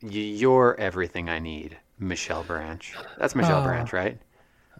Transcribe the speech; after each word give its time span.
You're 0.00 0.74
everything 0.80 1.28
I 1.28 1.38
need, 1.38 1.76
Michelle 1.98 2.42
Branch. 2.42 2.94
That's 3.18 3.34
Michelle 3.34 3.60
Ah. 3.60 3.64
Branch, 3.64 3.92
right? 3.92 4.18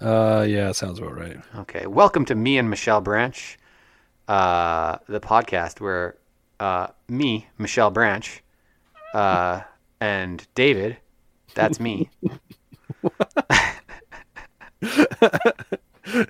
Uh, 0.01 0.45
yeah, 0.49 0.73
sounds 0.73 0.99
about 0.99 1.17
right. 1.17 1.37
Okay. 1.57 1.87
Welcome 1.87 2.25
to 2.27 2.35
me 2.35 2.57
and 2.59 2.71
Michelle 2.71 3.01
Branch, 3.01 3.59
uh, 4.29 4.99
the 5.09 5.21
podcast 5.21 5.81
where 5.81 6.17
uh, 6.61 6.89
me, 7.09 7.49
Michelle 7.59 7.91
Branch, 7.91 8.43
uh, 9.15 9.61
and 10.01 10.47
David, 10.55 10.97
that's 11.55 11.81
me. 11.81 12.11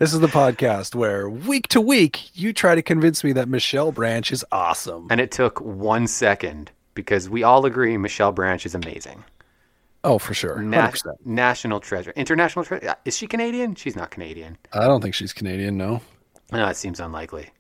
This 0.00 0.12
is 0.12 0.18
the 0.18 0.26
podcast 0.26 0.96
where 0.96 1.30
week 1.30 1.68
to 1.68 1.80
week 1.80 2.30
you 2.36 2.52
try 2.52 2.74
to 2.74 2.82
convince 2.82 3.22
me 3.22 3.30
that 3.34 3.48
Michelle 3.48 3.92
Branch 3.92 4.32
is 4.32 4.44
awesome. 4.50 5.06
And 5.08 5.20
it 5.20 5.30
took 5.30 5.60
one 5.60 6.08
second 6.08 6.72
because 6.98 7.30
we 7.30 7.44
all 7.44 7.64
agree 7.64 7.96
Michelle 7.96 8.32
Branch 8.32 8.66
is 8.66 8.74
amazing. 8.74 9.22
Oh, 10.02 10.18
for 10.18 10.34
sure. 10.34 10.60
Na- 10.60 10.90
national 11.24 11.78
treasure. 11.78 12.12
International 12.16 12.64
treasure. 12.64 12.96
Is 13.04 13.16
she 13.16 13.28
Canadian? 13.28 13.76
She's 13.76 13.94
not 13.94 14.10
Canadian. 14.10 14.58
I 14.72 14.80
don't 14.88 15.00
think 15.00 15.14
she's 15.14 15.32
Canadian, 15.32 15.76
no. 15.78 16.00
No, 16.50 16.66
it 16.66 16.76
seems 16.76 16.98
unlikely. 16.98 17.50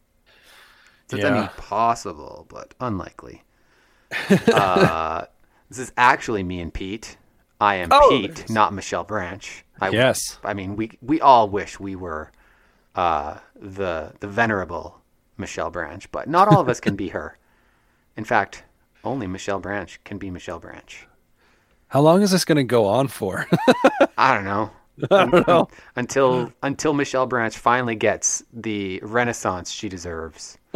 So 1.08 1.18
I 1.18 1.20
Yeah. 1.20 1.30
mean, 1.34 1.48
possible, 1.56 2.46
but 2.48 2.74
unlikely. 2.80 3.44
uh, 4.52 5.26
this 5.68 5.78
is 5.78 5.92
actually 5.96 6.42
me 6.42 6.60
and 6.60 6.74
Pete. 6.74 7.16
I 7.60 7.76
am 7.76 7.90
Oh, 7.92 8.08
Pete, 8.10 8.38
nice. 8.40 8.50
not 8.50 8.72
Michelle 8.74 9.04
Branch. 9.04 9.64
I, 9.80 9.90
Yes. 9.90 10.38
I 10.42 10.52
mean, 10.54 10.74
we 10.74 10.90
we 11.00 11.20
all 11.20 11.48
wish 11.48 11.78
we 11.78 11.94
were 11.94 12.32
uh, 12.96 13.36
the 13.54 14.14
the 14.18 14.26
venerable 14.26 15.00
Michelle 15.36 15.70
Branch, 15.70 16.10
but 16.10 16.28
not 16.28 16.48
all 16.48 16.60
of 16.60 16.68
us 16.68 16.80
can 16.80 16.96
be 16.96 17.08
her. 17.10 17.36
In 18.16 18.24
fact, 18.24 18.64
only 19.08 19.26
Michelle 19.26 19.60
Branch 19.60 19.98
can 20.04 20.18
be 20.18 20.30
Michelle 20.30 20.60
Branch. 20.60 21.06
How 21.88 22.00
long 22.00 22.22
is 22.22 22.30
this 22.30 22.44
going 22.44 22.56
to 22.56 22.64
go 22.64 22.86
on 22.86 23.08
for? 23.08 23.46
I 24.18 24.34
don't 24.34 24.44
know. 24.44 24.70
I 25.10 25.26
don't 25.26 25.46
know. 25.46 25.68
Until 25.96 26.52
until 26.62 26.92
Michelle 26.92 27.26
Branch 27.26 27.56
finally 27.56 27.94
gets 27.94 28.42
the 28.52 29.00
renaissance 29.02 29.70
she 29.70 29.88
deserves. 29.88 30.58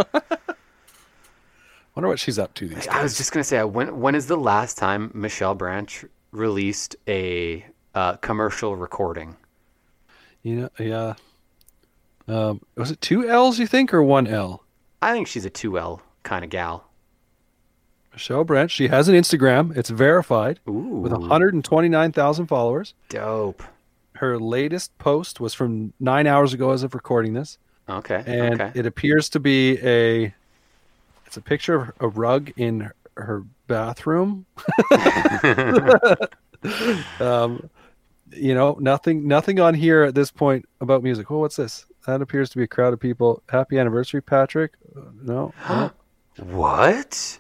wonder 1.95 2.09
what 2.09 2.19
she's 2.19 2.39
up 2.39 2.55
to 2.55 2.69
these 2.69 2.79
days. 2.79 2.89
I 2.89 3.03
was 3.03 3.17
just 3.17 3.33
gonna 3.33 3.45
say, 3.45 3.63
when 3.65 4.01
when 4.01 4.15
is 4.15 4.27
the 4.27 4.37
last 4.37 4.79
time 4.79 5.11
Michelle 5.13 5.55
Branch 5.55 6.05
released 6.31 6.97
a 7.09 7.67
uh, 7.95 8.17
commercial 8.17 8.77
recording? 8.77 9.37
You 10.43 10.57
know, 10.57 10.71
yeah. 10.79 11.15
Um, 12.29 12.61
was 12.77 12.93
it 12.93 13.01
two 13.01 13.29
L's, 13.29 13.59
you 13.59 13.67
think, 13.67 13.93
or 13.93 14.03
one 14.03 14.27
L? 14.27 14.65
I 15.03 15.13
think 15.13 15.27
she's 15.27 15.45
a 15.45 15.51
two 15.51 15.79
L 15.79 16.01
kind 16.23 16.45
of 16.45 16.51
gal. 16.51 16.89
Michelle 18.13 18.45
Branch. 18.45 18.71
She 18.71 18.89
has 18.89 19.09
an 19.09 19.15
Instagram. 19.15 19.77
It's 19.77 19.91
verified 19.91 20.61
Ooh, 20.69 20.73
with 20.73 21.13
129,000 21.13 22.47
followers. 22.47 22.95
dope. 23.09 23.63
Her 24.15 24.39
latest 24.39 24.97
post 24.99 25.41
was 25.41 25.55
from 25.55 25.93
nine 25.99 26.29
hours 26.29 26.53
ago 26.53 26.71
as 26.71 26.85
of 26.85 26.95
recording 26.95 27.33
this. 27.33 27.59
Okay, 27.89 28.23
and 28.25 28.61
okay. 28.61 28.79
it 28.79 28.87
appears 28.87 29.29
to 29.31 29.41
be 29.41 29.79
a 29.83 30.33
it's 31.27 31.37
a 31.37 31.41
picture 31.41 31.75
of 31.75 31.93
a 31.99 32.09
rug 32.09 32.53
in 32.57 32.89
her 33.17 33.43
bathroom 33.67 34.47
um 37.21 37.69
you 38.31 38.55
know 38.55 38.77
nothing 38.81 39.27
nothing 39.27 39.59
on 39.61 39.75
here 39.75 40.05
at 40.05 40.15
this 40.15 40.31
point 40.31 40.67
about 40.81 41.03
music 41.03 41.31
oh 41.31 41.41
what's 41.41 41.57
this 41.57 41.85
that 42.07 42.23
appears 42.23 42.51
to 42.51 42.59
be 42.59 42.65
a 42.65 42.69
crowd 42.69 42.93
of 42.93 43.01
people 43.01 43.43
happy 43.49 43.79
anniversary 43.79 44.23
patrick 44.23 44.73
Uh, 44.97 45.01
no, 45.23 45.53
no. 45.69 45.91
what? 46.45 47.39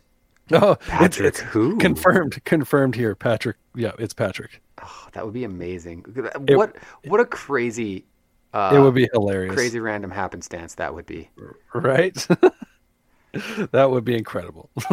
No 0.50 0.72
it's, 0.80 0.88
Patrick 0.88 1.26
it's 1.28 1.40
who? 1.40 1.76
confirmed 1.78 2.42
confirmed 2.44 2.94
here 2.94 3.14
patrick 3.14 3.56
yeah 3.74 3.92
it's 3.98 4.14
patrick 4.14 4.60
Oh, 4.84 5.08
that 5.12 5.24
would 5.24 5.34
be 5.34 5.44
amazing. 5.44 6.04
what 6.48 6.74
what 7.06 7.20
a 7.20 7.24
crazy, 7.24 8.04
uh, 8.52 8.72
it 8.74 8.80
would 8.80 8.94
be 8.94 9.08
hilarious 9.12 9.54
crazy 9.54 9.78
random 9.78 10.10
happenstance 10.10 10.74
that 10.74 10.92
would 10.94 11.06
be. 11.06 11.28
right 11.72 12.14
that 13.70 13.90
would 13.90 14.04
be 14.04 14.16
incredible 14.16 14.70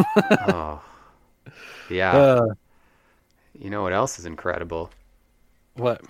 Oh, 0.46 0.80
yeah. 1.90 2.16
uh, 2.16 2.46
you 3.58 3.68
know 3.70 3.82
what 3.82 3.92
else 3.92 4.18
is 4.20 4.26
incredible? 4.26 4.90
what 5.74 6.00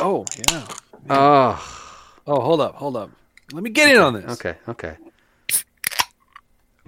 oh 0.00 0.24
yeah 0.50 0.66
Oh, 1.10 1.72
Oh, 2.28 2.40
hold 2.40 2.60
up, 2.60 2.74
hold 2.74 2.96
up. 2.96 3.10
Let 3.52 3.62
me 3.62 3.70
get 3.70 3.94
in 3.94 4.00
on 4.02 4.14
this. 4.14 4.32
okay, 4.40 4.56
okay. 4.68 4.96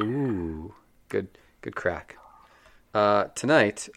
Ooh, 0.00 0.74
good, 1.08 1.28
good 1.60 1.74
crack. 1.76 2.16
Uh, 2.94 3.24
tonight, 3.34 3.88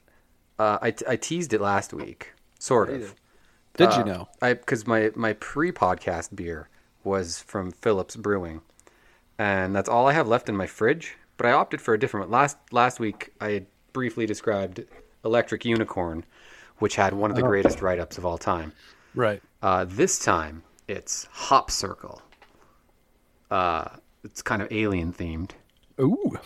uh, 0.60 0.80
I, 0.82 0.94
I 1.08 1.16
teased 1.16 1.54
it 1.54 1.62
last 1.62 1.94
week, 1.94 2.34
sort 2.60 2.90
of. 2.90 3.16
Did 3.78 3.94
you 3.94 4.02
Uh, 4.02 4.06
know? 4.06 4.30
I 4.42 4.54
because 4.54 4.86
my 4.86 5.12
my 5.16 5.34
pre-podcast 5.34 6.36
beer 6.36 6.68
was 7.04 7.40
from 7.42 7.72
Phillips 7.72 8.16
Brewing, 8.16 8.62
and 9.40 9.76
that's 9.76 9.88
all 9.90 10.08
I 10.08 10.14
have 10.14 10.28
left 10.28 10.50
in 10.50 10.58
my 10.58 10.68
fridge. 10.68 11.16
But 11.38 11.46
I 11.48 11.52
opted 11.54 11.82
for 11.82 11.94
a 11.94 12.00
different 12.00 12.30
one. 12.30 12.40
Last 12.40 12.58
last 12.72 13.00
week, 13.00 13.34
I 13.40 13.52
had 13.52 13.66
briefly 13.94 14.26
described 14.26 14.84
Electric 15.24 15.64
Unicorn, 15.66 16.26
which 16.80 16.96
had 16.96 17.14
one 17.14 17.32
of 17.32 17.38
the 17.38 17.44
Oh. 17.44 17.48
greatest 17.48 17.82
write-ups 17.82 18.18
of 18.18 18.26
all 18.26 18.38
time. 18.38 18.74
Right. 19.16 19.42
Uh, 19.62 19.86
this 19.88 20.20
time, 20.20 20.64
it's 20.88 21.26
Hop 21.32 21.72
Circle. 21.72 22.22
Uh, 23.50 23.88
it's 24.24 24.42
kind 24.42 24.62
of 24.62 24.72
alien 24.72 25.14
themed. 25.14 25.52
Ooh. 26.02 26.38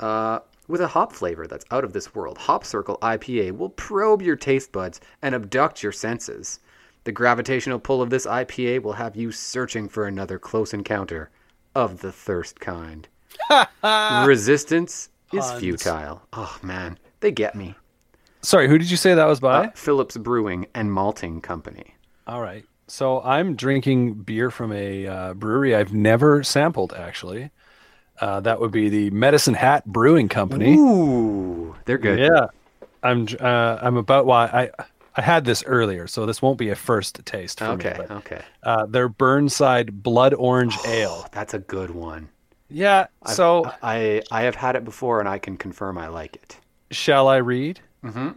Uh, 0.00 0.40
with 0.68 0.80
a 0.80 0.88
hop 0.88 1.12
flavor 1.12 1.46
that's 1.46 1.64
out 1.70 1.84
of 1.84 1.92
this 1.92 2.14
world, 2.14 2.38
Hop 2.38 2.64
Circle 2.64 2.98
IPA 3.02 3.56
will 3.56 3.70
probe 3.70 4.22
your 4.22 4.36
taste 4.36 4.72
buds 4.72 5.00
and 5.22 5.34
abduct 5.34 5.82
your 5.82 5.92
senses. 5.92 6.60
The 7.04 7.12
gravitational 7.12 7.78
pull 7.78 8.02
of 8.02 8.10
this 8.10 8.26
IPA 8.26 8.82
will 8.82 8.94
have 8.94 9.14
you 9.14 9.30
searching 9.30 9.88
for 9.88 10.06
another 10.06 10.38
close 10.38 10.74
encounter 10.74 11.30
of 11.74 12.00
the 12.00 12.10
thirst 12.10 12.58
kind. 12.58 13.06
Resistance 14.26 15.08
is 15.32 15.46
Puns. 15.46 15.60
futile. 15.60 16.22
Oh 16.32 16.58
man, 16.62 16.98
they 17.20 17.30
get 17.30 17.54
me. 17.54 17.74
Sorry, 18.42 18.68
who 18.68 18.78
did 18.78 18.90
you 18.90 18.96
say 18.96 19.14
that 19.14 19.26
was 19.26 19.40
by? 19.40 19.66
Uh, 19.66 19.70
Phillips 19.74 20.16
Brewing 20.16 20.66
and 20.74 20.92
Malting 20.92 21.40
Company. 21.40 21.94
All 22.26 22.40
right. 22.40 22.64
So 22.88 23.20
I'm 23.22 23.56
drinking 23.56 24.14
beer 24.14 24.50
from 24.50 24.72
a 24.72 25.06
uh, 25.06 25.34
brewery 25.34 25.74
I've 25.74 25.92
never 25.92 26.42
sampled, 26.44 26.92
actually. 26.92 27.50
Uh, 28.20 28.40
that 28.40 28.60
would 28.60 28.70
be 28.72 28.88
the 28.88 29.10
Medicine 29.10 29.54
Hat 29.54 29.84
Brewing 29.86 30.28
Company. 30.28 30.74
Ooh, 30.76 31.74
they're 31.84 31.98
good. 31.98 32.18
Yeah. 32.18 32.46
I'm 33.02 33.26
uh, 33.40 33.78
I'm 33.82 33.96
about 33.96 34.26
why 34.26 34.46
I 34.46 34.70
I 35.16 35.22
had 35.22 35.44
this 35.44 35.62
earlier, 35.64 36.06
so 36.06 36.26
this 36.26 36.42
won't 36.42 36.58
be 36.58 36.70
a 36.70 36.74
first 36.76 37.24
taste 37.24 37.58
for 37.60 37.66
Okay, 37.66 37.90
me. 37.90 37.96
But, 37.98 38.10
okay. 38.18 38.42
uh, 38.62 38.86
their 38.86 39.08
Burnside 39.08 40.02
Blood 40.02 40.34
Orange 40.34 40.76
Ale. 40.86 41.26
That's 41.32 41.54
a 41.54 41.58
good 41.58 41.90
one. 41.90 42.28
Yeah. 42.68 43.06
So 43.26 43.70
I 43.82 44.22
I 44.30 44.42
have 44.42 44.54
had 44.56 44.76
it 44.76 44.84
before 44.84 45.20
and 45.20 45.28
I 45.28 45.38
can 45.38 45.56
confirm 45.56 45.98
I 45.98 46.08
like 46.08 46.34
it. 46.36 46.58
shall 46.90 47.28
I 47.28 47.36
read? 47.36 47.80
Mm-hmm. 48.04 48.30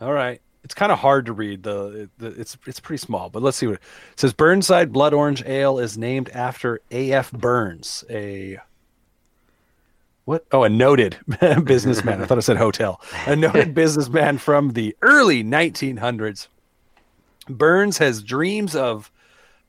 All 0.00 0.12
right. 0.12 0.40
It's 0.64 0.74
kind 0.74 0.90
of 0.92 0.98
hard 0.98 1.26
to 1.26 1.32
read. 1.32 1.62
The, 1.62 2.08
the 2.18 2.28
it's 2.28 2.56
it's 2.66 2.80
pretty 2.80 2.98
small, 3.00 3.30
but 3.30 3.42
let's 3.42 3.56
see 3.56 3.66
what 3.66 3.74
it 3.76 3.82
says. 4.16 4.32
Burnside 4.32 4.92
Blood 4.92 5.12
Orange 5.14 5.42
Ale 5.44 5.78
is 5.78 5.96
named 5.98 6.28
after 6.30 6.80
A.F. 6.90 7.30
Burns, 7.32 8.04
a 8.10 8.58
what? 10.28 10.44
Oh, 10.52 10.62
a 10.62 10.68
noted 10.68 11.16
businessman. 11.64 12.20
I 12.20 12.26
thought 12.26 12.36
I 12.36 12.42
said 12.42 12.58
hotel. 12.58 13.00
A 13.26 13.34
noted 13.34 13.72
businessman 13.82 14.36
from 14.36 14.74
the 14.74 14.94
early 15.00 15.42
1900s. 15.42 16.48
Burns 17.48 17.96
has 17.96 18.22
dreams 18.22 18.76
of 18.76 19.10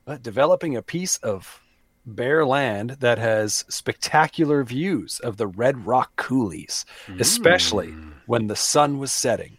uh, 0.05 0.17
developing 0.17 0.75
a 0.75 0.81
piece 0.81 1.15
of 1.19 1.61
bare 2.05 2.45
land 2.45 2.97
that 2.99 3.17
has 3.19 3.63
spectacular 3.69 4.65
views 4.65 5.21
of 5.21 5.37
the 5.37 5.47
Red 5.47 5.85
Rock 5.85 6.17
coulees, 6.17 6.83
especially 7.19 7.93
when 8.25 8.47
the 8.47 8.55
sun 8.57 8.99
was 8.99 9.13
setting. 9.13 9.57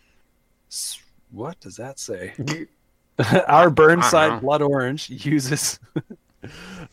S- 0.71 1.01
What 1.31 1.59
does 1.61 1.77
that 1.77 1.99
say? 1.99 2.35
Our 3.49 3.71
Burnside. 3.71 4.43
Blood 4.43 4.61
Orange 4.61 5.09
uses 5.09 5.79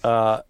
uh 0.03 0.41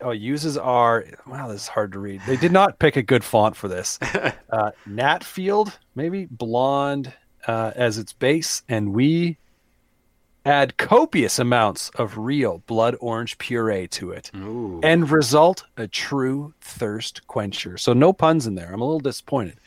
oh 0.00 0.10
uses 0.10 0.56
our 0.56 1.04
wow 1.26 1.48
this 1.48 1.62
is 1.62 1.68
hard 1.68 1.92
to 1.92 1.98
read. 1.98 2.20
They 2.26 2.36
did 2.36 2.52
not 2.52 2.78
pick 2.78 2.96
a 2.96 3.02
good 3.02 3.24
font 3.24 3.56
for 3.56 3.68
this. 3.68 3.98
Uh 4.50 4.70
Natfield, 4.88 5.76
maybe 5.94 6.26
blonde 6.30 7.12
uh 7.46 7.72
as 7.76 7.98
its 7.98 8.14
base 8.14 8.62
and 8.68 8.94
we 8.94 9.36
add 10.46 10.78
copious 10.78 11.38
amounts 11.38 11.90
of 11.96 12.16
real 12.16 12.62
blood 12.66 12.96
orange 13.00 13.36
puree 13.36 13.86
to 13.88 14.12
it. 14.12 14.30
Ooh. 14.34 14.80
End 14.82 15.10
result 15.10 15.64
a 15.76 15.86
true 15.86 16.54
thirst 16.62 17.26
quencher. 17.26 17.76
So 17.76 17.92
no 17.92 18.14
puns 18.14 18.46
in 18.46 18.54
there. 18.54 18.72
I'm 18.72 18.80
a 18.80 18.84
little 18.84 19.00
disappointed. 19.00 19.58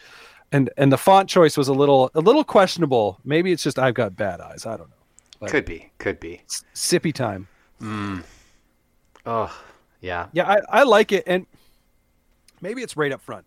And 0.51 0.69
and 0.77 0.91
the 0.91 0.97
font 0.97 1.29
choice 1.29 1.57
was 1.57 1.67
a 1.67 1.73
little 1.73 2.09
a 2.15 2.19
little 2.21 2.43
questionable. 2.43 3.19
Maybe 3.23 3.51
it's 3.51 3.63
just 3.63 3.77
I've 3.77 3.93
got 3.93 4.15
bad 4.15 4.41
eyes. 4.41 4.65
I 4.65 4.77
don't 4.77 4.89
know. 4.89 4.95
But 5.39 5.49
could 5.49 5.65
be, 5.65 5.91
could 5.97 6.19
be. 6.19 6.41
sippy 6.75 7.13
time. 7.13 7.47
Mm. 7.81 8.23
Oh, 9.25 9.63
yeah. 10.01 10.27
Yeah, 10.33 10.49
I, 10.49 10.79
I 10.81 10.83
like 10.83 11.11
it 11.11 11.23
and 11.27 11.45
maybe 12.61 12.81
it's 12.81 12.97
right 12.97 13.11
up 13.11 13.21
front. 13.21 13.45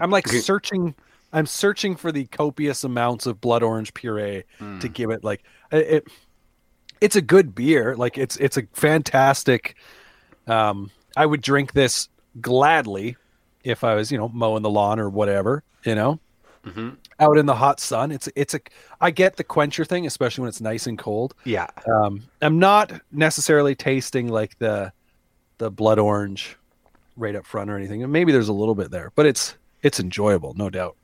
I'm 0.00 0.10
like 0.10 0.26
searching. 0.42 0.94
I'm 1.32 1.46
searching 1.46 1.94
for 1.96 2.10
the 2.10 2.24
copious 2.26 2.84
amounts 2.84 3.26
of 3.26 3.40
blood 3.40 3.62
orange 3.62 3.94
puree 3.94 4.44
Mm. 4.60 4.80
to 4.80 4.88
give 4.88 5.10
it 5.10 5.22
like 5.22 5.42
it. 5.70 6.06
It's 7.00 7.14
a 7.16 7.22
good 7.22 7.54
beer. 7.54 7.94
Like 7.94 8.18
it's 8.18 8.36
it's 8.38 8.56
a 8.56 8.62
fantastic. 8.72 9.76
Um, 10.46 10.90
I 11.16 11.26
would 11.26 11.42
drink 11.42 11.72
this 11.74 12.08
gladly 12.40 13.16
if 13.62 13.84
I 13.84 13.94
was 13.94 14.10
you 14.10 14.18
know 14.18 14.28
mowing 14.28 14.62
the 14.62 14.70
lawn 14.70 14.98
or 14.98 15.08
whatever. 15.08 15.62
You 15.84 15.94
know, 15.94 16.18
hmm 16.64 16.90
out 17.20 17.36
in 17.36 17.46
the 17.46 17.54
hot 17.54 17.80
sun. 17.80 18.10
It's 18.12 18.28
it's 18.36 18.54
a. 18.54 18.60
I 19.00 19.10
get 19.10 19.36
the 19.36 19.44
quencher 19.44 19.84
thing, 19.84 20.06
especially 20.06 20.42
when 20.42 20.48
it's 20.48 20.60
nice 20.60 20.86
and 20.86 20.98
cold. 20.98 21.34
Yeah. 21.44 21.68
Um, 21.92 22.22
I'm 22.42 22.58
not 22.58 22.92
necessarily 23.12 23.74
tasting 23.74 24.28
like 24.28 24.58
the 24.58 24.92
the 25.58 25.70
blood 25.70 25.98
orange 25.98 26.56
right 27.16 27.34
up 27.34 27.44
front 27.46 27.68
or 27.70 27.76
anything. 27.76 28.02
And 28.04 28.12
maybe 28.12 28.30
there's 28.32 28.48
a 28.48 28.52
little 28.52 28.74
bit 28.76 28.90
there, 28.90 29.10
but 29.16 29.26
it's 29.26 29.56
it's 29.82 29.98
enjoyable, 30.00 30.54
no 30.54 30.70
doubt. 30.70 30.96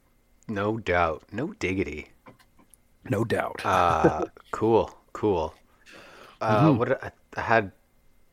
No 0.49 0.79
doubt. 0.79 1.23
No 1.33 1.53
diggity. 1.55 2.09
No 3.09 3.25
doubt. 3.25 3.61
Uh, 3.65 4.27
cool. 4.51 4.95
Cool. 5.13 5.55
Uh, 6.41 6.65
Mhm. 6.69 6.79
What 6.79 7.03
I, 7.05 7.11
I 7.37 7.41
had? 7.41 7.73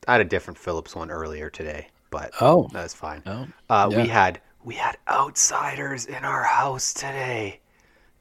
I 0.07 0.13
had 0.13 0.21
a 0.21 0.25
different 0.25 0.57
Phillips 0.57 0.95
one 0.95 1.11
earlier 1.11 1.49
today, 1.49 1.87
but 2.09 2.31
oh, 2.41 2.69
that's 2.73 2.93
fine. 2.93 3.21
oh, 3.25 3.47
Uh, 3.69 3.87
yeah. 3.91 4.01
We 4.03 4.07
had 4.07 4.41
we 4.63 4.75
had 4.75 4.97
outsiders 5.07 6.05
in 6.05 6.23
our 6.23 6.43
house 6.43 6.93
today. 6.93 7.59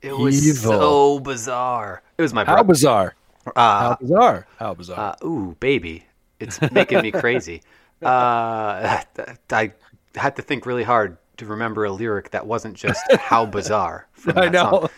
It 0.02 0.17
was 0.17 0.47
Evil. 0.47 0.73
so 0.73 1.20
bizarre. 1.20 2.02
It 2.19 2.23
was 2.23 2.32
my 2.32 2.44
brother. 2.44 2.58
how 2.58 2.62
bizarre! 2.64 3.14
How 3.44 3.52
Uh, 3.56 3.97
bizarre! 3.97 4.47
How 4.58 4.75
bizarre! 4.75 5.17
uh, 5.23 5.26
ooh, 5.26 5.56
baby, 5.61 6.05
it's 6.38 6.61
making 6.73 7.02
me 7.02 7.11
crazy. 7.11 7.62
Uh, 8.02 9.02
I 9.50 9.75
had 10.14 10.37
to 10.37 10.41
think 10.43 10.64
really 10.64 10.85
hard 10.85 11.19
to 11.37 11.44
remember 11.44 11.85
a 11.85 11.93
lyric 11.93 12.31
that 12.31 12.47
wasn't 12.47 12.75
just 12.75 13.02
"How 13.19 13.44
bizarre." 13.44 14.08
from 14.12 14.38
I 14.38 14.49
know. 14.49 14.88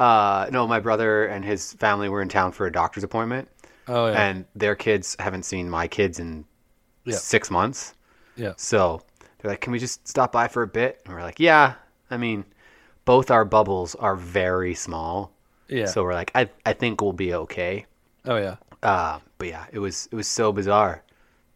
Uh, 0.00 0.46
no, 0.50 0.66
my 0.66 0.80
brother 0.80 1.26
and 1.26 1.44
his 1.44 1.74
family 1.74 2.08
were 2.08 2.20
in 2.22 2.28
town 2.28 2.50
for 2.50 2.66
a 2.66 2.72
doctor's 2.72 3.04
appointment, 3.04 3.48
Oh 3.86 4.08
yeah, 4.08 4.20
and 4.30 4.44
their 4.56 4.74
kids 4.74 5.14
haven't 5.20 5.44
seen 5.44 5.70
my 5.70 5.86
kids 5.86 6.18
in 6.18 6.44
Yeah. 7.04 7.14
six 7.18 7.52
months. 7.52 7.94
Yeah. 8.34 8.54
So 8.56 9.00
they're 9.38 9.52
like, 9.52 9.60
"Can 9.60 9.72
we 9.72 9.78
just 9.78 10.08
stop 10.08 10.32
by 10.32 10.48
for 10.48 10.62
a 10.62 10.66
bit?" 10.66 11.02
And 11.04 11.14
we're 11.14 11.22
like, 11.22 11.38
"Yeah." 11.38 11.74
I 12.10 12.16
mean, 12.16 12.44
both 13.04 13.30
our 13.30 13.44
bubbles 13.44 13.94
are 13.96 14.16
very 14.16 14.74
small, 14.74 15.32
yeah. 15.68 15.86
so 15.86 16.02
we're 16.02 16.14
like, 16.14 16.30
"I 16.34 16.48
I 16.66 16.72
think 16.72 17.00
we'll 17.00 17.12
be 17.12 17.34
okay." 17.34 17.86
oh 18.26 18.36
yeah. 18.36 18.56
Uh, 18.82 19.18
but 19.38 19.48
yeah, 19.48 19.66
it 19.72 19.78
was 19.78 20.08
it 20.12 20.14
was 20.16 20.26
so 20.28 20.52
bizarre 20.52 21.02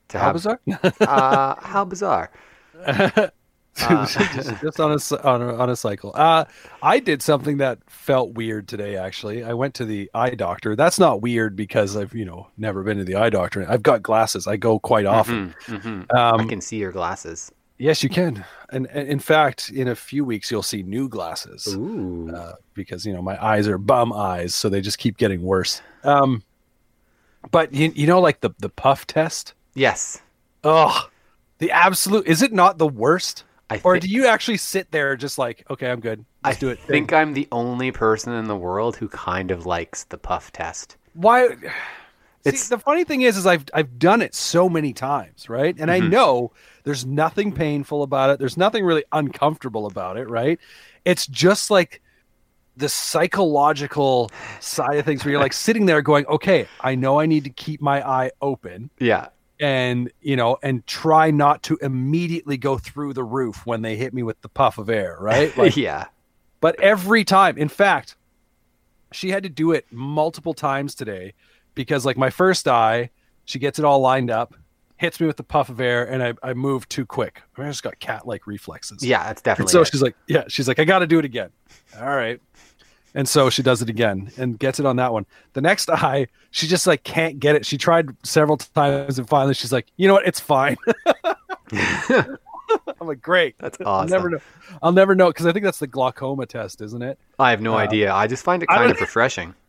to 0.09 0.19
How 0.19 0.27
have. 0.27 0.35
bizarre! 0.35 0.61
Uh, 1.01 1.55
how 1.61 1.85
bizarre. 1.85 2.31
Uh, 3.83 4.07
just, 4.07 4.61
just 4.63 4.79
on 4.79 4.93
a 4.93 5.27
on 5.27 5.43
a, 5.43 5.55
on 5.57 5.69
a 5.69 5.75
cycle. 5.75 6.13
Uh, 6.15 6.45
I 6.81 7.01
did 7.01 7.21
something 7.21 7.57
that 7.57 7.79
felt 7.91 8.35
weird 8.35 8.69
today. 8.69 8.97
Actually, 8.97 9.43
I 9.43 9.53
went 9.55 9.75
to 9.75 9.85
the 9.85 10.09
eye 10.15 10.37
doctor. 10.37 10.77
That's 10.77 10.97
not 11.01 11.23
weird 11.23 11.57
because 11.57 11.97
I've 11.97 12.15
you 12.15 12.25
know 12.25 12.47
never 12.57 12.85
been 12.85 12.99
to 12.99 13.05
the 13.05 13.17
eye 13.17 13.31
doctor. 13.31 13.67
I've 13.69 13.83
got 13.83 14.01
glasses. 14.01 14.47
I 14.47 14.59
go 14.59 14.79
quite 14.79 15.07
often. 15.07 15.57
Mhm, 15.67 15.83
mhm. 15.83 16.07
I 16.17 16.31
Um, 16.41 16.49
can 16.49 16.61
see 16.61 16.77
your 16.77 16.93
glasses. 16.93 17.51
Yes, 17.79 18.03
you 18.03 18.09
can. 18.09 18.45
And, 18.71 18.87
and 18.89 19.09
in 19.09 19.19
fact, 19.21 19.71
in 19.71 19.89
a 19.89 19.95
few 19.95 20.25
weeks, 20.25 20.51
you'll 20.51 20.63
see 20.63 20.83
new 20.83 21.09
glasses 21.09 21.69
Ooh. 21.75 22.31
uh, 22.35 22.55
because 22.75 23.05
you 23.07 23.13
know 23.13 23.23
my 23.23 23.43
eyes 23.45 23.69
are 23.69 23.79
bum 23.79 24.13
eyes, 24.13 24.55
so 24.55 24.69
they 24.69 24.81
just 24.81 24.99
keep 24.99 25.17
getting 25.17 25.43
worse. 25.43 25.81
Um, 26.03 26.43
but 27.51 27.73
you 27.75 27.93
you 27.95 28.07
know 28.07 28.21
like 28.21 28.41
the 28.41 28.51
the 28.59 28.69
puff 28.69 29.07
test. 29.07 29.55
yes. 29.75 30.21
Oh, 30.67 31.09
the 31.59 31.71
absolute. 31.71 32.27
Is 32.27 32.41
it 32.41 32.53
not 32.53 32.79
the 32.79 32.89
worst? 32.89 33.45
I 33.71 33.81
Or 33.85 33.99
do 33.99 34.09
you 34.09 34.27
actually 34.27 34.57
sit 34.57 34.91
there 34.91 35.15
just 35.17 35.37
like, 35.39 35.65
okay, 35.71 35.91
I'm 35.91 36.01
good. 36.01 36.25
I 36.43 36.49
Let's 36.49 36.59
do 36.61 36.69
it. 36.71 36.79
think 36.81 37.13
I'm 37.13 37.33
the 37.35 37.49
only 37.53 37.91
person 37.93 38.33
in 38.33 38.47
the 38.47 38.57
world 38.57 38.97
who 38.97 39.09
kind 39.09 39.51
of 39.51 39.65
likes 39.67 40.05
the 40.05 40.17
puff 40.19 40.53
test. 40.53 40.97
Why? 41.15 41.49
See, 42.45 42.49
It's- 42.49 42.69
the 42.69 42.79
funny 42.79 43.05
thing 43.05 43.23
is, 43.23 43.37
is 43.37 43.47
I've 43.47 43.65
I've 43.75 43.99
done 43.99 44.21
it 44.23 44.35
so 44.35 44.69
many 44.71 44.93
times, 44.95 45.49
right? 45.51 45.75
And 45.79 45.91
I 45.91 46.01
Mhm. 46.01 46.11
know 46.11 46.53
there's 46.85 47.05
nothing 47.05 47.53
painful 47.53 48.03
about 48.03 48.31
it. 48.31 48.39
There's 48.39 48.57
nothing 48.57 48.85
really 48.85 49.05
uncomfortable 49.13 49.87
about 49.87 50.17
it, 50.17 50.29
right? 50.29 50.59
It's 51.05 51.27
just 51.27 51.71
like 51.71 52.01
the 52.77 52.89
psychological 52.89 54.31
side 54.61 54.99
of 54.99 55.05
things 55.05 55.25
where 55.25 55.33
you're 55.33 55.41
like 55.41 55.53
sitting 55.53 55.87
there 55.87 56.03
going, 56.03 56.27
okay, 56.27 56.67
I 56.81 56.95
know 56.95 57.21
I 57.21 57.27
need 57.27 57.45
to 57.45 57.51
keep 57.51 57.81
my 57.81 58.07
eye 58.07 58.31
open 58.43 58.91
Yeah. 58.99 59.29
and 59.61 60.11
you 60.21 60.35
know 60.37 60.59
and 60.63 60.85
try 60.87 61.31
not 61.31 61.63
to 61.65 61.79
immediately 61.81 62.57
go 62.57 62.77
through 62.79 63.13
the 63.15 63.23
roof 63.25 63.65
when 63.65 63.83
they 63.83 63.97
hit 63.97 64.13
me 64.13 64.23
with 64.23 64.41
the 64.43 64.49
puff 64.49 64.79
of 64.79 64.91
air, 64.91 65.17
right? 65.21 65.57
Like, 65.59 65.77
yeah. 65.77 66.07
but 66.61 66.79
every 66.81 67.25
time, 67.25 67.57
in 67.59 67.69
fact, 67.69 68.17
she 69.13 69.31
had 69.31 69.45
to 69.45 69.49
do 69.49 69.71
it 69.73 69.87
multiple 69.93 70.55
times 70.55 70.95
today 70.97 71.35
because, 71.77 72.05
like, 72.05 72.17
my 72.17 72.31
first 72.31 72.67
eye, 72.67 73.11
she 73.45 73.59
gets 73.61 73.79
it 73.79 73.85
all 73.85 74.01
lined 74.01 74.31
up, 74.31 74.55
hits 74.97 75.21
me 75.21 75.27
with 75.27 75.37
the 75.37 75.43
puff 75.43 75.69
of 75.69 75.81
air, 75.81 76.05
and 76.05 76.23
I, 76.23 76.35
I 76.43 76.55
move 76.55 76.89
too 76.89 77.05
quick. 77.07 77.43
I, 77.57 77.61
mean, 77.61 77.69
I 77.69 77.71
just 77.71 77.83
got 77.83 77.99
cat 77.99 78.27
like 78.27 78.47
reflexes. 78.47 79.03
Yeah, 79.05 79.25
that's 79.25 79.41
And 79.41 79.45
definitely 79.45 79.73
so 79.73 79.81
it. 79.83 79.89
she's 79.89 80.03
like, 80.03 80.15
Yeah, 80.29 80.45
she's 80.49 80.69
like, 80.69 80.79
I 80.79 80.85
got 80.85 81.01
to 81.01 81.07
do 81.07 81.19
it 81.19 81.25
again. 81.25 81.51
All 82.01 82.15
right. 82.15 82.41
And 83.17 83.29
so 83.29 83.49
she 83.49 83.63
does 83.63 83.81
it 83.81 83.89
again 83.89 84.33
and 84.39 84.59
gets 84.59 84.81
it 84.81 84.87
on 84.87 84.97
that 84.97 85.13
one. 85.13 85.25
The 85.53 85.61
next 85.61 85.89
eye, 85.89 86.27
she 86.51 86.67
just 86.67 86.85
like 86.87 87.05
can't 87.05 87.39
get 87.39 87.55
it. 87.55 87.65
She 87.65 87.79
tried 87.79 88.09
several 88.25 88.57
times 88.57 89.19
and 89.21 89.29
finally 89.29 89.55
she's 89.55 89.71
like, 89.73 89.87
you 89.97 90.09
know 90.09 90.15
what? 90.15 90.27
It's 90.27 90.41
fine. 90.41 90.77
I'm 91.73 93.07
like, 93.07 93.21
great. 93.23 93.57
That's 93.59 93.79
I'll 93.81 93.87
awesome. 93.87 94.11
never 94.11 94.31
know. 94.31 94.39
I'll 94.83 94.93
never 94.93 95.15
know 95.15 95.29
because 95.29 95.47
I 95.47 95.53
think 95.53 95.65
that's 95.65 95.79
the 95.79 95.87
glaucoma 95.87 96.47
test, 96.47 96.81
isn't 96.81 97.03
it? 97.03 97.19
I 97.39 97.51
have 97.51 97.61
no 97.61 97.75
Uh, 97.75 97.79
idea. 97.79 98.13
I 98.13 98.27
just 98.27 98.43
find 98.45 98.63
it 98.63 98.67
kind 98.67 98.91
of 98.91 99.01
refreshing. 99.01 99.55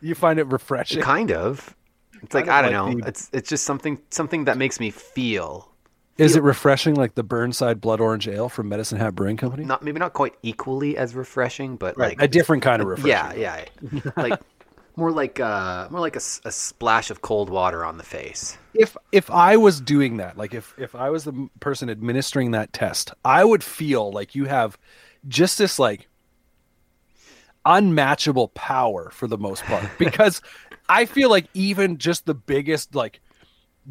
You 0.00 0.14
find 0.14 0.38
it 0.38 0.46
refreshing. 0.46 1.02
Kind 1.02 1.32
of. 1.32 1.74
It's 2.22 2.34
like 2.34 2.48
I 2.48 2.62
don't 2.62 2.72
like 2.72 2.94
know. 2.96 3.00
the- 3.02 3.08
It's 3.08 3.30
it's 3.32 3.48
just 3.48 3.64
something 3.64 3.98
something 4.10 4.44
that 4.44 4.56
makes 4.58 4.78
me 4.80 4.90
feel 4.90 5.70
Is 6.18 6.36
it 6.36 6.42
refreshing 6.42 6.94
like 6.94 7.14
the 7.14 7.22
Burnside 7.22 7.80
Blood 7.80 8.00
Orange 8.00 8.28
Ale 8.28 8.48
from 8.48 8.68
Medicine 8.68 8.98
Hat 8.98 9.14
Brewing 9.14 9.36
Company? 9.36 9.64
not 9.64 9.82
maybe 9.82 9.98
not 9.98 10.12
quite 10.12 10.34
equally 10.42 10.96
as 10.96 11.14
refreshing, 11.14 11.76
but 11.76 11.96
like 11.96 12.20
a 12.20 12.28
different 12.28 12.62
kind 12.62 12.82
of 12.82 12.88
refreshing. 12.88 13.40
yeah, 13.40 13.64
yeah, 13.92 14.04
like 14.16 14.38
more 14.96 15.12
like 15.12 15.40
uh 15.40 15.88
more 15.90 16.00
like 16.00 16.16
a, 16.16 16.18
s- 16.18 16.40
a 16.44 16.52
splash 16.52 17.10
of 17.10 17.22
cold 17.22 17.48
water 17.48 17.84
on 17.84 17.96
the 17.96 18.04
face. 18.04 18.58
If 18.74 18.96
if 19.12 19.30
I 19.30 19.56
was 19.56 19.80
doing 19.80 20.18
that, 20.18 20.36
like 20.36 20.52
if 20.52 20.74
if 20.78 20.94
I 20.94 21.08
was 21.10 21.24
the 21.24 21.48
person 21.60 21.88
administering 21.88 22.50
that 22.50 22.72
test, 22.72 23.12
I 23.24 23.44
would 23.44 23.64
feel 23.64 24.10
like 24.12 24.34
you 24.34 24.44
have 24.44 24.76
just 25.28 25.56
this 25.58 25.78
like 25.78 26.06
unmatchable 27.66 28.48
power 28.48 29.10
for 29.10 29.26
the 29.26 29.36
most 29.38 29.62
part 29.64 29.84
because 29.98 30.40
I 30.90 31.06
feel 31.06 31.30
like 31.30 31.46
even 31.54 31.96
just 31.98 32.26
the 32.26 32.34
biggest 32.34 32.94
like 32.94 33.20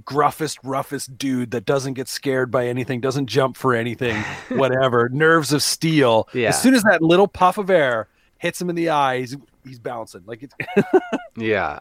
gruffest 0.03 0.59
roughest 0.63 1.17
dude 1.17 1.51
that 1.51 1.65
doesn't 1.65 1.93
get 1.95 2.07
scared 2.07 2.51
by 2.51 2.67
anything 2.67 3.01
doesn't 3.01 3.25
jump 3.25 3.57
for 3.57 3.73
anything 3.73 4.15
whatever 4.49 5.09
nerves 5.09 5.51
of 5.51 5.63
steel 5.63 6.29
Yeah. 6.33 6.49
as 6.49 6.61
soon 6.61 6.75
as 6.75 6.83
that 6.83 7.01
little 7.01 7.27
puff 7.27 7.57
of 7.57 7.69
air 7.71 8.07
hits 8.37 8.61
him 8.61 8.69
in 8.69 8.75
the 8.75 8.89
eye 8.89 9.19
he's, 9.19 9.35
he's 9.65 9.79
bouncing 9.79 10.21
like 10.25 10.43
it's 10.43 10.53
Yeah. 11.35 11.79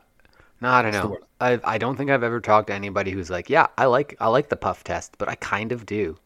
No, 0.60 0.70
I 0.70 0.82
don't 0.82 0.92
know. 0.92 1.18
I 1.40 1.60
I 1.62 1.78
don't 1.78 1.96
think 1.96 2.10
I've 2.10 2.24
ever 2.24 2.40
talked 2.40 2.66
to 2.68 2.72
anybody 2.74 3.12
who's 3.12 3.30
like, 3.30 3.48
yeah, 3.48 3.68
I 3.76 3.84
like 3.84 4.16
I 4.18 4.26
like 4.28 4.48
the 4.48 4.56
puff 4.56 4.82
test, 4.82 5.14
but 5.18 5.28
I 5.28 5.36
kind 5.36 5.70
of 5.70 5.86
do. 5.86 6.16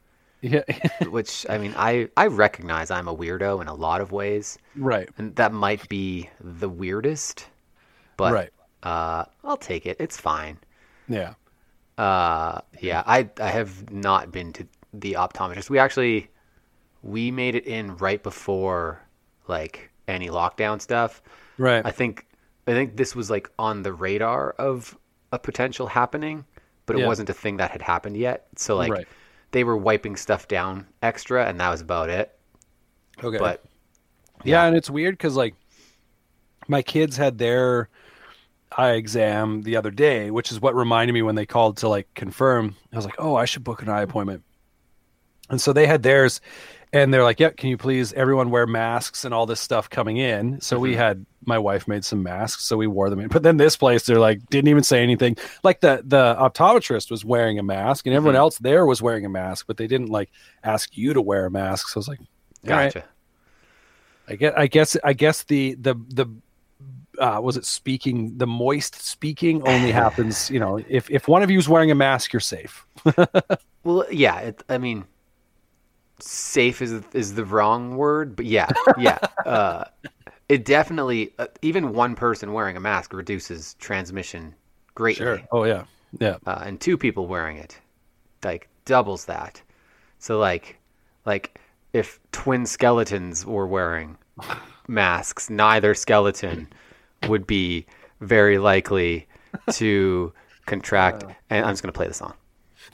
yeah 0.40 0.62
Which 1.10 1.44
I 1.50 1.58
mean, 1.58 1.74
I 1.76 2.08
I 2.16 2.28
recognize 2.28 2.90
I'm 2.90 3.08
a 3.08 3.14
weirdo 3.14 3.60
in 3.60 3.68
a 3.68 3.74
lot 3.74 4.00
of 4.00 4.10
ways, 4.12 4.56
right 4.76 5.08
and 5.18 5.36
that 5.36 5.52
might 5.52 5.86
be 5.90 6.30
the 6.40 6.68
weirdest. 6.70 7.46
But 8.16 8.32
right 8.32 8.50
uh, 8.82 9.24
I'll 9.44 9.56
take 9.56 9.86
it. 9.86 9.96
It's 10.00 10.18
fine. 10.18 10.58
yeah 11.08 11.34
Uh, 11.98 12.60
yeah, 12.80 13.02
I 13.06 13.28
I 13.40 13.48
have 13.50 13.90
not 13.92 14.32
been 14.32 14.52
to 14.54 14.66
the 14.94 15.14
optometrist. 15.14 15.70
We 15.70 15.78
actually 15.78 16.30
we 17.02 17.30
made 17.30 17.54
it 17.56 17.66
in 17.66 17.96
right 17.98 18.22
before 18.22 19.02
like 19.48 19.90
any 20.08 20.28
lockdown 20.30 20.80
stuff. 20.82 21.22
right 21.58 21.84
I 21.84 21.92
think 21.92 22.26
I 22.66 22.72
think 22.72 22.96
this 22.96 23.16
was 23.16 23.30
like 23.30 23.50
on 23.58 23.82
the 23.82 23.92
radar 23.94 24.52
of 24.52 24.98
a 25.32 25.38
potential 25.38 25.88
happening, 25.88 26.46
but 26.86 26.96
it 26.96 27.00
Yeah. 27.00 27.02
wasn't 27.02 27.30
a 27.30 27.34
thing 27.34 27.58
that 27.58 27.70
had 27.72 27.82
happened 27.82 28.16
yet. 28.16 28.48
So 28.56 28.76
like 28.76 28.94
Right. 28.94 29.08
they 29.52 29.64
were 29.64 29.76
wiping 29.76 30.16
stuff 30.16 30.48
down 30.48 30.86
extra, 31.02 31.46
and 31.48 31.60
that 31.60 31.70
was 31.70 31.80
about 31.82 32.10
it. 32.10 32.36
okay 33.22 33.38
But 33.38 33.64
Yeah, 34.44 34.66
and 34.66 34.76
it's 34.76 34.90
weird 34.90 35.14
because 35.18 35.36
like 35.36 35.54
my 36.68 36.82
kids 36.82 37.16
had 37.16 37.38
their 37.38 37.88
eye 38.78 38.92
exam 38.92 39.62
the 39.62 39.76
other 39.76 39.90
day, 39.90 40.30
which 40.30 40.50
is 40.52 40.60
what 40.60 40.74
reminded 40.74 41.12
me 41.12 41.22
when 41.22 41.34
they 41.34 41.46
called 41.46 41.78
to 41.78 41.88
like 41.88 42.12
confirm. 42.14 42.74
I 42.92 42.96
was 42.96 43.04
like, 43.04 43.16
oh, 43.18 43.34
I 43.34 43.44
should 43.44 43.64
book 43.64 43.82
an 43.82 43.88
eye 43.88 44.02
appointment. 44.02 44.42
And 45.50 45.60
so 45.60 45.72
they 45.72 45.86
had 45.86 46.02
theirs, 46.02 46.40
and 46.94 47.12
they're 47.12 47.24
like, 47.24 47.40
"Yep, 47.40 47.56
can 47.56 47.68
you 47.68 47.76
please 47.76 48.12
everyone 48.14 48.50
wear 48.50 48.66
masks 48.66 49.24
and 49.24 49.34
all 49.34 49.44
this 49.44 49.60
stuff 49.60 49.90
coming 49.90 50.16
in?" 50.16 50.60
So 50.60 50.78
we 50.78 50.92
Mhm. 50.92 50.96
had 50.96 51.26
my 51.44 51.58
wife 51.58 51.86
made 51.88 52.04
some 52.04 52.22
masks, 52.22 52.64
so 52.64 52.76
we 52.76 52.86
wore 52.86 53.10
them 53.10 53.18
in. 53.20 53.28
But 53.28 53.42
then 53.42 53.56
this 53.56 53.76
place, 53.76 54.04
they're 54.06 54.18
like, 54.20 54.46
didn't 54.50 54.68
even 54.68 54.84
say 54.84 55.02
anything. 55.02 55.36
Like 55.62 55.80
the 55.80 56.02
the 56.06 56.36
optometrist 56.38 57.10
was 57.10 57.24
wearing 57.24 57.58
a 57.58 57.62
mask, 57.62 58.06
and 58.06 58.14
everyone 58.14 58.34
Mhm. 58.36 58.38
else 58.38 58.58
there 58.58 58.86
was 58.86 59.02
wearing 59.02 59.26
a 59.26 59.28
mask, 59.28 59.66
but 59.66 59.76
they 59.76 59.86
didn't 59.86 60.08
like 60.10 60.30
ask 60.64 60.96
you 60.96 61.12
to 61.12 61.20
wear 61.20 61.46
a 61.46 61.50
mask. 61.50 61.88
So 61.88 61.98
I 61.98 62.00
was 62.00 62.08
like, 62.08 62.20
All 62.20 62.70
right. 62.76 62.94
Gotcha. 62.94 63.06
I 64.28 64.36
guess 64.36 64.54
I 64.56 64.66
guess 64.68 64.96
I 65.04 65.12
guess 65.12 65.42
the 65.44 65.74
the 65.74 65.94
the 66.08 66.26
uh, 67.18 67.40
was 67.42 67.56
it 67.56 67.64
speaking 67.64 68.36
the 68.38 68.46
moist 68.46 69.00
speaking 69.02 69.62
only 69.64 69.90
happens 70.02 70.50
you 70.50 70.58
know 70.58 70.78
if 70.88 71.10
if 71.10 71.28
one 71.28 71.42
of 71.42 71.50
you 71.50 71.58
is 71.58 71.68
wearing 71.68 71.90
a 71.90 71.94
mask 71.94 72.32
you're 72.32 72.40
safe. 72.40 72.86
Well, 73.84 74.06
yeah. 74.10 74.38
It, 74.40 74.62
I 74.68 74.78
mean, 74.78 75.04
safe 76.20 76.80
is 76.82 77.02
is 77.12 77.34
the 77.34 77.44
wrong 77.44 77.96
word, 77.96 78.36
but 78.36 78.46
yeah, 78.46 78.68
yeah. 78.96 79.18
uh, 79.46 79.84
it 80.48 80.64
definitely 80.64 81.32
uh, 81.38 81.48
even 81.62 81.92
one 81.92 82.14
person 82.14 82.52
wearing 82.52 82.76
a 82.76 82.80
mask 82.80 83.12
reduces 83.12 83.74
transmission 83.74 84.54
greatly, 84.94 85.44
Oh 85.50 85.64
yeah. 85.64 85.84
Yeah. 86.20 86.36
uh, 86.46 86.62
and 86.64 86.80
two 86.80 86.98
people 86.98 87.26
wearing 87.26 87.56
it 87.56 87.78
like 88.44 88.68
doubles 88.84 89.24
that. 89.26 89.62
So 90.18 90.38
like, 90.38 90.76
like 91.26 91.58
if 91.92 92.20
twin 92.32 92.66
skeletons 92.66 93.44
were 93.46 93.66
wearing 93.66 94.16
masks, 94.88 95.48
neither 95.50 95.94
skeleton 95.94 96.68
would 97.28 97.46
be 97.46 97.86
very 98.20 98.58
likely 98.58 99.26
to 99.72 100.32
contract. 100.66 101.24
Oh. 101.28 101.34
And 101.50 101.66
I'm 101.66 101.72
just 101.72 101.82
gonna 101.82 101.92
play 101.92 102.08
the 102.08 102.14
song. 102.14 102.32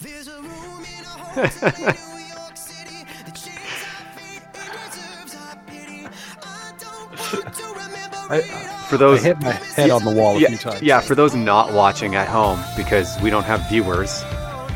There's 0.01 0.27
a 0.27 0.33
room 0.41 0.45
in 0.45 1.05
a 1.05 1.47
hotel 1.47 1.71
in 1.79 2.17
New 2.17 2.35
York 2.35 2.57
City. 2.57 3.05
The 3.25 3.31
chains 3.31 3.85
our 3.87 4.07
feet, 4.19 4.43
it 4.43 4.91
deserves 4.91 5.35
our 5.37 5.57
pity. 5.69 6.07
I 6.43 6.75
don't 6.79 7.45
want 7.45 7.55
to 7.55 7.65
remember 7.69 8.35
it 8.35 8.53
all. 8.53 8.87
For 8.89 8.95
I 8.97 8.99
those 8.99 9.23
hit 9.23 9.41
my 9.41 9.53
head 9.53 9.91
on 9.91 10.05
the 10.05 10.11
wall 10.13 10.37
a 10.37 10.41
yeah, 10.41 10.49
few 10.49 10.57
times. 10.59 10.83
yeah, 10.83 11.01
for 11.01 11.15
those 11.15 11.35
not 11.37 11.73
watching 11.73 12.17
at 12.17 12.27
home 12.27 12.61
because 12.77 13.17
we 13.23 13.31
don't 13.31 13.45
have 13.45 13.69
viewers, 13.69 14.23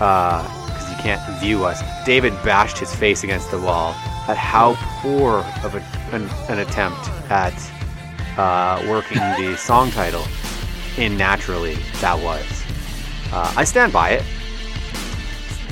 uh, 0.00 0.42
because 0.66 0.90
you 0.90 0.97
can't 1.02 1.40
view 1.40 1.64
us. 1.64 1.82
David 2.06 2.32
bashed 2.44 2.78
his 2.78 2.94
face 2.94 3.25
against 3.25 3.50
the 3.50 3.59
wall 3.59 3.94
at 4.28 4.37
how 4.37 4.75
poor 5.00 5.38
of 5.64 5.75
a, 5.75 5.80
an, 6.14 6.28
an 6.49 6.61
attempt 6.61 7.09
at 7.30 7.52
uh, 8.38 8.84
working 8.88 9.18
the 9.18 9.56
song 9.56 9.90
title 9.90 10.24
in 10.98 11.16
naturally 11.16 11.74
that 12.00 12.18
was. 12.18 12.44
Uh, 13.32 13.52
I 13.56 13.64
stand 13.64 13.92
by 13.92 14.10
it. 14.10 14.24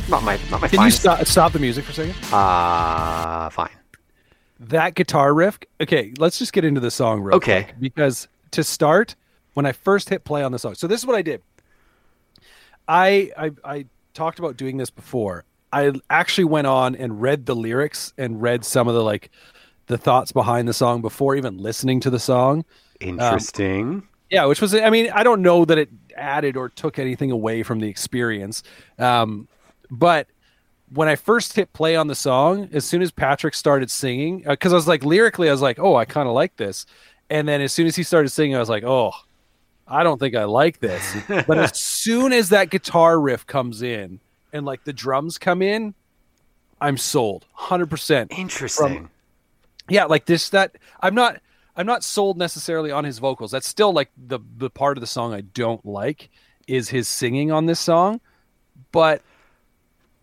Not 0.09 0.23
my 0.25 0.39
not 0.51 0.61
my 0.61 0.69
Can 0.69 0.83
you 0.83 0.91
stop 0.91 1.25
stop 1.27 1.53
the 1.53 1.59
music 1.59 1.85
for 1.85 1.93
a 1.93 1.95
second? 1.95 2.15
Uh, 2.33 3.49
fine. 3.51 3.71
That 4.59 4.95
guitar 4.95 5.33
riff. 5.33 5.59
Okay, 5.81 6.13
let's 6.19 6.39
just 6.39 6.53
get 6.53 6.65
into 6.65 6.81
the 6.81 6.91
song 6.91 7.21
real 7.21 7.37
Okay. 7.37 7.65
quick 7.65 7.75
because 7.81 8.29
to 8.51 8.65
start, 8.65 9.15
when 9.55 9.67
I 9.67 9.73
first 9.73 10.09
hit 10.09 10.25
play 10.25 10.43
on 10.43 10.53
the 10.53 10.59
song, 10.59 10.75
so 10.75 10.87
this 10.87 11.01
is 11.01 11.07
what 11.07 11.17
I 11.17 11.23
did. 11.23 11.43
I 12.89 13.31
I, 13.39 13.51
I 13.65 13.87
talked 14.15 14.39
about 14.39 14.57
doing 14.57 14.77
this 14.77 14.91
before. 14.91 15.45
I 15.73 15.93
actually 16.11 16.45
went 16.45 16.67
on 16.67 16.97
and 16.97 17.23
read 17.23 17.47
the 17.47 17.55
lyrics 17.55 18.13
and 18.19 18.43
read 18.43 18.65
some 18.65 18.89
of 18.89 18.95
the 18.95 19.05
like 19.05 19.31
the 19.91 19.99
thoughts 19.99 20.33
behind 20.33 20.69
the 20.69 20.73
song 20.73 21.03
before 21.03 21.35
even 21.35 21.59
listening 21.59 22.01
to 22.01 22.11
the 22.11 22.19
song. 22.19 22.65
Interesting. 23.01 24.07
Yeah, 24.31 24.45
which 24.45 24.61
was 24.61 24.75
I 24.75 24.89
mean 24.89 25.11
I 25.13 25.23
don't 25.25 25.43
know 25.43 25.65
that 25.65 25.77
it 25.77 25.91
added 26.17 26.57
or 26.57 26.69
took 26.69 26.99
anything 26.99 27.31
away 27.31 27.63
from 27.63 27.81
the 27.81 27.89
experience, 27.89 28.63
um, 28.99 29.49
but 29.91 30.29
when 30.93 31.09
I 31.09 31.17
first 31.17 31.55
hit 31.55 31.73
play 31.73 31.97
on 31.97 32.07
the 32.07 32.15
song, 32.15 32.69
as 32.73 32.85
soon 32.85 33.03
as 33.03 33.11
Patrick 33.11 33.55
started 33.55 33.91
singing, 33.91 34.45
because 34.47 34.73
I 34.73 34.77
was 34.77 34.89
like 34.89 35.05
lyrically, 35.05 35.49
I 35.49 35.53
was 35.53 35.63
like, 35.63 35.79
oh, 35.79 35.97
I 35.97 36.05
kind 36.05 36.29
of 36.29 36.35
like 36.35 36.57
this, 36.57 36.87
and 37.29 37.49
then 37.49 37.61
as 37.61 37.73
soon 37.73 37.87
as 37.87 37.97
he 37.97 38.05
started 38.05 38.29
singing, 38.29 38.55
I 38.55 38.61
was 38.61 38.69
like, 38.69 38.85
oh, 38.85 39.13
I 39.89 40.05
don't 40.05 40.19
think 40.19 40.37
I 40.37 40.45
like 40.45 40.79
this. 40.79 41.17
but 41.29 41.59
as 41.59 41.79
soon 41.79 42.33
as 42.33 42.51
that 42.51 42.71
guitar 42.71 43.21
riff 43.21 43.47
comes 43.47 43.83
in 43.83 44.21
and 44.53 44.65
like 44.65 44.85
the 44.85 44.93
drums 44.93 45.39
come 45.39 45.63
in, 45.63 45.95
I'm 46.81 46.97
sold, 46.97 47.47
hundred 47.53 47.91
percent. 47.91 48.31
Interesting. 48.37 49.11
Yeah, 49.91 50.05
like 50.05 50.27
this 50.27 50.51
that 50.51 50.77
I'm 51.01 51.15
not 51.15 51.41
I'm 51.77 51.87
not 51.87 52.03
sold 52.05 52.37
necessarily 52.39 52.91
on 52.91 53.05
his 53.05 53.19
vocals. 53.19 53.51
That's 53.51 53.69
still 53.69 53.93
like 53.93 54.11
the 54.17 54.41
the 54.57 54.71
part 54.71 54.97
of 54.97 55.01
the 55.01 55.07
song 55.07 55.35
I 55.35 55.41
don't 55.43 55.85
like 55.85 56.31
is 56.67 56.89
his 56.89 57.09
singing 57.09 57.51
on 57.51 57.67
this 57.67 57.81
song, 57.81 58.21
but 58.93 59.23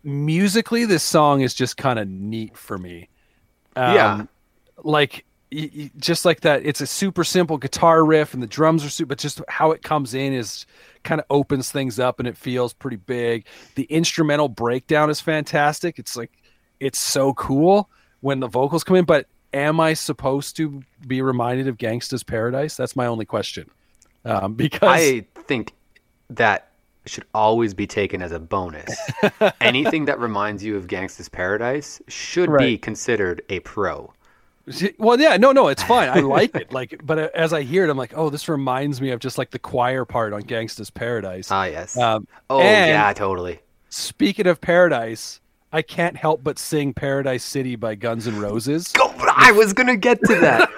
musically 0.03 0.85
this 0.85 1.03
song 1.03 1.41
is 1.41 1.53
just 1.53 1.77
kind 1.77 1.99
of 1.99 2.07
neat 2.07 2.55
for 2.57 2.77
me. 2.77 3.09
Um, 3.75 3.93
Yeah. 3.93 4.25
Like 4.83 5.25
y- 5.51 5.69
y- 5.75 5.91
just 5.97 6.23
like 6.25 6.41
that 6.41 6.65
it's 6.65 6.81
a 6.81 6.87
super 6.87 7.23
simple 7.23 7.57
guitar 7.57 8.05
riff 8.05 8.33
and 8.33 8.43
the 8.43 8.47
drums 8.47 8.85
are 8.85 8.89
super 8.89 9.09
but 9.09 9.17
just 9.17 9.41
how 9.47 9.71
it 9.71 9.81
comes 9.81 10.13
in 10.13 10.33
is 10.33 10.65
kind 11.03 11.19
of 11.19 11.25
opens 11.29 11.71
things 11.71 11.99
up 11.99 12.19
and 12.19 12.27
it 12.27 12.37
feels 12.37 12.73
pretty 12.73 12.97
big. 12.97 13.45
The 13.75 13.83
instrumental 13.83 14.49
breakdown 14.49 15.09
is 15.09 15.19
fantastic. 15.21 15.99
It's 15.99 16.15
like 16.15 16.31
it's 16.79 16.99
so 16.99 17.33
cool 17.33 17.89
when 18.21 18.39
the 18.39 18.47
vocals 18.47 18.83
come 18.83 18.95
in, 18.97 19.05
but 19.05 19.27
am 19.57 19.79
I 19.79 19.93
supposed 19.93 20.55
to 20.57 20.81
be 21.05 21.21
reminded 21.21 21.67
of 21.67 21.77
Gangsta's 21.77 22.23
Paradise? 22.23 22.75
That's 22.75 22.95
my 22.95 23.07
only 23.07 23.25
question. 23.25 23.69
Um, 24.25 24.53
because 24.53 24.81
I 24.83 25.25
think 25.43 25.73
that 26.29 26.69
should 27.05 27.25
always 27.33 27.73
be 27.73 27.87
taken 27.87 28.21
as 28.21 28.31
a 28.31 28.39
bonus. 28.39 28.95
Anything 29.61 30.05
that 30.05 30.19
reminds 30.19 30.63
you 30.63 30.75
of 30.75 30.87
Gangsta's 30.87 31.29
Paradise 31.29 32.01
should 32.07 32.55
be 32.57 32.77
considered 32.77 33.41
a 33.49 33.59
pro. 33.61 34.13
well, 34.97 35.19
yeah, 35.19 35.37
no, 35.37 35.53
no, 35.53 35.69
it's 35.69 35.83
fine. 35.83 36.09
I 36.09 36.19
like 36.19 36.53
it. 36.55 36.73
Like, 36.73 36.99
but 37.03 37.17
uh, 37.17 37.29
as 37.33 37.53
I 37.53 37.61
hear 37.61 37.85
it, 37.85 37.89
I'm 37.89 37.97
like, 37.97 38.13
oh, 38.15 38.29
this 38.29 38.49
reminds 38.49 38.99
me 38.99 39.11
of 39.11 39.21
just 39.21 39.37
like 39.37 39.51
the 39.51 39.59
choir 39.59 40.03
part 40.03 40.33
on 40.33 40.41
Gangsta's 40.43 40.89
Paradise. 40.89 41.49
Ah, 41.49 41.65
yes. 41.65 41.97
Um, 41.97 42.27
oh, 42.49 42.59
yeah, 42.59 43.13
totally. 43.13 43.59
speaking 43.89 44.45
of 44.45 44.59
Paradise, 44.59 45.39
I 45.71 45.81
can't 45.81 46.15
help 46.15 46.43
but 46.43 46.57
sing 46.57 46.93
Paradise 46.93 47.43
City 47.43 47.75
by 47.75 47.95
Guns 47.95 48.27
N' 48.27 48.39
Roses. 48.39 48.91
Go, 48.93 49.13
I 49.35 49.51
was 49.51 49.73
gonna 49.73 49.97
get 49.97 50.19
to 50.25 50.35
that. 50.35 50.69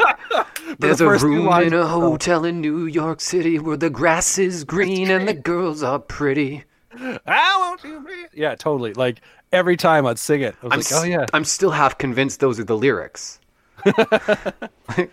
There's 0.79 1.01
a 1.01 1.05
first 1.05 1.23
few 1.23 1.49
room 1.49 1.61
in 1.61 1.73
a 1.73 1.77
the 1.77 1.87
hotel 1.87 2.45
in 2.45 2.61
New 2.61 2.85
York 2.85 3.21
City 3.21 3.59
where 3.59 3.77
the 3.77 3.89
grass 3.89 4.37
is 4.37 4.63
green 4.63 5.11
and 5.11 5.27
the 5.27 5.33
girls 5.33 5.83
are 5.83 5.99
pretty. 5.99 6.63
I 6.93 7.57
want 7.59 7.83
you. 7.83 7.99
be-" 8.01 8.39
Yeah, 8.39 8.55
totally. 8.55 8.93
Like 8.93 9.21
every 9.51 9.77
time 9.77 10.05
I'd 10.05 10.19
sing 10.19 10.41
it, 10.41 10.55
I 10.63 10.67
was 10.67 10.91
I'm, 10.91 11.01
like, 11.01 11.03
oh 11.03 11.19
yeah. 11.19 11.25
I'm 11.33 11.43
still 11.43 11.71
half 11.71 11.97
convinced 11.97 12.39
those 12.39 12.59
are 12.59 12.63
the 12.63 12.77
lyrics. 12.77 13.39
I, 13.85 14.53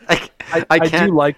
I, 0.09 0.31
I 0.51 0.67
I 0.71 0.79
do 0.89 1.13
like 1.13 1.37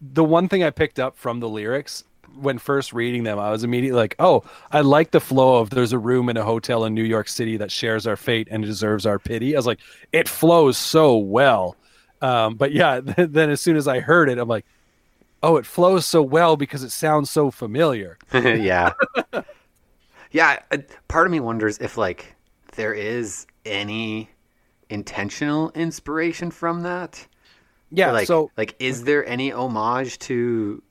the 0.00 0.24
one 0.24 0.48
thing 0.48 0.62
I 0.62 0.70
picked 0.70 0.98
up 0.98 1.16
from 1.16 1.40
the 1.40 1.48
lyrics 1.48 2.04
when 2.36 2.58
first 2.58 2.92
reading 2.92 3.24
them. 3.24 3.38
I 3.38 3.50
was 3.50 3.64
immediately 3.64 3.98
like, 3.98 4.16
"Oh, 4.18 4.44
I 4.70 4.80
like 4.80 5.10
the 5.10 5.20
flow 5.20 5.56
of 5.58 5.70
there's 5.70 5.92
a 5.92 5.98
room 5.98 6.28
in 6.28 6.36
a 6.36 6.44
hotel 6.44 6.84
in 6.84 6.94
New 6.94 7.04
York 7.04 7.28
City 7.28 7.56
that 7.58 7.70
shares 7.70 8.06
our 8.06 8.16
fate 8.16 8.48
and 8.50 8.64
deserves 8.64 9.06
our 9.06 9.18
pity." 9.18 9.54
I 9.54 9.58
was 9.58 9.66
like, 9.66 9.80
"It 10.12 10.28
flows 10.28 10.76
so 10.76 11.16
well." 11.16 11.76
Um, 12.20 12.56
but 12.56 12.72
yeah, 12.72 13.00
then 13.16 13.50
as 13.50 13.60
soon 13.60 13.76
as 13.76 13.88
I 13.88 14.00
heard 14.00 14.28
it, 14.28 14.38
I'm 14.38 14.48
like, 14.48 14.66
"Oh, 15.42 15.56
it 15.56 15.66
flows 15.66 16.06
so 16.06 16.22
well 16.22 16.56
because 16.56 16.82
it 16.82 16.90
sounds 16.90 17.30
so 17.30 17.50
familiar." 17.50 18.18
yeah. 18.32 18.92
yeah. 20.30 20.58
Part 21.08 21.26
of 21.26 21.30
me 21.30 21.40
wonders 21.40 21.78
if, 21.78 21.96
like, 21.96 22.34
there 22.72 22.94
is 22.94 23.46
any 23.64 24.30
intentional 24.90 25.70
inspiration 25.70 26.50
from 26.50 26.82
that. 26.82 27.26
Yeah. 27.90 28.12
like, 28.12 28.26
so 28.26 28.50
like, 28.56 28.74
is 28.78 29.04
there 29.04 29.26
any 29.26 29.52
homage 29.52 30.18
to 30.20 30.82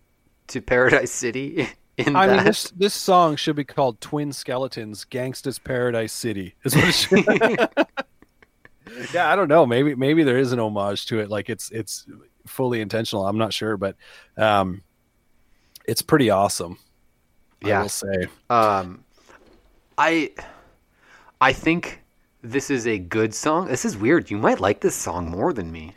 to 0.48 0.62
Paradise 0.62 1.12
City 1.12 1.68
in 1.98 2.16
I 2.16 2.28
that? 2.28 2.36
mean, 2.38 2.46
this 2.46 2.72
this 2.72 2.94
song 2.94 3.36
should 3.36 3.56
be 3.56 3.64
called 3.64 4.02
"Twin 4.02 4.32
Skeletons: 4.32 5.06
Gangsta's 5.10 5.60
Paradise 5.60 6.14
City." 6.14 6.56
Is 6.64 6.76
what 6.76 6.88
it 6.88 6.92
should. 6.94 7.26
yeah, 9.14 9.32
I 9.32 9.36
don't 9.36 9.48
know. 9.48 9.66
Maybe 9.66 9.96
maybe 9.96 10.24
there 10.24 10.38
is 10.38 10.52
an 10.52 10.60
homage 10.60 11.06
to 11.08 11.20
it. 11.20 11.30
Like 11.30 11.50
it's 11.50 11.70
it's 11.72 12.06
fully 12.46 12.82
intentional. 12.82 13.28
I'm 13.28 13.38
not 13.38 13.54
sure, 13.54 13.78
but 13.78 13.96
um, 14.38 14.82
it's 15.86 16.02
pretty 16.02 16.30
awesome. 16.30 16.78
Yeah, 17.62 17.80
I 17.80 17.82
will 17.82 17.90
say. 17.90 18.28
Um, 18.50 19.04
I 19.98 20.32
I 21.42 21.54
think 21.54 22.04
this 22.42 22.70
is 22.70 22.88
a 22.88 22.98
good 22.98 23.34
song. 23.34 23.68
This 23.68 23.86
is 23.86 23.98
weird. 23.98 24.30
You 24.30 24.38
might 24.38 24.60
like 24.60 24.82
this 24.82 24.96
song 24.96 25.30
more 25.30 25.54
than 25.54 25.72
me. 25.72 25.94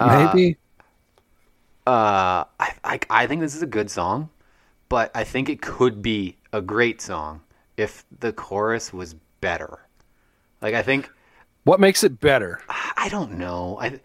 Maybe. 0.00 0.56
Uh, 1.86 2.44
I, 2.60 2.74
I 2.84 3.00
I 3.10 3.26
think 3.26 3.40
this 3.40 3.54
is 3.54 3.62
a 3.62 3.66
good 3.66 3.90
song, 3.90 4.30
but 4.88 5.10
I 5.14 5.24
think 5.24 5.48
it 5.48 5.60
could 5.60 6.00
be 6.02 6.36
a 6.52 6.60
great 6.60 7.00
song 7.00 7.40
if 7.76 8.04
the 8.20 8.32
chorus 8.32 8.92
was 8.92 9.14
better. 9.40 9.80
Like 10.60 10.74
I 10.74 10.82
think 10.82 11.10
what 11.64 11.80
makes 11.80 12.02
it 12.04 12.20
better 12.20 12.60
I 12.96 13.08
don't 13.08 13.32
know. 13.32 13.78
I 13.80 14.00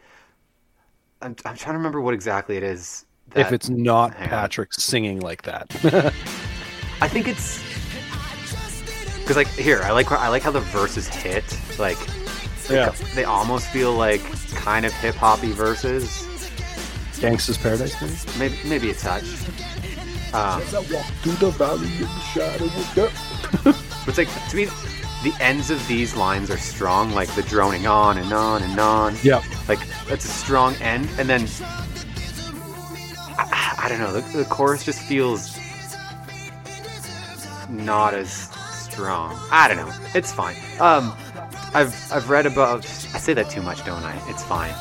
I'm, 1.21 1.35
I'm 1.45 1.55
trying 1.55 1.73
to 1.73 1.77
remember 1.77 2.01
what 2.01 2.13
exactly 2.13 2.57
it 2.57 2.63
is. 2.63 3.05
if 3.35 3.51
it's 3.51 3.69
not 3.69 4.15
hang 4.15 4.23
on. 4.23 4.29
Patrick 4.29 4.73
singing 4.73 5.19
like 5.19 5.43
that? 5.43 5.71
I 7.01 7.07
think 7.07 7.27
it's 7.27 7.61
because 9.19 9.35
like 9.35 9.49
here 9.49 9.81
I 9.83 9.91
like 9.91 10.11
I 10.11 10.29
like 10.29 10.41
how 10.41 10.51
the 10.51 10.61
verses 10.61 11.07
hit 11.07 11.43
like 11.77 11.97
yeah. 12.69 12.89
they 13.13 13.23
almost 13.23 13.67
feel 13.67 13.93
like 13.93 14.21
kind 14.55 14.85
of 14.85 14.91
hip 14.93 15.15
hoppy 15.15 15.51
verses. 15.51 16.27
Gangsta's 17.19 17.57
Paradise. 17.57 17.95
Maybe? 18.37 18.55
Maybe 18.55 18.69
maybe 18.69 18.89
a 18.91 18.93
touch. 18.93 19.23
Um, 20.33 20.61
As 20.61 20.75
I 20.75 20.79
walk 20.93 21.05
through 21.21 21.33
the 21.33 21.51
valley 21.51 21.87
in 21.87 22.01
the 22.01 22.19
shadow 22.33 22.65
of 22.65 22.91
death. 22.95 24.07
it's 24.07 24.17
like 24.17 24.49
to 24.49 24.55
me, 24.55 24.65
the 25.23 25.33
ends 25.39 25.69
of 25.69 25.85
these 25.87 26.15
lines 26.15 26.51
are 26.51 26.57
strong, 26.57 27.11
like 27.13 27.33
the 27.35 27.43
droning 27.43 27.87
on 27.87 28.17
and 28.17 28.31
on 28.33 28.61
and 28.61 28.79
on. 28.79 29.15
Yeah. 29.23 29.41
Like 29.67 29.79
that's 30.07 30.25
a 30.25 30.29
strong 30.29 30.75
end, 30.75 31.09
and 31.17 31.29
then 31.29 31.47
I, 33.37 33.75
I 33.83 33.89
don't 33.89 33.99
know. 33.99 34.13
The, 34.13 34.37
the 34.37 34.45
chorus 34.45 34.83
just 34.83 35.01
feels 35.01 35.57
not 37.69 38.13
as 38.13 38.49
strong. 38.89 39.37
I 39.51 39.67
don't 39.67 39.77
know. 39.77 39.93
It's 40.13 40.31
fine. 40.31 40.55
Um, 40.79 41.15
I've 41.73 41.95
I've 42.11 42.29
read 42.29 42.45
about. 42.45 42.85
I 43.13 43.19
say 43.19 43.33
that 43.33 43.49
too 43.49 43.61
much, 43.61 43.83
don't 43.85 44.03
I? 44.03 44.21
It's 44.29 44.43
fine. 44.43 44.73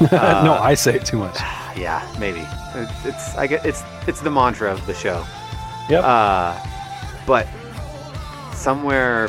no, 0.12 0.58
I 0.60 0.74
say 0.74 0.96
it 0.96 1.04
too 1.04 1.18
much. 1.18 1.38
Yeah, 1.76 2.00
maybe. 2.18 2.40
It- 2.40 2.88
It's 3.04 3.34
I 3.36 3.46
get 3.46 3.66
it's 3.66 3.82
it's 4.06 4.20
the 4.22 4.30
mantra 4.30 4.72
of 4.72 4.86
the 4.86 4.94
show. 4.94 5.26
Yep. 5.90 6.02
Uh, 6.04 6.58
but 7.26 7.46
somewhere 8.54 9.28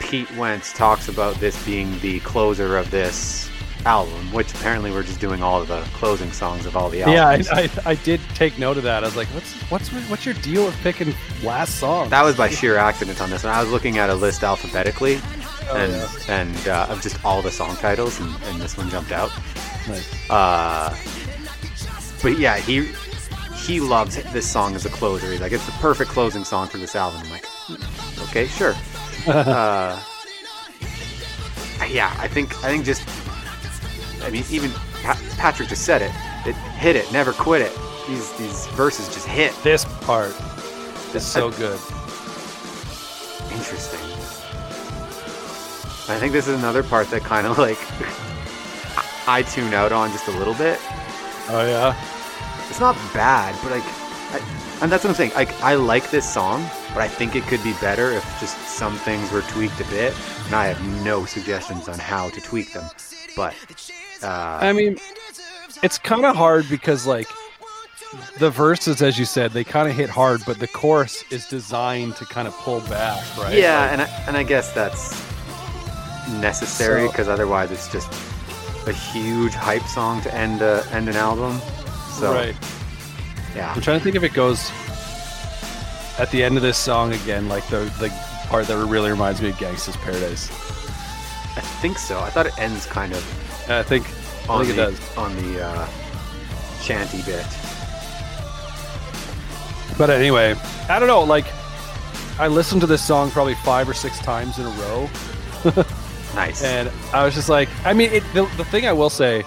Pete 0.00 0.30
Wentz 0.36 0.72
talks 0.74 1.08
about 1.08 1.34
this 1.36 1.62
being 1.64 1.98
the 2.00 2.20
closer 2.20 2.76
of 2.76 2.90
this 2.90 3.48
album, 3.86 4.30
which 4.34 4.52
apparently 4.52 4.90
we're 4.90 5.02
just 5.02 5.18
doing 5.20 5.42
all 5.42 5.62
of 5.62 5.68
the 5.68 5.80
closing 5.94 6.30
songs 6.32 6.66
of 6.66 6.76
all 6.76 6.90
the 6.90 7.02
albums. 7.04 7.46
yeah, 7.46 7.54
I. 7.54 7.62
I, 7.62 7.90
I 7.92 7.94
did 7.94 8.20
take 8.34 8.58
note 8.58 8.76
of 8.76 8.82
that. 8.82 9.02
I 9.02 9.06
was 9.06 9.16
like, 9.16 9.28
what's 9.28 9.54
what's 9.70 9.88
what's 10.10 10.26
your 10.26 10.34
deal 10.36 10.66
with 10.66 10.76
picking 10.82 11.14
last 11.42 11.76
song? 11.76 12.10
that 12.10 12.22
was 12.22 12.36
by 12.36 12.50
sheer 12.50 12.76
accident 12.76 13.20
on 13.22 13.30
this 13.30 13.44
one. 13.44 13.54
I 13.54 13.62
was 13.62 13.70
looking 13.72 13.96
at 13.96 14.10
a 14.10 14.14
list 14.14 14.42
alphabetically, 14.44 15.20
Oh, 15.70 15.76
and 15.76 15.92
yeah. 15.92 16.40
and 16.40 16.68
uh, 16.68 16.86
of 16.90 17.00
just 17.00 17.22
all 17.24 17.42
the 17.42 17.50
song 17.50 17.76
titles, 17.76 18.18
and, 18.20 18.34
and 18.44 18.60
this 18.60 18.76
one 18.76 18.90
jumped 18.90 19.12
out. 19.12 19.30
Nice. 19.88 20.30
Uh, 20.30 20.96
but 22.22 22.38
yeah, 22.38 22.56
he 22.58 22.88
he 23.56 23.80
loves 23.80 24.16
this 24.32 24.50
song 24.50 24.74
as 24.74 24.84
a 24.86 24.88
closer. 24.88 25.30
He's 25.30 25.40
like, 25.40 25.52
it's 25.52 25.66
the 25.66 25.72
perfect 25.72 26.10
closing 26.10 26.44
song 26.44 26.66
for 26.66 26.78
this 26.78 26.96
album. 26.96 27.20
I'm 27.24 27.30
like, 27.30 27.46
"Hmm, 27.46 28.22
okay, 28.24 28.46
sure. 28.46 28.74
uh, 29.26 30.02
yeah, 31.88 32.14
I 32.18 32.28
think 32.28 32.56
I 32.64 32.68
think 32.68 32.84
just, 32.84 33.02
I 34.24 34.30
mean, 34.30 34.44
even 34.50 34.70
pa- 35.02 35.20
Patrick 35.36 35.68
just 35.68 35.84
said 35.84 36.02
it. 36.02 36.10
It 36.46 36.54
hit 36.78 36.96
it, 36.96 37.10
never 37.12 37.32
quit 37.32 37.62
it. 37.62 37.76
These 38.08 38.32
these 38.38 38.66
verses 38.68 39.08
just 39.08 39.26
hit. 39.26 39.54
This 39.62 39.84
part 40.02 40.34
is 41.14 41.24
so 41.26 41.50
good. 41.50 41.78
Interesting. 43.52 43.99
I 46.10 46.18
think 46.18 46.32
this 46.32 46.48
is 46.48 46.58
another 46.58 46.82
part 46.82 47.08
that 47.10 47.22
kind 47.22 47.46
of 47.46 47.58
like 47.66 47.78
I 49.28 49.42
tune 49.42 49.74
out 49.74 49.92
on 49.92 50.10
just 50.10 50.28
a 50.28 50.32
little 50.32 50.54
bit. 50.54 50.78
Oh 51.48 51.66
yeah. 51.66 51.96
It's 52.68 52.80
not 52.80 52.94
bad, 53.12 53.56
but 53.62 53.72
like, 53.72 53.84
I, 53.84 54.78
and 54.82 54.90
that's 54.90 55.04
what 55.04 55.10
I'm 55.10 55.16
saying. 55.16 55.32
Like, 55.34 55.52
I 55.60 55.74
like 55.74 56.10
this 56.10 56.32
song, 56.32 56.64
but 56.94 56.98
I 56.98 57.08
think 57.08 57.34
it 57.34 57.42
could 57.44 57.62
be 57.64 57.74
better 57.80 58.12
if 58.12 58.24
just 58.40 58.56
some 58.68 58.94
things 58.94 59.30
were 59.32 59.42
tweaked 59.42 59.80
a 59.80 59.84
bit. 59.84 60.14
And 60.46 60.54
I 60.54 60.66
have 60.66 61.04
no 61.04 61.24
suggestions 61.24 61.88
on 61.88 61.98
how 61.98 62.30
to 62.30 62.40
tweak 62.40 62.72
them. 62.72 62.84
But 63.36 63.54
uh, 64.22 64.58
I 64.62 64.72
mean, 64.72 64.98
it's 65.82 65.98
kind 65.98 66.24
of 66.24 66.36
hard 66.36 66.66
because 66.68 67.06
like 67.06 67.28
the 68.38 68.50
verses, 68.50 69.02
as 69.02 69.18
you 69.18 69.24
said, 69.24 69.52
they 69.52 69.64
kind 69.64 69.88
of 69.88 69.94
hit 69.94 70.10
hard, 70.10 70.42
but 70.46 70.58
the 70.58 70.68
chorus 70.68 71.24
is 71.30 71.46
designed 71.46 72.16
to 72.16 72.24
kind 72.24 72.48
of 72.48 72.54
pull 72.54 72.80
back, 72.82 73.22
right? 73.36 73.56
yeah, 73.56 73.80
Like, 73.80 73.92
and 73.92 74.02
I, 74.02 74.06
and 74.26 74.36
I 74.36 74.42
guess 74.42 74.72
that's 74.72 75.29
necessary 76.40 77.06
So- 77.06 77.10
because 77.12 77.28
otherwise 77.28 77.70
it's 77.70 77.88
just 77.90 78.12
a 78.86 78.92
huge 78.92 79.52
hype 79.54 79.82
song 79.86 80.22
to 80.22 80.34
end 80.34 80.62
a, 80.62 80.84
end 80.92 81.08
an 81.08 81.16
album. 81.16 81.60
So 82.18 82.32
right. 82.34 82.54
yeah, 83.54 83.72
I'm 83.74 83.80
trying 83.80 83.98
to 83.98 84.04
think 84.04 84.16
if 84.16 84.22
it 84.22 84.32
goes 84.32 84.70
at 86.18 86.30
the 86.30 86.42
end 86.42 86.56
of 86.56 86.62
this 86.62 86.76
song 86.78 87.12
again, 87.12 87.48
like 87.48 87.66
the 87.68 87.80
the 87.98 88.08
part 88.48 88.66
that 88.66 88.76
really 88.86 89.10
reminds 89.10 89.40
me 89.40 89.50
of 89.50 89.56
Gangsta's 89.56 89.96
Paradise. 89.98 90.50
I 91.56 91.60
think 91.82 91.98
so. 91.98 92.18
I 92.20 92.30
thought 92.30 92.46
it 92.46 92.58
ends 92.58 92.86
kind 92.86 93.12
of 93.12 93.62
And 93.64 93.72
I 93.74 93.82
think 93.82 94.06
I 94.48 94.52
on 94.54 94.64
think 94.64 94.76
the 94.76 94.82
it 94.82 94.86
does. 94.90 95.16
on 95.16 95.36
the 95.36 95.64
uh, 95.64 95.88
chanty 96.82 97.22
bit. 97.22 97.46
But 99.98 100.10
anyway, 100.10 100.54
I 100.88 100.98
don't 100.98 101.08
know. 101.08 101.22
Like, 101.22 101.44
I 102.38 102.48
listened 102.48 102.80
to 102.80 102.86
this 102.86 103.02
song 103.04 103.30
probably 103.30 103.54
five 103.56 103.88
or 103.88 103.94
six 103.94 104.18
times 104.20 104.58
in 104.58 104.64
a 104.66 104.70
row, 104.70 105.10
Nice. 106.34 106.62
and 106.62 106.90
I 107.12 107.24
was 107.24 107.34
just 107.34 107.48
like, 107.48 107.68
I 107.84 107.92
mean, 107.92 108.10
it, 108.12 108.22
the 108.34 108.44
the 108.56 108.64
thing 108.64 108.86
I 108.86 108.92
will 108.92 109.10
say, 109.10 109.44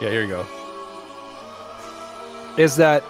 yeah, 0.00 0.10
here 0.10 0.22
you 0.22 0.28
go, 0.28 0.46
is 2.56 2.76
that 2.76 3.02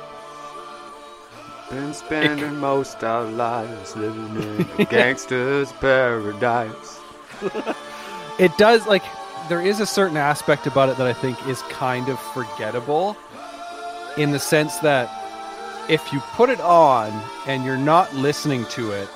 Been 1.71 1.95
spending 1.95 2.57
most 2.57 2.99
of 2.99 3.05
our 3.05 3.25
lives 3.25 3.97
living 3.97 4.43
in 4.43 4.69
a 4.81 4.85
gangster's 4.85 5.73
paradise. 5.73 7.01
it 8.39 8.57
does 8.57 8.87
like 8.87 9.03
there 9.49 9.61
is 9.61 9.81
a 9.81 9.87
certain 9.87 10.17
aspect 10.17 10.67
about 10.67 10.89
it 10.89 10.97
that 10.97 11.07
I 11.07 11.13
think 11.13 11.45
is 11.49 11.63
kind 11.63 12.09
of 12.09 12.19
forgettable 12.21 13.17
in 14.17 14.31
the 14.31 14.39
sense 14.39 14.79
that 14.79 15.09
if 15.89 16.13
you 16.13 16.21
put 16.35 16.51
it 16.51 16.61
on 16.61 17.11
and 17.47 17.65
you're 17.65 17.77
not 17.77 18.15
listening 18.15 18.65
to 18.67 18.93
it 18.93 19.09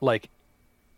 like 0.00 0.28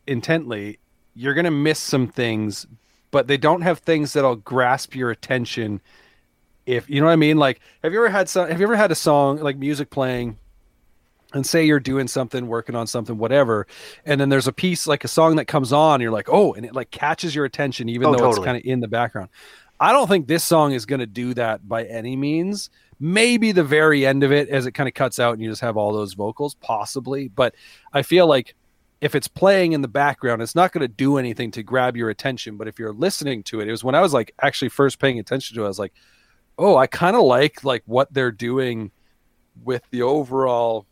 intently, 0.07 0.79
you're 1.15 1.35
going 1.35 1.45
to 1.45 1.51
miss 1.51 1.79
some 1.79 2.09
things, 2.09 2.67
but 3.11 3.27
they 3.27 3.37
don't 3.37 3.63
have 3.63 3.81
things 3.81 4.13
that'll 4.13 4.37
grasp 4.37 4.95
your 4.95 5.11
attention 5.11 5.81
if 6.65 6.89
you 6.89 7.01
know 7.01 7.07
what 7.07 7.13
I 7.13 7.17
mean 7.17 7.39
like 7.39 7.61
have 7.83 7.93
you 7.93 7.99
ever 7.99 8.09
had 8.09 8.29
some 8.29 8.49
have 8.49 8.61
you 8.61 8.67
ever 8.67 8.77
had 8.77 8.93
a 8.93 8.95
song 8.95 9.39
like 9.39 9.57
music 9.57 9.91
playing 9.91 10.39
and 11.35 11.47
say 11.47 11.65
you're 11.65 11.81
doing 11.81 12.09
something, 12.09 12.47
working 12.47 12.75
on 12.75 12.87
something, 12.87 13.19
whatever, 13.19 13.67
and 14.05 14.21
then 14.21 14.29
there's 14.29 14.47
a 14.47 14.53
piece 14.53 14.87
like 14.87 15.05
a 15.05 15.09
song 15.09 15.37
that 15.37 15.47
comes 15.47 15.73
on, 15.73 15.95
and 15.95 16.03
you're 16.03 16.11
like, 16.11 16.29
oh, 16.31 16.53
and 16.53 16.67
it 16.67 16.75
like 16.75 16.91
catches 16.91 17.35
your 17.35 17.45
attention, 17.45 17.89
even 17.89 18.09
Oh, 18.09 18.15
though 18.17 18.31
it's 18.31 18.39
kind 18.39 18.57
of 18.57 18.63
in 18.65 18.81
the 18.81 18.89
background. 18.89 19.29
I 19.81 19.93
don't 19.93 20.07
think 20.09 20.27
this 20.27 20.45
song 20.45 20.73
is 20.73 20.87
going 20.87 21.01
to 21.01 21.07
do 21.07 21.35
that 21.35 21.67
by 21.69 21.85
any 21.85 22.17
means. 22.17 22.71
Maybe 23.01 23.51
the 23.51 23.65
very 23.65 24.07
end 24.07 24.23
of 24.23 24.31
it, 24.31 24.49
as 24.49 24.67
it 24.67 24.73
kind 24.73 24.89
of 24.89 24.95
cuts 24.95 25.19
out 25.19 25.33
and 25.33 25.43
you 25.43 25.51
just 25.51 25.61
have 25.63 25.77
all 25.77 25.93
those 25.93 26.15
vocals, 26.15 26.55
possibly. 26.55 27.29
But 27.29 27.57
I 27.93 28.03
feel 28.03 28.29
like 28.29 28.55
if 29.03 29.15
it's 29.15 29.29
playing 29.29 29.73
in 29.73 29.83
the 29.83 29.89
background, 29.89 30.41
it's 30.41 30.55
not 30.55 30.73
going 30.73 30.81
to 30.81 30.89
do 30.89 31.19
anything 31.19 31.51
to 31.51 31.63
grab 31.63 31.97
your 31.97 32.09
attention. 32.09 32.57
But 32.57 32.69
if 32.69 32.79
you're 32.79 32.93
listening 32.95 33.43
to 33.45 33.61
it, 33.61 33.69
it 33.69 33.71
was 33.73 33.83
when 33.85 33.95
I 33.95 34.01
was 34.01 34.15
like 34.15 34.33
actually 34.41 34.71
first 34.71 34.99
paying 34.99 35.19
attention 35.19 35.57
to 35.57 35.63
it, 35.63 35.65
I 35.65 35.69
was 35.69 35.79
like, 35.79 35.93
oh, 36.57 36.77
I 36.77 36.87
kind 36.87 37.17
of 37.17 37.23
like 37.25 37.63
like 37.65 37.83
what 37.85 38.15
they're 38.15 38.33
doing 38.33 38.91
with 39.63 39.83
the 39.91 40.01
overall 40.03 40.87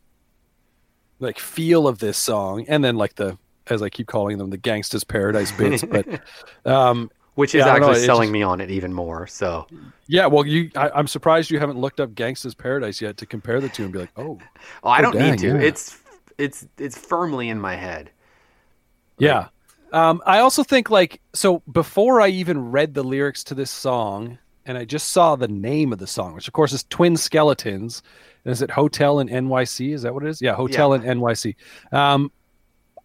like 1.19 1.39
feel 1.39 1.87
of 1.87 1.99
this 1.99 2.17
song 2.17 2.65
and 2.67 2.83
then 2.83 2.95
like 2.95 3.15
the 3.15 3.37
as 3.67 3.81
i 3.81 3.89
keep 3.89 4.07
calling 4.07 4.37
them 4.39 4.49
the 4.49 4.57
gangsta's 4.57 5.03
paradise 5.03 5.51
bits 5.51 5.83
but 5.83 6.07
um 6.65 7.09
Which 7.35 7.53
is 7.55 7.59
Yeah, 7.59 7.65
don't 7.73 7.81
know, 7.81 7.89
actually 7.91 8.05
selling 8.05 8.27
just- 8.27 8.33
me 8.33 8.41
on 8.43 8.59
it 8.59 8.69
even 8.71 8.91
more. 8.93 9.27
So 9.27 9.67
yeah 10.07 10.25
well 10.27 10.45
you 10.45 10.69
I, 10.75 10.89
i'm 10.95 11.07
surprised 11.07 11.49
you 11.51 11.59
haven't 11.59 11.79
looked 11.79 11.99
up 11.99 12.11
gangsta's 12.13 12.55
paradise 12.55 12.99
yet 13.01 13.17
to 13.17 13.25
compare 13.25 13.61
the 13.61 13.69
two 13.69 13.83
and 13.83 13.93
be 13.93 13.99
like 13.99 14.11
oh 14.17 14.39
oh, 14.83 14.89
I 14.89 14.99
Oh, 14.99 15.01
don't 15.03 15.13
dang, 15.13 15.31
need 15.31 15.39
to. 15.39 15.47
yeah. 15.49 15.57
It's 15.61 15.97
it's 16.41 16.67
it's 16.77 16.97
firmly 16.97 17.49
in 17.49 17.59
my 17.59 17.75
head. 17.75 18.09
yeah 19.19 19.47
um 19.93 20.21
i 20.25 20.39
also 20.39 20.63
think 20.63 20.89
like 20.89 21.21
so 21.33 21.61
before 21.71 22.21
i 22.21 22.27
even 22.27 22.71
read 22.71 22.93
the 22.93 23.03
lyrics 23.03 23.43
to 23.43 23.53
this 23.53 23.69
song 23.69 24.37
and 24.65 24.77
i 24.77 24.85
just 24.85 25.09
saw 25.09 25.35
the 25.35 25.47
name 25.47 25.91
of 25.93 25.99
the 25.99 26.07
song 26.07 26.33
which 26.33 26.47
of 26.47 26.53
course 26.53 26.73
is 26.73 26.83
twin 26.85 27.15
skeletons 27.17 28.01
and 28.45 28.51
is 28.51 28.61
it 28.61 28.71
hotel 28.71 29.19
in 29.19 29.27
nyc 29.27 29.93
is 29.93 30.01
that 30.01 30.13
what 30.13 30.23
it 30.23 30.29
is 30.29 30.41
yeah 30.41 30.55
hotel 30.55 30.93
in 30.93 31.01
nyc 31.01 31.55
um 31.91 32.31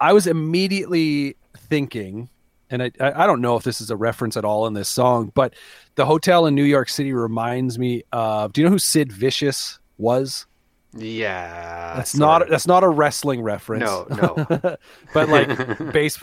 i 0.01 0.13
was 0.13 0.27
immediately 0.27 1.37
thinking 1.57 2.29
and 2.71 2.83
I 2.83 2.91
I 3.01 3.27
don't 3.27 3.41
know 3.41 3.57
if 3.57 3.63
this 3.63 3.81
is 3.81 3.91
a 3.91 3.97
reference 3.97 4.37
at 4.37 4.45
all 4.45 4.67
in 4.67 4.75
this 4.75 4.89
song, 4.89 5.31
but 5.35 5.55
the 5.95 6.05
hotel 6.05 6.47
in 6.47 6.57
New 6.57 6.65
York 6.65 6.89
City 6.89 7.13
reminds 7.13 7.79
me 7.79 8.03
of. 8.13 8.53
Do 8.53 8.61
you 8.61 8.67
know 8.67 8.73
who 8.73 8.79
Sid 8.81 9.13
Vicious 9.13 9.79
was? 9.99 10.47
Yeah. 10.95 11.95
That's 11.97 12.17
not 12.17 12.43
of. 12.43 12.49
that's 12.49 12.67
not 12.67 12.83
a 12.83 12.89
wrestling 12.89 13.43
reference. 13.43 13.85
No, 13.85 14.07
no. 14.11 14.47
but 15.15 15.29
like 15.29 15.93
bass 15.93 16.19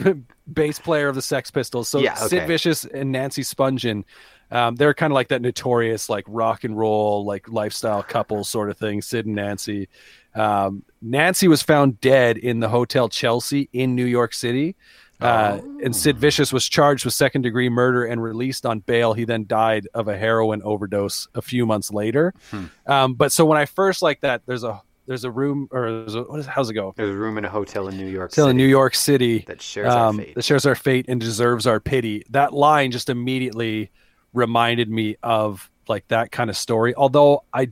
bass 0.52 0.80
player 0.80 1.08
of 1.08 1.16
the 1.16 1.22
Sex 1.22 1.52
Pistols. 1.52 1.90
So 1.90 2.00
Yeah, 2.00 2.16
Sid. 2.16 2.48
Vicious 2.48 2.86
and 2.86 3.12
Nancy 3.12 3.44
Spungen, 3.44 4.04
um, 4.52 4.76
they're 4.76 4.94
kind 4.94 5.12
of 5.12 5.16
like 5.16 5.30
that 5.30 5.42
notorious 5.42 6.10
like 6.10 6.26
rock 6.28 6.64
and 6.64 6.78
roll 6.78 7.26
like 7.26 7.50
lifestyle 7.50 8.04
couple 8.04 8.44
sort 8.44 8.70
of 8.70 8.78
thing. 8.78 9.02
Sid 9.02 9.26
and 9.26 9.36
Nancy. 9.36 9.90
Um, 10.36 10.84
Nancy 11.02 11.48
was 11.48 11.62
found 11.62 12.02
dead 12.02 12.38
in 12.38 12.60
the 12.60 12.70
Hotel 12.70 13.10
Chelsea 13.10 13.70
in 13.74 13.96
New 13.96 14.06
York 14.06 14.34
City. 14.34 14.76
Uh, 15.24 15.62
and 15.84 15.96
Sid 15.96 16.18
Vicious 16.18 16.52
was 16.52 16.68
charged 16.68 17.06
with 17.06 17.14
second 17.14 17.44
degree 17.44 17.70
murder 17.70 18.06
and 18.06 18.22
released 18.22 18.66
on 18.66 18.80
bail. 18.80 19.14
He 19.14 19.26
then 19.26 19.46
died 19.48 19.88
of 19.94 20.08
a 20.08 20.18
heroin 20.18 20.62
overdose 20.64 21.28
a 21.36 21.42
few 21.42 21.66
months 21.66 21.92
later. 21.92 22.34
Hmm. 22.52 22.66
Um, 22.86 23.14
but 23.16 23.32
so 23.32 23.46
when 23.46 23.58
I 23.58 23.66
first 23.66 24.02
like 24.02 24.22
that, 24.22 24.42
there's 24.46 24.64
a 24.64 24.82
there's 25.06 25.24
a 25.26 25.32
room 25.32 25.68
or 25.72 25.92
there's 25.92 26.16
a, 26.16 26.24
what 26.24 26.40
is 26.40 26.46
how's 26.46 26.70
it 26.70 26.74
go? 26.74 26.94
There's 26.96 27.14
a 27.14 27.18
room 27.18 27.38
in 27.38 27.46
a 27.46 27.50
hotel 27.50 27.88
in 27.88 27.98
New 27.98 28.08
York 28.08 28.32
Still 28.32 28.46
City 28.46 28.52
in 28.52 28.58
New 28.58 28.68
York 28.68 28.96
City 28.96 29.40
that 29.48 29.62
shares 29.62 29.94
our 29.94 30.08
um, 30.08 30.18
fate. 30.18 30.36
that 30.36 30.46
shares 30.46 30.66
our 30.66 30.76
fate 30.76 31.06
and 31.10 31.20
deserves 31.20 31.68
our 31.68 31.80
pity. 31.80 32.24
That 32.30 32.54
line 32.54 32.92
just 32.92 33.10
immediately 33.10 33.92
reminded 34.34 34.90
me 34.90 35.18
of 35.22 35.70
like 35.88 36.08
that 36.08 36.32
kind 36.32 36.50
of 36.50 36.58
story. 36.58 36.96
Although 36.96 37.44
I 37.54 37.72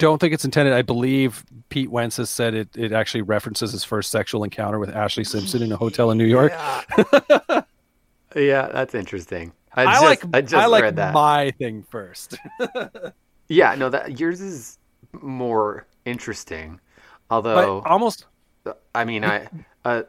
don't 0.00 0.18
think 0.18 0.34
it's 0.34 0.44
intended. 0.44 0.74
I 0.74 0.82
believe 0.82 1.44
Pete 1.68 1.90
Wentz 1.90 2.16
has 2.16 2.28
said 2.28 2.54
it. 2.54 2.68
It 2.76 2.92
actually 2.92 3.22
references 3.22 3.72
his 3.72 3.84
first 3.84 4.10
sexual 4.10 4.42
encounter 4.42 4.78
with 4.78 4.90
Ashlee 4.90 5.26
Simpson 5.26 5.62
in 5.62 5.70
a 5.70 5.76
hotel 5.76 6.10
in 6.10 6.18
New 6.18 6.26
York. 6.26 6.52
Yeah, 6.52 7.62
yeah 8.34 8.68
that's 8.72 8.94
interesting. 8.94 9.52
I, 9.74 9.84
I 9.84 9.92
just, 9.92 10.04
like 10.04 10.24
I 10.34 10.40
just 10.40 10.54
I 10.54 10.66
like 10.66 10.82
read 10.82 10.96
that. 10.96 11.14
my 11.14 11.52
thing 11.52 11.84
first. 11.88 12.36
Yeah, 13.50 13.74
no, 13.74 13.90
that 13.90 14.20
yours 14.20 14.40
is 14.40 14.78
more 15.20 15.84
interesting. 16.04 16.80
but 17.28 17.34
Although, 17.34 17.82
almost 17.84 18.26
I 18.94 19.04
mean, 19.04 19.24
I 19.24 19.48
a 19.84 20.04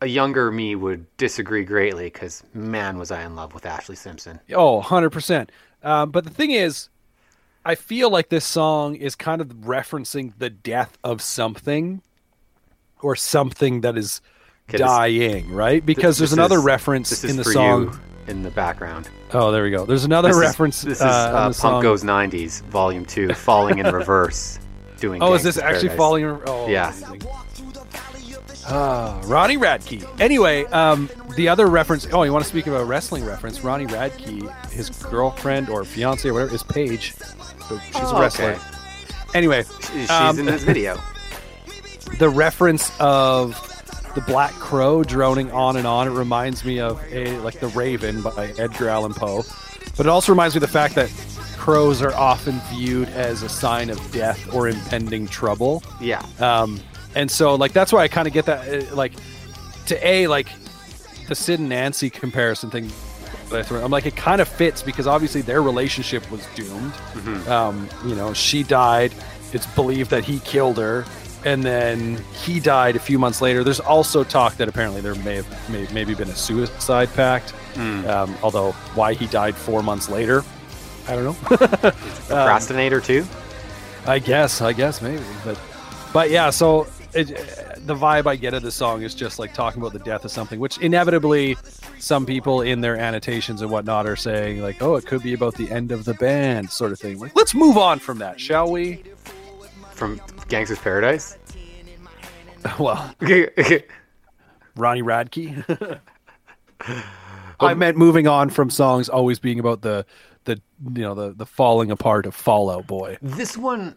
a 0.00 0.06
younger 0.06 0.52
me 0.52 0.76
would 0.76 1.04
disagree 1.16 1.64
greatly 1.64 2.04
because 2.04 2.44
man, 2.54 2.96
was 2.96 3.10
I 3.10 3.24
in 3.24 3.34
love 3.34 3.52
with 3.52 3.64
Ashlee 3.64 3.96
Simpson. 3.96 4.38
Oh, 4.52 4.80
100%. 4.80 5.48
Um, 5.82 6.10
but 6.10 6.24
the 6.24 6.30
thing 6.30 6.52
is, 6.52 6.88
I 7.64 7.74
feel 7.74 8.10
like 8.10 8.28
this 8.28 8.44
song 8.44 8.94
is 8.94 9.14
kind 9.16 9.40
of 9.40 9.48
referencing 9.48 10.32
the 10.38 10.50
death 10.50 10.98
of 11.02 11.22
something 11.22 12.02
or 13.00 13.16
something 13.16 13.80
that 13.82 13.96
is 13.96 14.20
Okay, 14.68 14.78
this- 14.78 14.86
dying, 14.86 15.50
right? 15.52 15.84
Because 15.84 16.18
This 16.18 16.30
there's 16.30 16.32
another 16.38 16.58
is- 16.58 16.64
reference 16.64 17.10
This 17.10 17.24
is 17.24 17.30
in 17.30 17.36
the 17.36 17.44
song. 17.44 17.98
in 18.26 18.42
the 18.42 18.50
background. 18.50 19.08
Oh, 19.32 19.50
there 19.50 19.62
we 19.62 19.70
go. 19.70 19.84
There's 19.84 20.04
another 20.04 20.28
This 20.28 20.36
is- 20.36 20.42
reference. 20.42 20.82
This 20.82 20.98
is 20.98 21.02
uh, 21.02 21.26
in 21.30 21.36
uh, 21.36 21.48
the 21.48 21.54
song. 21.54 21.72
Punk 21.72 21.82
Goes 21.82 22.02
'90s, 22.04 22.62
Volume 22.64 23.04
Two, 23.04 23.32
Falling 23.34 23.78
in 23.78 23.86
Reverse. 23.94 24.58
Doing. 25.00 25.22
Oh, 25.22 25.34
is 25.34 25.42
this 25.42 25.58
actually 25.58 25.88
Paradise. 25.88 25.96
falling? 25.98 26.24
Oh, 26.46 26.68
Yeah. 26.68 26.88
amazing. 26.96 27.22
Ah, 28.66 29.20
Ronnie 29.24 29.56
Radke. 29.56 30.06
Anyway, 30.20 30.64
um, 30.66 31.08
the 31.36 31.48
other 31.48 31.66
reference. 31.66 32.06
Oh, 32.12 32.22
you 32.22 32.32
want 32.32 32.44
to 32.44 32.48
speak 32.48 32.66
about 32.66 32.80
a 32.80 32.84
wrestling 32.84 33.24
reference? 33.24 33.62
Ronnie 33.62 33.86
Radke, 33.86 34.50
his 34.70 34.90
girlfriend 34.90 35.68
or 35.68 35.84
fiance 35.84 36.28
or 36.28 36.32
whatever 36.34 36.54
is 36.54 36.62
Paige. 36.62 37.12
So 37.68 37.78
she's 37.78 37.96
Oh, 37.96 38.16
a 38.16 38.20
wrestler. 38.20 38.52
okay. 38.52 38.60
Anyway, 39.34 39.64
She's 39.92 40.10
Um, 40.10 40.38
in 40.38 40.46
this 40.46 40.62
video. 40.72 40.98
the 42.18 42.28
reference 42.28 42.92
of 43.00 43.60
the 44.14 44.20
Black 44.20 44.52
Crow 44.54 45.02
droning 45.02 45.50
on 45.50 45.76
and 45.76 45.86
on. 45.86 46.06
It 46.06 46.12
reminds 46.12 46.64
me 46.64 46.78
of 46.80 47.00
a 47.12 47.36
like 47.38 47.58
the 47.60 47.66
Raven 47.68 48.22
by 48.22 48.52
Edgar 48.58 48.88
Allan 48.88 49.12
Poe, 49.14 49.42
but 49.96 50.06
it 50.06 50.08
also 50.08 50.30
reminds 50.32 50.54
me 50.54 50.58
of 50.58 50.62
the 50.62 50.68
fact 50.68 50.94
that 50.94 51.10
crows 51.58 52.02
are 52.02 52.14
often 52.14 52.60
viewed 52.70 53.08
as 53.08 53.42
a 53.42 53.48
sign 53.48 53.88
of 53.90 53.98
death 54.12 54.52
or 54.54 54.68
impending 54.68 55.26
trouble. 55.26 55.82
Yeah. 56.00 56.22
Um, 56.38 56.78
and 57.14 57.30
so 57.30 57.54
like 57.54 57.72
that's 57.72 57.92
why 57.92 58.00
I 58.02 58.08
kind 58.08 58.26
of 58.26 58.34
get 58.34 58.46
that 58.46 58.90
uh, 58.92 58.94
like 58.94 59.12
to 59.86 60.06
a 60.06 60.26
like 60.26 60.48
the 61.28 61.34
Sid 61.34 61.60
and 61.60 61.68
Nancy 61.68 62.10
comparison 62.10 62.70
thing. 62.70 62.90
that 63.50 63.60
I 63.60 63.62
threw- 63.62 63.80
I'm 63.82 63.90
like 63.90 64.06
it 64.06 64.16
kind 64.16 64.40
of 64.40 64.48
fits 64.48 64.82
because 64.82 65.06
obviously 65.06 65.40
their 65.42 65.62
relationship 65.62 66.28
was 66.30 66.46
doomed. 66.54 66.92
Um, 67.48 67.88
you 68.04 68.14
know, 68.14 68.32
she 68.34 68.62
died. 68.62 69.12
It's 69.52 69.66
believed 69.66 70.10
that 70.10 70.24
he 70.24 70.40
killed 70.40 70.78
her, 70.78 71.04
and 71.44 71.62
then 71.62 72.16
he 72.44 72.58
died 72.58 72.96
a 72.96 72.98
few 72.98 73.18
months 73.18 73.40
later. 73.40 73.62
There's 73.62 73.78
also 73.80 74.24
talk 74.24 74.56
that 74.56 74.68
apparently 74.68 75.00
there 75.00 75.14
may 75.16 75.36
have 75.36 75.70
may, 75.70 75.86
maybe 75.92 76.14
been 76.14 76.28
a 76.28 76.34
suicide 76.34 77.12
pact. 77.14 77.52
Um, 77.76 78.36
although 78.42 78.72
why 78.94 79.14
he 79.14 79.26
died 79.26 79.54
four 79.54 79.82
months 79.82 80.08
later, 80.08 80.42
I 81.08 81.14
don't 81.16 81.24
know. 81.24 81.36
Procrastinator 82.28 83.00
too. 83.00 83.24
I 84.06 84.18
guess, 84.18 84.60
I 84.60 84.72
guess 84.72 85.00
maybe, 85.00 85.22
but 85.44 85.58
but 86.12 86.30
yeah. 86.30 86.50
So 86.50 86.86
it, 87.14 87.28
the 87.86 87.94
vibe 87.94 88.26
I 88.26 88.36
get 88.36 88.54
of 88.54 88.62
the 88.62 88.72
song 88.72 89.02
is 89.02 89.14
just 89.14 89.38
like 89.38 89.54
talking 89.54 89.80
about 89.80 89.92
the 89.92 89.98
death 90.00 90.24
of 90.24 90.30
something, 90.30 90.58
which 90.60 90.78
inevitably 90.78 91.56
some 91.98 92.26
people 92.26 92.60
in 92.60 92.80
their 92.80 92.96
annotations 92.96 93.62
and 93.62 93.70
whatnot 93.70 94.06
are 94.06 94.16
saying 94.16 94.60
like, 94.60 94.82
oh, 94.82 94.96
it 94.96 95.06
could 95.06 95.22
be 95.22 95.34
about 95.34 95.54
the 95.54 95.70
end 95.70 95.92
of 95.92 96.04
the 96.04 96.14
band, 96.14 96.70
sort 96.70 96.92
of 96.92 96.98
thing. 96.98 97.18
Like, 97.18 97.34
let's 97.36 97.54
move 97.54 97.76
on 97.76 97.98
from 97.98 98.18
that, 98.18 98.40
shall 98.40 98.70
we? 98.70 99.02
From 99.92 100.20
Gangster's 100.48 100.78
Paradise. 100.78 101.38
Well, 102.78 103.14
Ronnie 104.74 105.02
Radke. 105.02 106.00
I 107.60 107.74
meant 107.74 107.96
moving 107.98 108.26
on 108.26 108.48
from 108.48 108.70
songs 108.70 109.10
always 109.10 109.38
being 109.38 109.58
about 109.58 109.82
the 109.82 110.06
the 110.44 110.60
you 110.94 111.02
know 111.02 111.14
the 111.14 111.32
the 111.32 111.46
falling 111.46 111.90
apart 111.90 112.26
of 112.26 112.34
Fall 112.34 112.70
Out 112.70 112.86
Boy. 112.86 113.18
This 113.22 113.56
one, 113.56 113.96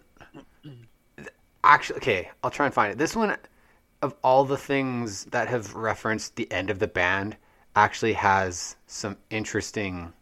actually, 1.73 1.97
okay, 1.97 2.31
I'll 2.43 2.51
try 2.51 2.65
and 2.65 2.73
find 2.73 2.91
it. 2.91 2.97
This 2.97 3.15
one, 3.15 3.35
of 4.01 4.15
all 4.23 4.45
the 4.45 4.57
things 4.57 5.25
that 5.25 5.47
have 5.47 5.75
referenced 5.75 6.35
the 6.35 6.51
end 6.51 6.69
of 6.69 6.79
the 6.79 6.87
band, 6.87 7.37
actually 7.75 8.13
has 8.13 8.75
some 8.87 9.17
interesting 9.29 10.13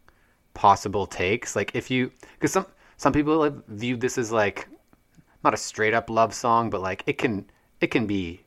possible 0.53 1.05
takes. 1.05 1.55
Like 1.55 1.71
if 1.75 1.89
you, 1.89 2.12
because 2.34 2.51
some 2.51 2.65
some 2.97 3.13
people 3.13 3.43
have 3.43 3.63
viewed 3.67 4.01
this 4.01 4.17
as 4.17 4.31
like 4.31 4.67
not 5.43 5.53
a 5.53 5.58
straight 5.58 5.93
up 5.93 6.10
love 6.10 6.34
song, 6.34 6.69
but 6.69 6.81
like 6.81 7.03
it 7.05 7.17
can 7.17 7.49
it 7.81 7.88
can 7.88 8.05
be 8.08 8.41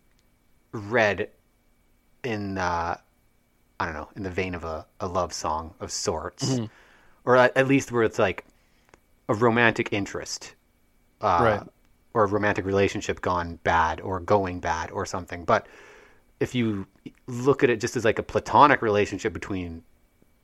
read 0.72 1.30
in 2.24 2.58
uh, 2.58 2.96
I 3.80 3.84
don't 3.84 3.94
know 3.94 4.08
in 4.16 4.22
the 4.24 4.30
vein 4.30 4.54
of 4.54 4.64
a, 4.64 4.86
a 5.00 5.06
love 5.06 5.32
song 5.32 5.74
of 5.80 5.92
sorts, 5.92 6.60
or 7.24 7.36
at, 7.36 7.56
at 7.56 7.68
least 7.68 7.92
where 7.92 8.02
it's 8.02 8.18
like 8.18 8.44
a 9.28 9.34
romantic 9.34 9.92
interest, 9.92 10.54
uh, 11.20 11.38
Right. 11.42 11.62
Or 12.14 12.24
a 12.24 12.26
romantic 12.26 12.64
relationship 12.64 13.20
gone 13.20 13.58
bad 13.64 14.00
or 14.00 14.20
going 14.20 14.60
bad 14.60 14.90
or 14.90 15.04
something. 15.06 15.44
But 15.44 15.66
if 16.40 16.54
you 16.54 16.86
look 17.26 17.62
at 17.62 17.70
it 17.70 17.80
just 17.80 17.96
as 17.96 18.04
like 18.04 18.18
a 18.18 18.22
platonic 18.22 18.80
relationship 18.82 19.32
between 19.32 19.82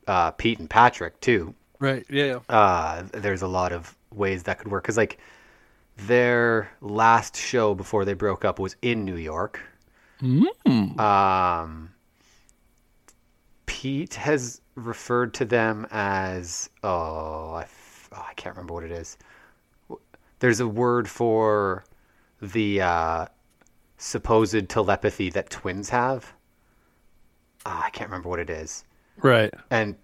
uh, 0.07 0.31
Pete 0.31 0.59
and 0.59 0.69
Patrick 0.69 1.19
too, 1.21 1.53
Right. 1.79 2.05
Yeah. 2.09 2.39
uh, 2.49 3.03
there's 3.11 3.41
a 3.41 3.47
lot 3.47 3.71
of 3.73 3.97
ways 4.11 4.43
that 4.43 4.59
could 4.59 4.69
work. 4.69 4.83
Because 4.83 4.97
like 4.97 5.17
their 5.97 6.69
last 6.81 7.35
show 7.37 7.73
before 7.75 8.05
they 8.05 8.13
broke 8.13 8.45
up 8.45 8.59
was 8.59 8.75
in 8.81 9.05
New 9.05 9.17
York. 9.17 9.59
Um, 10.99 11.91
Pete 13.65 14.13
has 14.15 14.61
referred 14.75 15.33
to 15.35 15.45
them 15.45 15.87
as 15.91 16.69
oh 16.83 17.53
I, 17.53 17.61
f- 17.63 18.09
oh, 18.13 18.25
I 18.29 18.33
can't 18.35 18.55
remember 18.55 18.73
what 18.73 18.83
it 18.83 18.91
is. 18.91 19.17
There's 20.39 20.59
a 20.59 20.67
word 20.67 21.07
for 21.09 21.83
the 22.41 22.81
uh, 22.81 23.25
supposed 23.97 24.69
telepathy 24.69 25.29
that 25.31 25.49
twins 25.49 25.89
have. 25.89 26.33
Ah, 27.65 27.83
I 27.85 27.89
can't 27.89 28.09
remember 28.09 28.29
what 28.29 28.39
it 28.39 28.49
is 28.49 28.83
Right. 29.17 29.51
and 29.71 29.95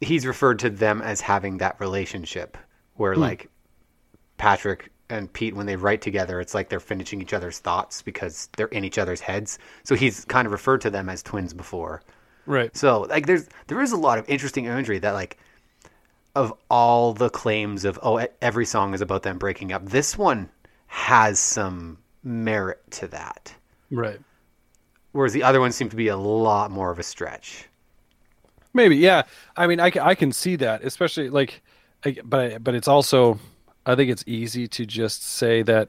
he's 0.00 0.24
referred 0.26 0.60
to 0.60 0.70
them 0.70 1.02
as 1.02 1.20
having 1.20 1.58
that 1.58 1.80
relationship 1.80 2.56
where 2.94 3.16
like 3.16 3.48
Patrick 4.36 4.90
and 5.10 5.32
Pete 5.32 5.56
when 5.56 5.66
they 5.66 5.74
write 5.74 6.00
together 6.02 6.40
it's 6.40 6.54
like 6.54 6.68
they're 6.68 6.78
finishing 6.78 7.20
each 7.20 7.32
other's 7.32 7.58
thoughts 7.58 8.02
because 8.02 8.48
they're 8.56 8.68
in 8.68 8.84
each 8.84 8.98
other's 8.98 9.20
heads 9.20 9.58
so 9.82 9.96
he's 9.96 10.24
kind 10.26 10.46
of 10.46 10.52
referred 10.52 10.80
to 10.82 10.90
them 10.90 11.08
as 11.08 11.22
twins 11.22 11.52
before 11.54 12.02
Right. 12.46 12.76
so 12.76 13.00
like 13.08 13.26
there's 13.26 13.48
there 13.66 13.80
is 13.80 13.90
a 13.90 13.96
lot 13.96 14.18
of 14.18 14.28
interesting 14.28 14.66
imagery 14.66 14.98
that 15.00 15.12
like 15.12 15.38
of 16.38 16.52
all 16.70 17.12
the 17.12 17.30
claims 17.30 17.84
of 17.84 17.98
oh 18.02 18.24
every 18.40 18.64
song 18.64 18.94
is 18.94 19.00
about 19.00 19.22
them 19.22 19.38
breaking 19.38 19.72
up 19.72 19.84
this 19.86 20.16
one 20.16 20.48
has 20.86 21.38
some 21.38 21.98
merit 22.22 22.80
to 22.90 23.08
that 23.08 23.54
Right. 23.90 24.20
whereas 25.12 25.32
the 25.32 25.42
other 25.42 25.60
ones 25.60 25.74
seem 25.76 25.88
to 25.90 25.96
be 25.96 26.08
a 26.08 26.16
lot 26.16 26.70
more 26.70 26.90
of 26.90 26.98
a 26.98 27.02
stretch 27.02 27.68
Maybe, 28.74 28.96
yeah. 28.96 29.22
I 29.56 29.66
mean, 29.66 29.80
I, 29.80 29.90
I 30.00 30.14
can 30.14 30.30
see 30.30 30.56
that, 30.56 30.84
especially 30.84 31.30
like, 31.30 31.62
I, 32.04 32.16
but 32.24 32.62
but 32.62 32.74
it's 32.74 32.86
also, 32.86 33.38
I 33.86 33.94
think 33.94 34.10
it's 34.10 34.22
easy 34.26 34.68
to 34.68 34.86
just 34.86 35.24
say 35.24 35.62
that 35.62 35.88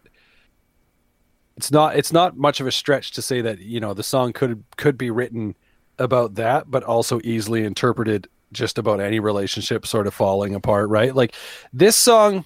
it's 1.58 1.72
not 1.72 1.96
it's 1.98 2.14
not 2.14 2.38
much 2.38 2.62
of 2.62 2.68
a 2.68 2.72
stretch 2.72 3.12
to 3.12 3.22
say 3.22 3.42
that 3.42 3.60
you 3.60 3.80
know 3.80 3.94
the 3.94 4.02
song 4.02 4.34
could 4.34 4.64
could 4.78 4.98
be 4.98 5.12
written 5.12 5.56
about 6.00 6.36
that, 6.36 6.72
but 6.72 6.84
also 6.84 7.20
easily 7.24 7.64
interpreted 7.64 8.28
just 8.52 8.78
about 8.78 9.00
any 9.00 9.20
relationship 9.20 9.86
sort 9.86 10.08
of 10.08 10.14
falling 10.14 10.56
apart, 10.56 10.90
right? 10.90 11.14
Like 11.14 11.36
this 11.74 11.96
song 11.96 12.46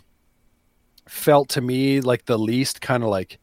felt 1.07 1.49
to 1.49 1.61
me 1.61 2.01
like 2.01 2.25
the 2.25 2.37
least 2.39 2.81
kind 2.81 3.03
of 3.03 3.09
like 3.09 3.39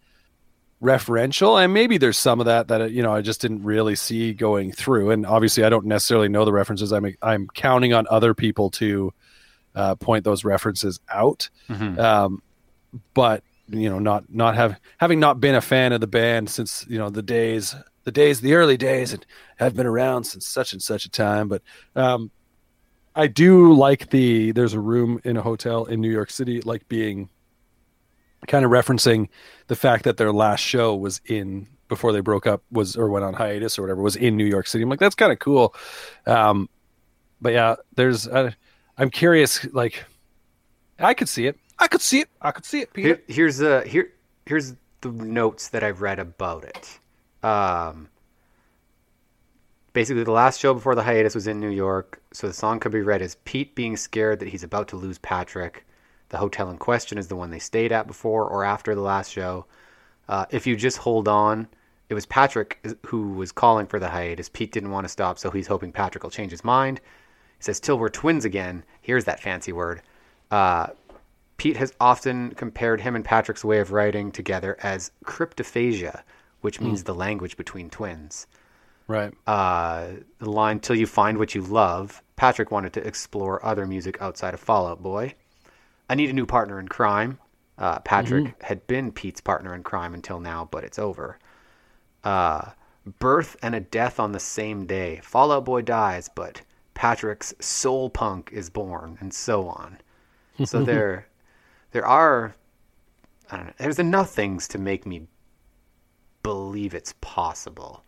referential 0.82 1.62
and 1.62 1.74
maybe 1.74 1.98
there's 1.98 2.16
some 2.16 2.40
of 2.40 2.46
that 2.46 2.68
that 2.68 2.90
you 2.90 3.02
know 3.02 3.14
I 3.14 3.20
just 3.20 3.42
didn't 3.42 3.62
really 3.64 3.94
see 3.94 4.32
going 4.32 4.72
through 4.72 5.10
and 5.10 5.26
obviously 5.26 5.62
I 5.62 5.68
don't 5.68 5.84
necessarily 5.84 6.28
know 6.28 6.46
the 6.46 6.52
references. 6.52 6.90
I'm 6.92 7.14
I'm 7.20 7.48
counting 7.48 7.92
on 7.92 8.06
other 8.08 8.32
people 8.32 8.70
to 8.70 9.12
uh, 9.74 9.94
point 9.96 10.24
those 10.24 10.42
references 10.42 10.98
out. 11.12 11.50
Um, 11.98 12.42
but 13.14 13.44
you 13.68 13.88
know 13.88 13.98
not 13.98 14.24
not 14.32 14.54
have 14.54 14.80
having 14.98 15.20
not 15.20 15.38
been 15.38 15.54
a 15.54 15.60
fan 15.60 15.92
of 15.92 16.00
the 16.00 16.06
band 16.06 16.50
since 16.50 16.86
you 16.88 16.98
know 16.98 17.10
the 17.10 17.22
days 17.22 17.74
the 18.04 18.10
days 18.12 18.40
the 18.40 18.54
early 18.54 18.76
days 18.76 19.12
and 19.12 19.24
have 19.58 19.76
been 19.76 19.86
around 19.86 20.24
since 20.24 20.46
such 20.46 20.72
and 20.72 20.82
such 20.82 21.04
a 21.04 21.10
time 21.10 21.48
but 21.48 21.62
um, 21.94 22.30
I 23.14 23.26
do 23.26 23.72
like 23.72 24.10
the 24.10 24.52
there's 24.52 24.74
a 24.74 24.80
room 24.80 25.20
in 25.24 25.36
a 25.36 25.42
hotel 25.42 25.84
in 25.84 26.00
New 26.00 26.10
York 26.10 26.30
City 26.30 26.60
like 26.62 26.88
being 26.88 27.28
kind 28.46 28.64
of 28.64 28.70
referencing 28.70 29.28
the 29.66 29.76
fact 29.76 30.04
that 30.04 30.16
their 30.16 30.32
last 30.32 30.60
show 30.60 30.94
was 30.94 31.20
in 31.26 31.66
before 31.88 32.12
they 32.12 32.20
broke 32.20 32.46
up 32.46 32.62
was 32.70 32.96
or 32.96 33.08
went 33.10 33.24
on 33.24 33.34
hiatus 33.34 33.78
or 33.78 33.82
whatever 33.82 34.00
was 34.00 34.16
in 34.16 34.36
New 34.36 34.46
York 34.46 34.66
City. 34.66 34.82
I'm 34.82 34.90
like 34.90 35.00
that's 35.00 35.14
kind 35.14 35.32
of 35.32 35.38
cool. 35.38 35.74
Um, 36.26 36.68
but 37.40 37.52
yeah, 37.52 37.76
there's 37.96 38.28
uh, 38.28 38.52
I'm 38.96 39.10
curious 39.10 39.66
like 39.72 40.04
I 40.98 41.14
could 41.14 41.28
see 41.28 41.46
it. 41.46 41.58
I 41.78 41.88
could 41.88 42.02
see 42.02 42.20
it. 42.20 42.28
I 42.40 42.50
could 42.52 42.64
see 42.64 42.80
it, 42.80 42.92
Peter. 42.92 43.08
Here, 43.08 43.22
here's 43.26 43.60
uh 43.60 43.82
here 43.82 44.12
here's 44.46 44.74
the 45.00 45.10
notes 45.10 45.68
that 45.68 45.82
I've 45.82 46.00
read 46.00 46.18
about 46.18 46.64
it. 46.64 46.98
Um, 47.42 48.08
basically, 49.92 50.24
the 50.24 50.32
last 50.32 50.60
show 50.60 50.74
before 50.74 50.94
the 50.94 51.02
hiatus 51.02 51.34
was 51.34 51.46
in 51.46 51.60
New 51.60 51.70
York, 51.70 52.22
so 52.32 52.46
the 52.46 52.52
song 52.52 52.80
could 52.80 52.92
be 52.92 53.00
read 53.00 53.22
as 53.22 53.36
Pete 53.44 53.74
being 53.74 53.96
scared 53.96 54.40
that 54.40 54.48
he's 54.48 54.62
about 54.62 54.88
to 54.88 54.96
lose 54.96 55.18
Patrick. 55.18 55.86
The 56.30 56.38
hotel 56.38 56.70
in 56.70 56.78
question 56.78 57.18
is 57.18 57.28
the 57.28 57.36
one 57.36 57.50
they 57.50 57.58
stayed 57.58 57.92
at 57.92 58.06
before 58.06 58.46
or 58.46 58.64
after 58.64 58.94
the 58.94 59.00
last 59.00 59.32
show. 59.32 59.66
Uh, 60.28 60.46
if 60.50 60.66
you 60.66 60.76
just 60.76 60.98
hold 60.98 61.26
on, 61.26 61.66
it 62.08 62.14
was 62.14 62.26
Patrick 62.26 62.84
who 63.06 63.32
was 63.32 63.52
calling 63.52 63.86
for 63.86 63.98
the 63.98 64.08
hiatus. 64.08 64.48
Pete 64.48 64.72
didn't 64.72 64.90
want 64.90 65.04
to 65.04 65.08
stop, 65.08 65.38
so 65.38 65.50
he's 65.50 65.66
hoping 65.66 65.92
Patrick 65.92 66.22
will 66.22 66.30
change 66.30 66.50
his 66.50 66.64
mind. 66.64 67.00
He 67.58 67.64
says, 67.64 67.80
Till 67.80 67.98
we're 67.98 68.08
twins 68.08 68.44
again. 68.44 68.84
Here's 69.00 69.24
that 69.24 69.40
fancy 69.40 69.72
word. 69.72 70.02
Uh, 70.50 70.88
Pete 71.56 71.76
has 71.76 71.92
often 72.00 72.52
compared 72.52 73.00
him 73.00 73.14
and 73.14 73.24
Patrick's 73.24 73.64
way 73.64 73.80
of 73.80 73.92
writing 73.92 74.32
together 74.32 74.76
as 74.82 75.10
cryptophasia, 75.24 76.22
which 76.62 76.80
means 76.80 77.04
the 77.04 77.14
language 77.14 77.56
between 77.56 77.90
twins. 77.90 78.46
Right. 79.10 79.34
Uh, 79.44 80.06
the 80.38 80.48
line 80.48 80.78
"Till 80.78 80.94
you 80.94 81.04
find 81.04 81.36
what 81.36 81.52
you 81.52 81.62
love." 81.62 82.22
Patrick 82.36 82.70
wanted 82.70 82.92
to 82.92 83.04
explore 83.04 83.64
other 83.66 83.84
music 83.84 84.22
outside 84.22 84.54
of 84.54 84.60
Fall 84.60 84.86
Out 84.86 85.02
Boy. 85.02 85.34
I 86.08 86.14
need 86.14 86.30
a 86.30 86.32
new 86.32 86.46
partner 86.46 86.78
in 86.78 86.86
crime. 86.86 87.40
Uh, 87.76 87.98
Patrick 87.98 88.62
had 88.62 88.86
been 88.86 89.10
Pete's 89.10 89.40
partner 89.40 89.74
in 89.74 89.82
crime 89.82 90.14
until 90.14 90.38
now, 90.38 90.68
but 90.70 90.84
it's 90.84 90.98
over. 90.98 91.40
Uh, 92.22 92.70
birth 93.18 93.56
and 93.62 93.74
a 93.74 93.80
death 93.80 94.20
on 94.20 94.30
the 94.30 94.38
same 94.38 94.86
day. 94.86 95.18
Fall 95.24 95.50
Out 95.50 95.64
Boy 95.64 95.82
dies, 95.82 96.28
but 96.32 96.62
Patrick's 96.94 97.52
soul 97.58 98.10
punk 98.10 98.50
is 98.52 98.70
born, 98.70 99.18
and 99.20 99.34
so 99.34 99.66
on. 99.66 99.98
So 100.64 100.84
there, 100.84 101.26
there 101.90 102.06
are, 102.06 102.54
I 103.50 103.56
don't 103.56 103.66
know. 103.66 103.74
There's 103.76 103.98
enough 103.98 104.30
things 104.30 104.68
to 104.68 104.78
make 104.78 105.04
me 105.04 105.26
believe 106.44 106.94
it's 106.94 107.14
possible 107.20 108.04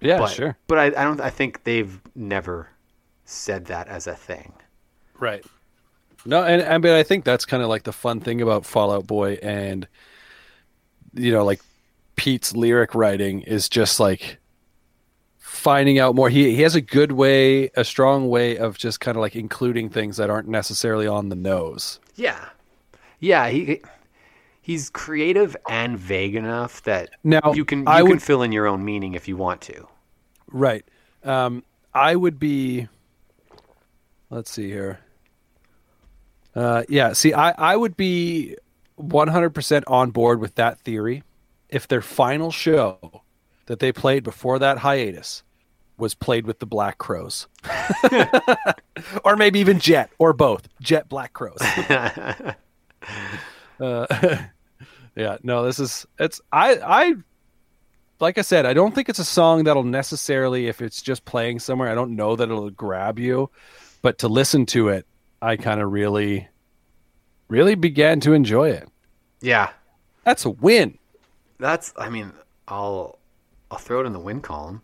Yeah, 0.00 0.18
but, 0.18 0.28
sure. 0.28 0.56
But 0.66 0.78
I, 0.78 0.84
I 0.86 1.04
don't. 1.04 1.20
I 1.20 1.30
think 1.30 1.64
they've 1.64 2.00
never 2.14 2.68
said 3.24 3.66
that 3.66 3.88
as 3.88 4.06
a 4.06 4.14
thing. 4.14 4.52
Right. 5.18 5.44
No, 6.24 6.42
and 6.42 6.62
I 6.62 6.78
mean 6.78 6.92
I 6.92 7.02
think 7.02 7.24
that's 7.24 7.44
kind 7.44 7.62
of 7.62 7.68
like 7.68 7.84
the 7.84 7.92
fun 7.92 8.20
thing 8.20 8.40
about 8.42 8.66
Fall 8.66 8.92
Out 8.92 9.06
Boy 9.06 9.38
and 9.42 9.86
you 11.14 11.32
know 11.32 11.44
like 11.44 11.60
Pete's 12.16 12.54
lyric 12.54 12.94
writing 12.94 13.42
is 13.42 13.68
just 13.68 14.00
like 14.00 14.38
finding 15.38 15.98
out 15.98 16.14
more. 16.14 16.28
He 16.28 16.54
he 16.54 16.62
has 16.62 16.74
a 16.74 16.80
good 16.80 17.12
way, 17.12 17.70
a 17.76 17.84
strong 17.84 18.28
way 18.28 18.56
of 18.58 18.76
just 18.76 19.00
kind 19.00 19.16
of 19.16 19.20
like 19.20 19.36
including 19.36 19.88
things 19.88 20.16
that 20.16 20.30
aren't 20.30 20.48
necessarily 20.48 21.06
on 21.06 21.28
the 21.28 21.36
nose. 21.36 22.00
Yeah, 22.16 22.48
yeah. 23.20 23.48
He 23.48 23.82
he's 24.66 24.90
creative 24.90 25.56
and 25.68 25.96
vague 25.96 26.34
enough 26.34 26.82
that 26.82 27.10
Now, 27.22 27.52
you 27.54 27.64
can 27.64 27.80
you 27.80 27.84
I 27.86 28.00
can 28.00 28.08
would- 28.10 28.22
fill 28.22 28.42
in 28.42 28.50
your 28.50 28.66
own 28.66 28.84
meaning 28.84 29.14
if 29.14 29.28
you 29.28 29.36
want 29.36 29.60
to. 29.62 29.86
Right. 30.50 30.84
Um, 31.22 31.62
I 31.94 32.16
would 32.16 32.40
be. 32.40 32.88
Let's 34.28 34.50
see 34.50 34.68
here. 34.68 34.98
Uh, 36.54 36.82
yeah. 36.88 37.12
See, 37.12 37.32
I 37.32 37.52
I 37.52 37.76
would 37.76 37.96
be 37.96 38.56
one 38.96 39.28
hundred 39.28 39.50
percent 39.50 39.84
on 39.86 40.10
board 40.10 40.40
with 40.40 40.56
that 40.56 40.80
theory 40.80 41.22
if 41.68 41.86
their 41.86 42.02
final 42.02 42.50
show 42.50 43.22
that 43.66 43.78
they 43.78 43.92
played 43.92 44.24
before 44.24 44.58
that 44.58 44.78
hiatus 44.78 45.44
was 45.96 46.14
played 46.14 46.44
with 46.46 46.58
the 46.58 46.66
Black 46.66 46.98
Crowes, 46.98 47.46
or 49.24 49.36
maybe 49.36 49.60
even 49.60 49.78
Jet, 49.78 50.10
or 50.18 50.32
both 50.32 50.68
Jet 50.80 51.08
Black 51.08 51.32
Crowes. 51.32 51.60
uh, 53.80 54.38
yeah. 55.16 55.38
No, 55.42 55.64
this 55.64 55.78
is 55.80 56.06
it's 56.18 56.40
I 56.52 56.76
I 56.76 57.14
like 58.20 58.38
I 58.38 58.42
said, 58.42 58.64
I 58.66 58.72
don't 58.72 58.94
think 58.94 59.08
it's 59.08 59.18
a 59.18 59.24
song 59.24 59.64
that'll 59.64 59.82
necessarily, 59.82 60.68
if 60.68 60.80
it's 60.80 61.02
just 61.02 61.24
playing 61.26 61.58
somewhere, 61.58 61.90
I 61.90 61.94
don't 61.94 62.16
know 62.16 62.34
that 62.36 62.44
it'll 62.48 62.70
grab 62.70 63.18
you. 63.18 63.50
But 64.00 64.18
to 64.18 64.28
listen 64.28 64.64
to 64.66 64.88
it, 64.88 65.04
I 65.42 65.56
kind 65.56 65.82
of 65.82 65.92
really, 65.92 66.48
really 67.48 67.74
began 67.74 68.20
to 68.20 68.32
enjoy 68.32 68.70
it. 68.70 68.88
yeah, 69.42 69.70
That's 70.24 70.44
a 70.46 70.50
win. 70.50 70.98
that's. 71.58 71.92
I 71.98 72.08
mean, 72.08 72.32
I'll 72.68 73.18
I'll 73.70 73.78
throw 73.78 74.00
it 74.00 74.06
in 74.06 74.12
the 74.12 74.18
win 74.20 74.40
column. 74.40 74.80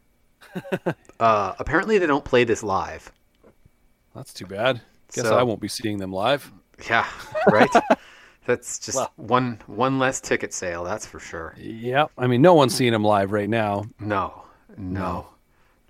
uh, 1.20 1.54
apparently, 1.58 1.96
they 1.98 2.06
don't 2.06 2.24
play 2.24 2.44
this 2.44 2.62
live. 2.62 3.10
That's 4.14 4.34
too 4.34 4.46
bad. 4.46 4.82
Guess 5.14 5.24
So- 5.24 5.38
I 5.38 5.42
won't 5.42 5.60
be 5.60 5.68
seeing 5.68 5.98
them 5.98 6.12
live. 6.12 6.52
Yeah, 6.88 7.06
right. 7.50 7.68
that's 8.46 8.78
just 8.78 8.96
Well. 8.96 9.12
one 9.16 9.58
one 9.66 9.98
less 9.98 10.20
ticket 10.20 10.52
sale. 10.52 10.84
That's 10.84 11.06
for 11.06 11.18
sure. 11.20 11.54
Yep. 11.58 12.10
I 12.18 12.26
mean, 12.26 12.42
no 12.42 12.54
one's 12.54 12.74
seeing 12.74 12.92
him 12.94 13.04
live 13.04 13.32
right 13.32 13.48
now. 13.48 13.84
No, 14.00 14.42
no. 14.76 15.26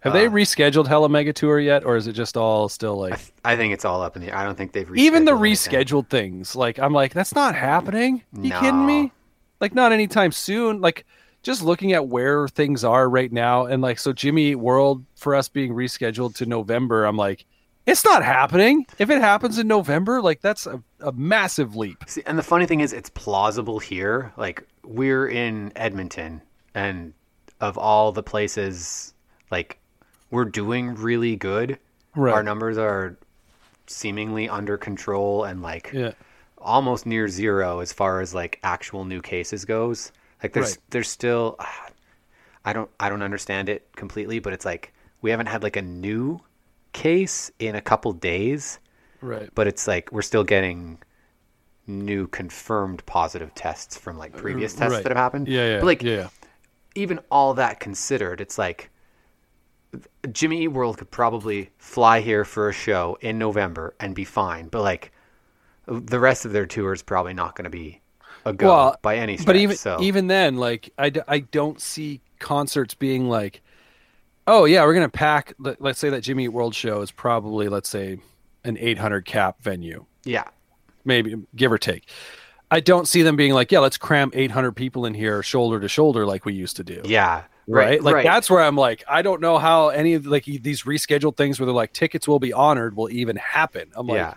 Have 0.00 0.12
they 0.14 0.26
uh, 0.26 0.30
rescheduled 0.30 0.88
Hella 0.88 1.08
Mega 1.08 1.32
Tour 1.32 1.60
yet, 1.60 1.84
or 1.84 1.94
is 1.96 2.08
it 2.08 2.14
just 2.14 2.36
all 2.36 2.68
still 2.68 2.96
like? 2.98 3.20
I 3.44 3.54
think 3.56 3.72
it's 3.72 3.84
all 3.84 4.02
up 4.02 4.16
in 4.16 4.22
the. 4.22 4.32
I 4.36 4.42
don't 4.44 4.56
think 4.58 4.72
they've 4.72 4.90
even 4.96 5.24
the 5.24 5.32
rescheduled 5.32 5.72
anything. 6.12 6.32
things 6.32 6.56
like 6.56 6.78
i'm 6.80 6.92
like 6.92 7.14
that's 7.14 7.34
not 7.34 7.54
happening 7.54 8.22
you 8.32 8.50
No. 8.50 8.60
kidding 8.60 8.84
me 8.84 9.12
like 9.60 9.74
not 9.74 9.92
anytime 9.92 10.32
soon 10.32 10.80
like 10.80 11.06
just 11.44 11.62
looking 11.62 11.92
at 11.92 12.06
where 12.08 12.48
things 12.48 12.82
are 12.84 13.08
right 13.08 13.30
now 13.32 13.66
and 13.66 13.80
like 13.80 13.98
so 14.00 14.12
jimmy 14.12 14.54
world 14.56 15.04
for 15.14 15.34
us 15.36 15.48
being 15.48 15.72
rescheduled 15.72 16.34
to 16.36 16.46
november 16.46 17.04
i'm 17.04 17.16
like 17.16 17.44
it's 17.86 18.04
not 18.04 18.22
happening 18.24 18.86
if 18.98 19.10
it 19.10 19.20
happens 19.20 19.58
in 19.58 19.66
november 19.66 20.20
like 20.22 20.40
that's 20.40 20.66
a, 20.66 20.82
a 21.00 21.12
massive 21.12 21.74
leap 21.76 22.04
See, 22.06 22.22
and 22.26 22.38
the 22.38 22.42
funny 22.42 22.66
thing 22.66 22.80
is, 22.80 22.92
it's 22.92 23.10
plausible 23.10 23.78
here. 23.78 24.32
Like 24.36 24.62
we're 24.84 25.26
in 25.26 25.72
Edmonton, 25.76 26.42
and 26.74 27.12
of 27.60 27.76
all 27.78 28.12
the 28.12 28.22
places, 28.22 29.14
like 29.50 29.78
we're 30.30 30.44
doing 30.44 30.94
really 30.94 31.36
good. 31.36 31.78
Right. 32.14 32.34
Our 32.34 32.42
numbers 32.42 32.78
are 32.78 33.16
seemingly 33.86 34.48
under 34.48 34.76
control 34.78 35.44
and 35.44 35.60
like 35.62 35.90
yeah 35.92 36.12
almost 36.58 37.04
near 37.06 37.26
zero 37.28 37.80
as 37.80 37.92
far 37.92 38.20
as 38.20 38.32
like 38.34 38.58
actual 38.62 39.04
new 39.04 39.20
cases 39.20 39.64
goes. 39.64 40.12
Like 40.42 40.52
there's 40.52 40.70
Right. 40.76 40.78
there's 40.90 41.08
still 41.08 41.56
ah, 41.58 41.88
I 42.64 42.72
don't 42.72 42.90
I 43.00 43.08
don't 43.08 43.22
understand 43.22 43.68
it 43.68 43.88
completely, 43.96 44.38
but 44.38 44.52
it's 44.52 44.64
like 44.64 44.92
we 45.20 45.30
haven't 45.30 45.46
had 45.46 45.62
like 45.64 45.76
a 45.76 45.82
new 45.82 46.40
case 46.92 47.50
in 47.58 47.74
a 47.74 47.80
couple 47.80 48.12
days 48.12 48.78
right 49.20 49.50
but 49.54 49.66
it's 49.66 49.86
like 49.88 50.10
we're 50.12 50.22
still 50.22 50.44
getting 50.44 50.98
new 51.86 52.26
confirmed 52.28 53.04
positive 53.06 53.54
tests 53.54 53.96
from 53.96 54.16
like 54.18 54.32
previous 54.36 54.72
tests 54.74 54.94
right. 54.94 55.02
that 55.02 55.10
have 55.10 55.16
happened. 55.16 55.48
yeah 55.48 55.66
yeah 55.68 55.76
But 55.78 55.86
like 55.86 56.02
yeah 56.02 56.28
even 56.94 57.20
all 57.30 57.54
that 57.54 57.80
considered, 57.80 58.40
it's 58.42 58.58
like 58.58 58.90
Jimmy 60.30 60.62
Eat 60.64 60.68
World 60.68 60.98
could 60.98 61.10
probably 61.10 61.70
fly 61.78 62.20
here 62.20 62.44
for 62.44 62.68
a 62.68 62.72
show 62.72 63.16
in 63.22 63.38
November 63.38 63.94
and 63.98 64.14
be 64.14 64.24
fine, 64.24 64.68
but 64.68 64.82
like 64.82 65.10
the 65.86 66.20
rest 66.20 66.44
of 66.44 66.52
their 66.52 66.66
tour 66.66 66.92
is 66.92 67.02
probably 67.02 67.32
not 67.32 67.56
going 67.56 67.64
to 67.64 67.70
be 67.70 68.02
a 68.44 68.52
go 68.52 68.66
Well, 68.66 68.96
by 69.00 69.16
any 69.16 69.36
stretch. 69.38 69.46
but 69.46 69.56
even 69.56 69.76
so 69.76 69.98
even 70.02 70.26
then 70.26 70.56
like 70.56 70.92
I, 70.98 71.08
d- 71.10 71.20
I 71.26 71.38
don't 71.40 71.80
see 71.80 72.20
concerts 72.38 72.94
being 72.94 73.26
like 73.28 73.61
oh 74.46 74.64
yeah 74.64 74.84
we're 74.84 74.94
gonna 74.94 75.08
pack 75.08 75.54
let- 75.58 75.80
let's 75.80 75.98
say 75.98 76.10
that 76.10 76.20
jimmy 76.22 76.44
Eat 76.44 76.48
world 76.48 76.74
show 76.74 77.00
is 77.00 77.10
probably 77.10 77.68
let's 77.68 77.88
say 77.88 78.18
an 78.64 78.76
800 78.78 79.24
cap 79.24 79.62
venue. 79.62 80.04
Yeah, 80.24 80.44
maybe 81.04 81.34
give 81.56 81.72
or 81.72 81.78
take. 81.78 82.08
I 82.70 82.80
don't 82.80 83.06
see 83.06 83.22
them 83.22 83.36
being 83.36 83.52
like 83.52 83.72
yeah 83.72 83.80
let's 83.80 83.98
cram 83.98 84.30
800 84.32 84.72
people 84.72 85.04
in 85.04 85.14
here 85.14 85.42
shoulder 85.42 85.80
to 85.80 85.88
shoulder 85.88 86.24
like 86.26 86.44
we 86.44 86.54
used 86.54 86.76
to 86.76 86.84
do. 86.84 87.02
Yeah, 87.04 87.44
right, 87.66 87.86
right, 87.86 88.02
like 88.02 88.14
right. 88.16 88.24
that's 88.24 88.48
where 88.50 88.62
i'm 88.62 88.76
like 88.76 89.04
i 89.08 89.22
don't 89.22 89.40
know 89.40 89.58
how 89.58 89.88
any 89.88 90.14
of 90.14 90.26
like 90.26 90.44
these 90.44 90.82
rescheduled 90.82 91.36
things 91.36 91.60
where 91.60 91.66
they're 91.66 91.74
like 91.74 91.92
tickets 91.92 92.26
will 92.26 92.38
be 92.38 92.52
honored 92.52 92.96
will 92.96 93.10
even 93.10 93.36
happen. 93.36 93.90
I'm 93.94 94.06
like 94.06 94.16
yeah. 94.16 94.34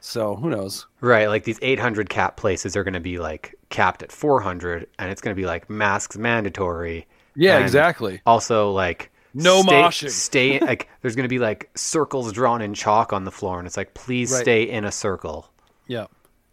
so 0.00 0.36
who 0.36 0.50
knows? 0.50 0.86
Right, 1.00 1.28
like 1.28 1.44
these 1.44 1.58
800 1.62 2.08
cap 2.08 2.36
places 2.36 2.76
are 2.76 2.84
going 2.84 2.94
to 2.94 3.00
be 3.00 3.18
like 3.18 3.54
capped 3.70 4.02
at 4.02 4.12
400, 4.12 4.86
and 4.98 5.10
it's 5.10 5.20
going 5.20 5.34
to 5.34 5.40
be 5.40 5.46
like 5.46 5.68
masks 5.70 6.16
mandatory. 6.16 7.06
yeah 7.34 7.58
exactly. 7.58 8.20
Also, 8.26 8.72
like 8.72 9.10
No 9.34 9.62
stay, 9.62 9.72
moshing. 9.72 10.10
Stay 10.10 10.58
like 10.60 10.88
there's 11.02 11.14
going 11.16 11.24
to 11.24 11.28
be 11.28 11.38
like 11.38 11.70
circles 11.76 12.32
drawn 12.32 12.62
in 12.62 12.74
chalk 12.74 13.12
on 13.12 13.24
the 13.24 13.30
floor, 13.30 13.58
and 13.58 13.66
it's 13.66 13.76
like 13.76 13.94
please 13.94 14.32
Right. 14.32 14.40
stay 14.42 14.62
in 14.68 14.84
a 14.84 14.92
circle. 14.92 15.50
Yeah. 15.86 16.06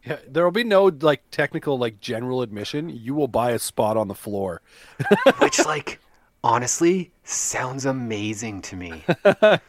Yeah, 0.06 0.20
there 0.28 0.44
will 0.44 0.52
be 0.52 0.64
no 0.64 0.86
like 1.02 1.24
technical 1.32 1.80
like 1.80 2.00
general 2.00 2.42
admission. 2.44 2.90
You 2.90 3.16
will 3.16 3.28
buy 3.28 3.52
a 3.52 3.60
spot 3.60 3.98
on 3.98 4.08
the 4.08 4.14
floor. 4.14 4.62
Which, 5.40 5.66
like, 5.66 6.00
honestly, 6.44 7.12
sounds 7.24 7.86
amazing 7.86 8.62
to 8.64 8.76
me. 8.76 9.04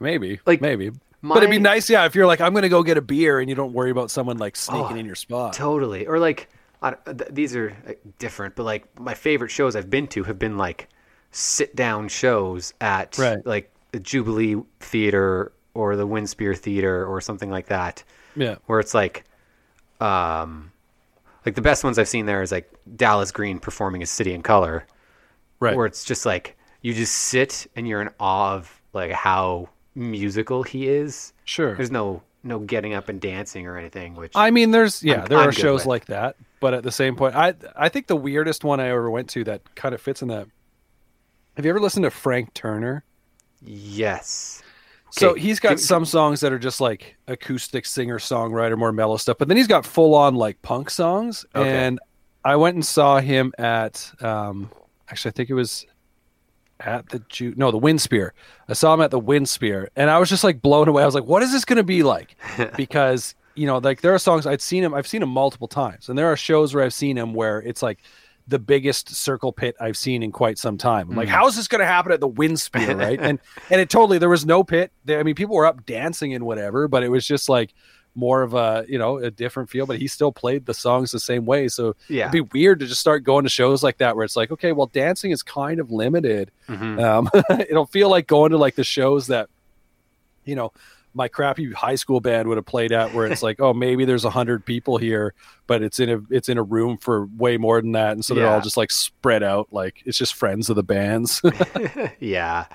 Maybe, 0.00 0.40
Like, 0.46 0.60
maybe. 0.60 0.90
but 1.22 1.38
it'd 1.38 1.50
be 1.50 1.58
nice, 1.58 1.88
yeah, 1.88 2.06
if 2.06 2.14
you're 2.14 2.26
like, 2.26 2.40
I'm 2.40 2.52
gonna 2.54 2.68
go 2.68 2.82
get 2.82 2.96
a 2.98 3.02
beer, 3.02 3.38
and 3.40 3.48
you 3.48 3.54
don't 3.54 3.72
worry 3.72 3.90
about 3.90 4.10
someone 4.10 4.36
like 4.38 4.56
sneaking 4.56 4.96
Oh, 4.96 5.00
in 5.00 5.06
your 5.06 5.14
spot. 5.14 5.52
Totally. 5.54 6.06
Or 6.06 6.18
like, 6.18 6.48
I, 6.82 6.92
th- 7.06 7.30
these 7.30 7.54
are 7.56 7.70
uh, 7.88 7.92
different, 8.18 8.56
but 8.56 8.64
like 8.64 8.98
my 9.00 9.14
favorite 9.14 9.50
shows 9.50 9.74
I've 9.76 9.88
been 9.90 10.06
to 10.08 10.24
have 10.24 10.38
been 10.38 10.56
like 10.58 10.88
sit 11.36 11.74
down 11.74 12.06
shows 12.08 12.72
at 12.80 13.18
Right. 13.18 13.44
like 13.44 13.70
the 13.92 13.98
Jubilee 14.00 14.56
Theater 14.80 15.50
or 15.74 15.96
the 15.96 16.06
Winspear 16.06 16.56
Theater 16.56 17.04
or 17.04 17.20
something 17.20 17.50
like 17.50 17.66
that. 17.66 18.04
yeah, 18.36 18.56
where 18.66 18.78
it's 18.80 18.94
like 18.94 19.24
um, 20.00 20.70
like 21.46 21.54
the 21.54 21.62
best 21.62 21.84
ones 21.84 21.98
I've 21.98 22.08
seen 22.08 22.26
there 22.26 22.42
is 22.42 22.52
like 22.52 22.70
Dallas 22.96 23.30
Green 23.32 23.58
performing 23.58 24.00
his 24.00 24.10
City 24.10 24.34
and 24.34 24.42
Colour, 24.44 24.86
Right. 25.60 25.76
where 25.76 25.86
it's 25.86 26.04
just 26.04 26.26
like 26.26 26.56
you 26.82 26.92
just 26.94 27.14
sit 27.14 27.66
and 27.76 27.86
you're 27.88 28.02
in 28.02 28.10
awe 28.20 28.54
of 28.54 28.80
like 28.92 29.12
how 29.12 29.68
musical 29.94 30.62
he 30.62 30.88
is. 30.88 31.32
Sure. 31.44 31.74
There's 31.74 31.90
no 31.90 32.22
no 32.42 32.58
getting 32.58 32.92
up 32.92 33.08
and 33.08 33.20
dancing 33.20 33.66
or 33.66 33.78
anything, 33.78 34.14
which 34.16 34.32
I 34.34 34.50
mean, 34.50 34.70
there's 34.70 35.02
yeah, 35.02 35.20
I'm- 35.20 35.26
there 35.28 35.38
I'm 35.38 35.48
are 35.48 35.52
shows 35.52 35.80
with. 35.80 35.86
like 35.86 36.04
that, 36.06 36.36
but 36.60 36.74
at 36.74 36.82
the 36.82 36.92
same 36.92 37.16
point, 37.16 37.34
I 37.34 37.54
I 37.76 37.88
think 37.88 38.06
the 38.06 38.16
weirdest 38.16 38.64
one 38.64 38.80
I 38.80 38.88
ever 38.90 39.10
went 39.10 39.30
to 39.30 39.44
that 39.44 39.74
kind 39.74 39.94
of 39.94 40.00
fits 40.00 40.22
in 40.22 40.28
that. 40.28 40.46
Have 41.56 41.64
you 41.64 41.70
ever 41.70 41.80
listened 41.80 42.04
to 42.04 42.10
Frank 42.10 42.54
Turner? 42.54 43.04
yes. 43.60 44.62
So 45.10 45.34
he's 45.34 45.60
got 45.60 45.78
some 45.78 46.04
songs 46.04 46.40
that 46.40 46.52
are 46.52 46.58
just 46.58 46.80
like 46.80 47.16
acoustic 47.28 47.86
singer 47.86 48.18
songwriter, 48.18 48.76
more 48.76 48.90
mellow 48.90 49.16
stuff, 49.16 49.38
but 49.38 49.46
then 49.46 49.56
he's 49.56 49.68
got 49.68 49.86
full 49.86 50.14
on 50.14 50.34
like 50.34 50.60
punk 50.62 50.90
songs. 50.90 51.46
Okay. 51.54 51.70
And 51.70 52.00
I 52.44 52.56
went 52.56 52.74
and 52.74 52.84
saw 52.84 53.20
him 53.20 53.52
at 53.56 54.10
um 54.20 54.70
actually 55.08 55.30
I 55.30 55.32
think 55.32 55.50
it 55.50 55.54
was 55.54 55.86
at 56.80 57.08
the 57.10 57.20
Ju- 57.28 57.54
no 57.56 57.70
the 57.70 57.78
Winspear. 57.78 58.30
I 58.68 58.72
saw 58.72 58.92
him 58.92 59.00
at 59.00 59.12
the 59.12 59.20
Winspear, 59.20 59.86
and 59.94 60.10
I 60.10 60.18
was 60.18 60.28
just 60.28 60.42
like 60.42 60.60
blown 60.60 60.88
away. 60.88 61.04
I 61.04 61.06
was 61.06 61.14
like, 61.14 61.26
what 61.26 61.42
is 61.44 61.52
this 61.52 61.64
going 61.64 61.76
to 61.76 61.84
be 61.84 62.02
like? 62.02 62.36
because 62.76 63.36
you 63.54 63.66
know, 63.66 63.78
like 63.78 64.00
there 64.00 64.12
are 64.12 64.18
songs 64.18 64.46
I'd 64.46 64.60
seen 64.60 64.82
him. 64.82 64.94
I've 64.94 65.06
seen 65.06 65.22
him 65.22 65.28
multiple 65.28 65.68
times, 65.68 66.08
and 66.08 66.18
there 66.18 66.26
are 66.26 66.36
shows 66.36 66.74
where 66.74 66.84
I've 66.84 66.94
seen 66.94 67.16
him 67.16 67.34
where 67.34 67.60
it's 67.62 67.82
like 67.82 68.00
the 68.46 68.58
biggest 68.58 69.14
circle 69.14 69.52
pit 69.52 69.74
I've 69.80 69.96
seen 69.96 70.22
in 70.22 70.30
quite 70.30 70.58
some 70.58 70.76
time. 70.76 71.10
I'm 71.10 71.16
like, 71.16 71.28
how 71.28 71.46
is 71.46 71.56
this 71.56 71.66
going 71.68 71.78
to 71.80 71.86
happen 71.86 72.12
at 72.12 72.20
the 72.20 72.28
Winspear, 72.28 72.98
right? 72.98 73.18
and 73.20 73.38
and 73.70 73.80
it 73.80 73.88
totally 73.88 74.18
there 74.18 74.28
was 74.28 74.44
no 74.44 74.62
pit. 74.62 74.92
There, 75.04 75.18
I 75.18 75.22
mean, 75.22 75.34
people 75.34 75.56
were 75.56 75.66
up 75.66 75.86
dancing 75.86 76.34
and 76.34 76.44
whatever, 76.44 76.86
but 76.88 77.02
it 77.02 77.08
was 77.08 77.26
just 77.26 77.48
like 77.48 77.72
more 78.16 78.42
of 78.42 78.54
a 78.54 78.84
you 78.88 78.98
know 78.98 79.16
a 79.16 79.30
different 79.30 79.70
feel. 79.70 79.86
But 79.86 79.98
he 79.98 80.06
still 80.08 80.30
played 80.30 80.66
the 80.66 80.74
songs 80.74 81.10
the 81.10 81.18
same 81.18 81.46
way, 81.46 81.68
so 81.68 81.96
Yeah. 82.08 82.28
it'd 82.28 82.32
be 82.32 82.58
weird 82.58 82.80
to 82.80 82.86
just 82.86 83.00
start 83.00 83.24
going 83.24 83.44
to 83.44 83.50
shows 83.50 83.82
like 83.82 83.96
that 83.98 84.14
where 84.14 84.24
it's 84.26 84.36
like, 84.36 84.50
okay, 84.52 84.72
well, 84.72 84.86
dancing 84.86 85.30
is 85.30 85.42
kind 85.42 85.80
of 85.80 85.90
limited. 85.90 86.50
Mhm. 86.68 87.02
Um, 87.02 87.30
it'll 87.68 87.86
feel 87.86 88.10
like 88.10 88.26
going 88.26 88.50
to 88.50 88.58
like 88.58 88.74
the 88.74 88.84
shows 88.84 89.26
that, 89.28 89.48
you 90.44 90.54
know, 90.54 90.70
my 91.14 91.28
crappy 91.28 91.72
high 91.72 91.94
school 91.94 92.20
band 92.20 92.48
would 92.48 92.56
have 92.58 92.66
played 92.66 92.92
at, 92.92 93.14
where 93.14 93.26
it's 93.26 93.42
like, 93.42 93.60
oh, 93.60 93.72
maybe 93.72 94.04
there's 94.04 94.24
a 94.24 94.30
hundred 94.30 94.64
people 94.66 94.96
here, 94.98 95.32
but 95.66 95.82
it's 95.82 95.98
in 96.00 96.10
a 96.10 96.20
it's 96.30 96.48
in 96.48 96.58
a 96.58 96.62
room 96.62 96.98
for 96.98 97.26
way 97.36 97.56
more 97.56 97.80
than 97.80 97.92
that, 97.92 98.12
and 98.12 98.24
so 98.24 98.34
they're 98.34 98.48
all 98.48 98.60
just 98.60 98.76
like 98.76 98.90
spread 98.90 99.42
out, 99.42 99.68
like 99.70 100.02
it's 100.04 100.18
just 100.18 100.34
friends 100.34 100.68
of 100.70 100.76
the 100.76 100.82
bands. 100.82 101.40
yeah. 102.20 102.66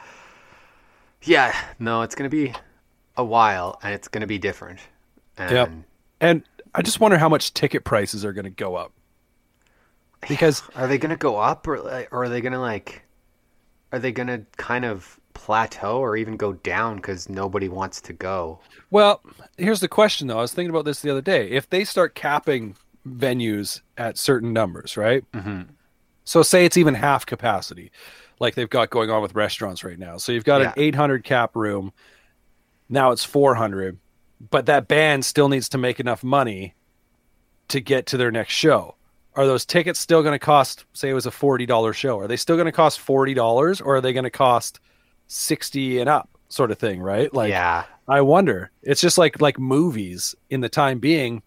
Yeah. 1.23 1.55
No, 1.79 2.01
it's 2.01 2.15
gonna 2.15 2.29
be 2.29 2.53
a 3.17 3.23
while, 3.23 3.79
and 3.83 3.93
it's 3.93 4.07
gonna 4.07 4.27
be 4.27 4.37
different. 4.39 4.79
And 5.37 5.51
Yep. 5.51 5.71
and 6.21 6.43
I 6.75 6.81
just 6.81 6.99
wonder 6.99 7.17
how 7.17 7.29
much 7.29 7.53
ticket 7.53 7.83
prices 7.83 8.23
are 8.23 8.33
going 8.33 8.43
to 8.45 8.49
go 8.51 8.75
up 8.75 8.93
because 10.27 10.61
Are 10.75 10.87
they 10.87 10.97
gonna 10.97 11.15
go 11.17 11.37
up, 11.37 11.67
or 11.67 11.77
or 12.11 12.23
are 12.23 12.29
they 12.29 12.41
gonna 12.41 12.59
like? 12.59 13.03
Are 13.91 13.99
they 13.99 14.11
gonna 14.11 14.45
kind 14.57 14.85
of 14.85 15.18
plateau, 15.39 15.99
or 15.99 16.17
even 16.17 16.35
go 16.35 16.51
down 16.51 16.97
because 16.97 17.29
nobody 17.29 17.69
wants 17.69 18.01
to 18.01 18.11
go? 18.11 18.59
Well, 18.91 19.21
here's 19.57 19.79
the 19.79 19.87
question 19.87 20.27
though. 20.27 20.37
I 20.37 20.41
was 20.41 20.53
thinking 20.53 20.69
about 20.69 20.83
this 20.83 20.99
the 21.01 21.09
other 21.09 21.21
day. 21.21 21.49
If 21.49 21.69
they 21.69 21.85
start 21.85 22.13
capping 22.13 22.75
venues 23.07 23.79
at 23.97 24.17
certain 24.17 24.51
numbers, 24.51 24.97
right? 24.97 25.23
Mm-hmm. 25.31 25.61
So 26.25 26.43
say 26.43 26.65
it's 26.65 26.75
even 26.75 26.93
half 26.93 27.25
capacity, 27.25 27.91
like 28.39 28.55
they've 28.55 28.69
got 28.69 28.89
going 28.89 29.09
on 29.09 29.21
with 29.21 29.33
restaurants 29.33 29.83
right 29.83 29.97
now. 29.97 30.17
So 30.17 30.33
you've 30.33 30.43
got 30.43 30.61
an 30.61 30.73
800 30.75 31.23
cap 31.23 31.55
room. 31.55 31.93
Now 32.89 33.11
it's 33.11 33.23
400, 33.23 33.97
but 34.51 34.65
that 34.65 34.89
band 34.89 35.23
still 35.23 35.47
needs 35.47 35.69
to 35.69 35.77
make 35.77 36.01
enough 36.01 36.21
money 36.21 36.75
to 37.69 37.79
get 37.79 38.07
to 38.07 38.17
their 38.17 38.31
next 38.31 38.53
show. 38.53 38.95
Are 39.35 39.45
those 39.45 39.65
tickets 39.65 39.99
still 39.99 40.21
going 40.21 40.33
to 40.33 40.39
cost, 40.39 40.83
say 40.91 41.09
it 41.09 41.13
was 41.13 41.27
a 41.27 41.31
$40 41.31 41.93
show? 41.93 42.19
Are 42.19 42.27
they 42.27 42.35
still 42.35 42.57
going 42.57 42.65
to 42.65 42.71
cost 42.73 42.99
$40 42.99 43.81
or 43.85 43.95
are 43.95 44.01
they 44.01 44.11
going 44.11 44.25
to 44.25 44.29
cost 44.29 44.79
60 45.29 45.99
and 45.99 46.09
up 46.09 46.29
sort 46.49 46.71
of 46.71 46.77
thing, 46.79 46.99
right? 46.99 47.33
Like 47.33 47.49
yeah. 47.51 47.85
I 48.07 48.21
wonder. 48.21 48.71
It's 48.81 48.99
just 49.01 49.17
like 49.17 49.39
like 49.39 49.57
movies 49.59 50.35
in 50.49 50.61
the 50.61 50.69
time 50.69 50.99
being 50.99 51.41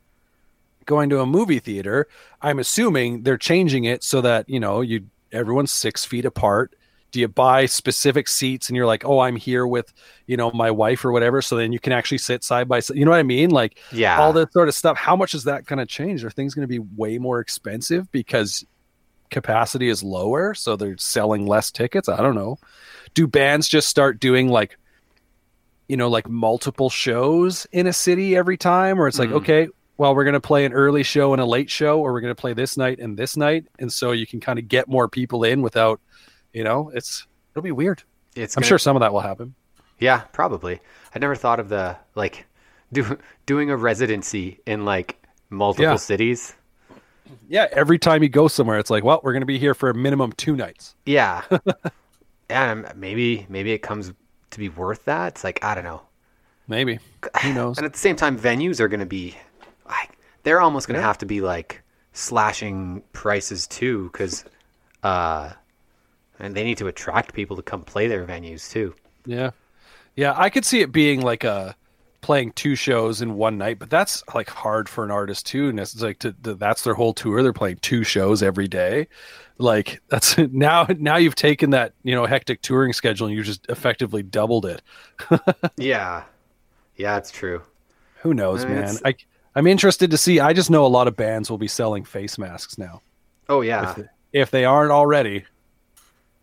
going 0.87 1.11
to 1.11 1.21
a 1.21 1.27
movie 1.27 1.59
theater. 1.59 2.09
I'm 2.41 2.59
assuming 2.59 3.23
they're 3.25 3.37
changing 3.37 3.85
it 3.85 4.03
so 4.03 4.21
that, 4.23 4.49
you 4.49 4.61
know, 4.61 4.81
you 4.81 5.07
everyone's 5.33 5.73
6 5.73 6.05
feet 6.05 6.25
apart. 6.25 6.75
Do 7.11 7.21
you 7.21 7.29
buy 7.29 7.67
specific 7.67 8.27
seats 8.27 8.69
and 8.71 8.77
you're 8.77 8.87
like, 8.87 9.05
"Oh, 9.05 9.19
I'm 9.19 9.37
here 9.37 9.67
with, 9.67 9.93
you 10.27 10.39
know, 10.39 10.51
my 10.53 10.71
wife 10.71 11.05
or 11.05 11.13
whatever." 11.13 11.43
So 11.43 11.57
then 11.57 11.71
you 11.71 11.79
can 11.79 11.93
actually 11.93 12.19
sit 12.19 12.43
side 12.43 12.69
by 12.69 12.81
side. 12.81 12.97
You 12.97 13.05
know 13.05 13.11
what 13.11 13.21
I 13.21 13.23
mean? 13.25 13.51
Like 13.51 13.79
Yeah. 13.93 14.19
all 14.19 14.33
that 14.33 14.53
sort 14.53 14.69
of 14.69 14.75
stuff. 14.75 14.97
How 14.97 15.15
much 15.15 15.35
is 15.35 15.45
that 15.45 15.67
going 15.67 15.79
to 15.79 15.85
change? 15.87 16.25
Are 16.25 16.31
things 16.31 16.55
going 16.55 16.67
to 16.67 16.69
be 16.69 16.79
way 16.97 17.19
more 17.19 17.39
expensive 17.41 18.11
because 18.13 18.65
capacity 19.31 19.89
is 19.89 20.03
lower, 20.03 20.55
so 20.55 20.75
they're 20.77 20.97
selling 20.97 21.47
less 21.47 21.71
tickets? 21.71 22.09
I 22.09 22.19
don't 22.23 22.35
know. 22.35 22.59
Do 23.15 23.27
bands 23.27 23.69
just 23.69 23.89
start 23.89 24.21
doing 24.21 24.49
like 24.49 24.77
you 25.89 25.97
know, 25.97 26.09
like 26.09 26.29
multiple 26.29 26.89
shows 26.89 27.67
in 27.73 27.87
a 27.87 27.93
city 27.93 28.35
every 28.35 28.57
time, 28.57 28.99
or 28.99 29.09
it's 29.09 29.19
like, 29.19 29.29
Mhm. 29.29 29.35
okay, 29.35 29.69
well, 29.99 30.15
we're 30.15 30.25
going 30.25 30.33
to 30.33 30.41
play 30.41 30.65
an 30.65 30.73
early 30.73 31.03
show 31.03 31.35
and 31.35 31.43
a 31.43 31.45
late 31.45 31.69
show, 31.69 32.01
or 32.01 32.13
we're 32.15 32.23
going 32.23 32.35
to 32.35 32.41
play 32.41 32.55
this 32.55 32.79
night 32.79 32.99
and 32.99 33.19
this 33.19 33.37
night. 33.37 33.67
And 33.79 33.93
so 33.93 34.13
you 34.13 34.27
can 34.27 34.41
kind 34.41 34.59
of 34.59 34.69
get 34.69 34.89
more 34.89 35.07
people 35.07 35.45
in 35.45 35.61
without, 35.61 36.01
you 36.55 36.65
know, 36.65 36.91
it's, 36.95 37.27
it'll 37.53 37.63
be 37.65 37.73
weird. 37.73 38.03
It's 38.35 38.57
I'm 38.57 38.63
gonna- 38.63 38.69
sure 38.69 38.79
some 38.79 38.97
of 38.97 39.01
that 39.01 39.13
will 39.13 39.21
happen. 39.21 39.55
Yeah, 39.99 40.21
probably. 40.33 40.81
I 41.15 41.19
never 41.19 41.35
thought 41.35 41.61
of 41.61 41.69
the 41.69 41.97
like 42.15 42.47
do, 42.93 43.19
doing 43.45 43.69
a 43.71 43.77
residency 43.77 44.61
in 44.67 44.87
like 44.87 45.23
multiple 45.51 45.85
Yeah. 45.91 45.97
cities. 45.97 46.55
Yeah. 47.49 47.67
Every 47.71 47.99
time 47.99 48.23
you 48.23 48.31
go 48.31 48.49
somewhere, 48.49 48.79
it's 48.79 48.89
like, 48.91 49.05
well, 49.05 49.21
we're 49.23 49.33
going 49.33 49.43
to 49.43 49.47
be 49.47 49.59
here 49.59 49.75
for 49.75 49.91
a 49.91 49.95
minimum 49.95 50.33
two 50.33 50.57
nights. 50.57 50.95
Yeah. 51.05 51.43
and 52.53 52.93
maybe 52.97 53.47
maybe 53.49 53.73
it 53.73 53.79
comes 53.79 54.13
to 54.51 54.59
be 54.59 54.69
worth 54.69 55.05
that. 55.07 55.29
It's 55.35 55.45
like 55.45 55.63
I 55.65 55.75
don't 55.75 55.85
know. 55.85 56.03
Maybe. 56.69 56.99
Who 57.43 57.53
knows? 57.55 57.79
And 57.79 57.85
at 57.87 57.93
the 57.93 57.99
same 57.99 58.17
time, 58.17 58.39
venues 58.39 58.81
are 58.81 58.89
going 58.89 59.01
to 59.01 59.07
be 59.07 59.37
like 59.87 60.19
they're 60.45 60.61
almost 60.61 60.87
going 60.89 60.95
to 60.95 61.01
Yeah. 61.01 61.07
have 61.07 61.19
to 61.19 61.27
be 61.27 61.41
like 61.41 61.83
slashing 62.13 63.03
prices 63.13 63.67
too, 63.67 64.11
because 64.13 64.45
uh, 65.03 65.51
and 66.39 66.55
they 66.55 66.65
need 66.65 66.79
to 66.79 66.87
attract 66.87 67.35
people 67.35 67.57
to 67.57 67.63
come 67.63 67.83
play 67.83 68.07
their 68.09 68.25
venues 68.27 68.71
too. 68.71 68.95
Yeah. 69.27 69.51
Yeah. 70.17 70.35
I 70.37 70.51
could 70.51 70.65
see 70.65 70.81
it 70.81 70.93
being 70.93 71.21
like 71.21 71.45
a, 71.45 71.75
playing 72.23 72.53
two 72.53 72.75
shows 72.75 73.21
in 73.21 73.35
one 73.35 73.59
night, 73.59 73.79
but 73.79 73.91
that's 73.91 74.23
like 74.35 74.49
hard 74.49 74.89
for 74.89 75.05
an 75.05 75.11
artist 75.11 75.47
too. 75.47 75.69
And 75.69 75.79
it's 75.81 76.01
like 76.01 76.19
to, 76.21 76.33
to, 76.45 76.55
that's 76.55 76.83
their 76.85 76.95
whole 76.95 77.13
tour. 77.15 77.43
They're 77.43 77.53
playing 77.53 77.79
two 77.83 78.05
shows 78.05 78.43
every 78.43 78.69
day. 78.69 79.09
Like 79.59 80.01
that's 80.09 80.39
now 80.53 80.87
now 80.99 81.17
you've 81.17 81.35
taken 81.35 81.71
that 81.71 81.93
you 82.03 82.15
know 82.15 82.27
hectic 82.27 82.63
touring 82.63 82.93
schedule 82.95 83.27
and 83.29 83.37
you 83.37 83.43
just 83.43 83.67
effectively 83.69 84.23
doubled 84.23 84.67
it. 84.67 84.83
Yeah, 85.77 86.25
yeah, 86.97 87.17
it's 87.19 87.31
true. 87.31 87.63
Who 88.23 88.35
knows, 88.35 88.65
I 88.65 88.69
mean, 88.69 88.75
man? 88.77 88.85
it's- 88.97 89.03
I 89.05 89.15
I'm 89.55 89.67
interested 89.67 90.11
to 90.13 90.17
see. 90.19 90.41
I 90.41 90.53
just 90.55 90.71
know 90.71 90.87
a 90.87 90.89
lot 90.89 91.09
of 91.09 91.17
bands 91.17 91.51
will 91.51 91.59
be 91.59 91.69
selling 91.69 92.05
face 92.05 92.39
masks 92.39 92.79
now 92.79 93.03
Oh 93.49 93.61
yeah, 93.61 93.95
if, 93.99 94.07
if 94.33 94.51
they 94.51 94.65
aren't 94.65 94.93
already. 94.93 95.45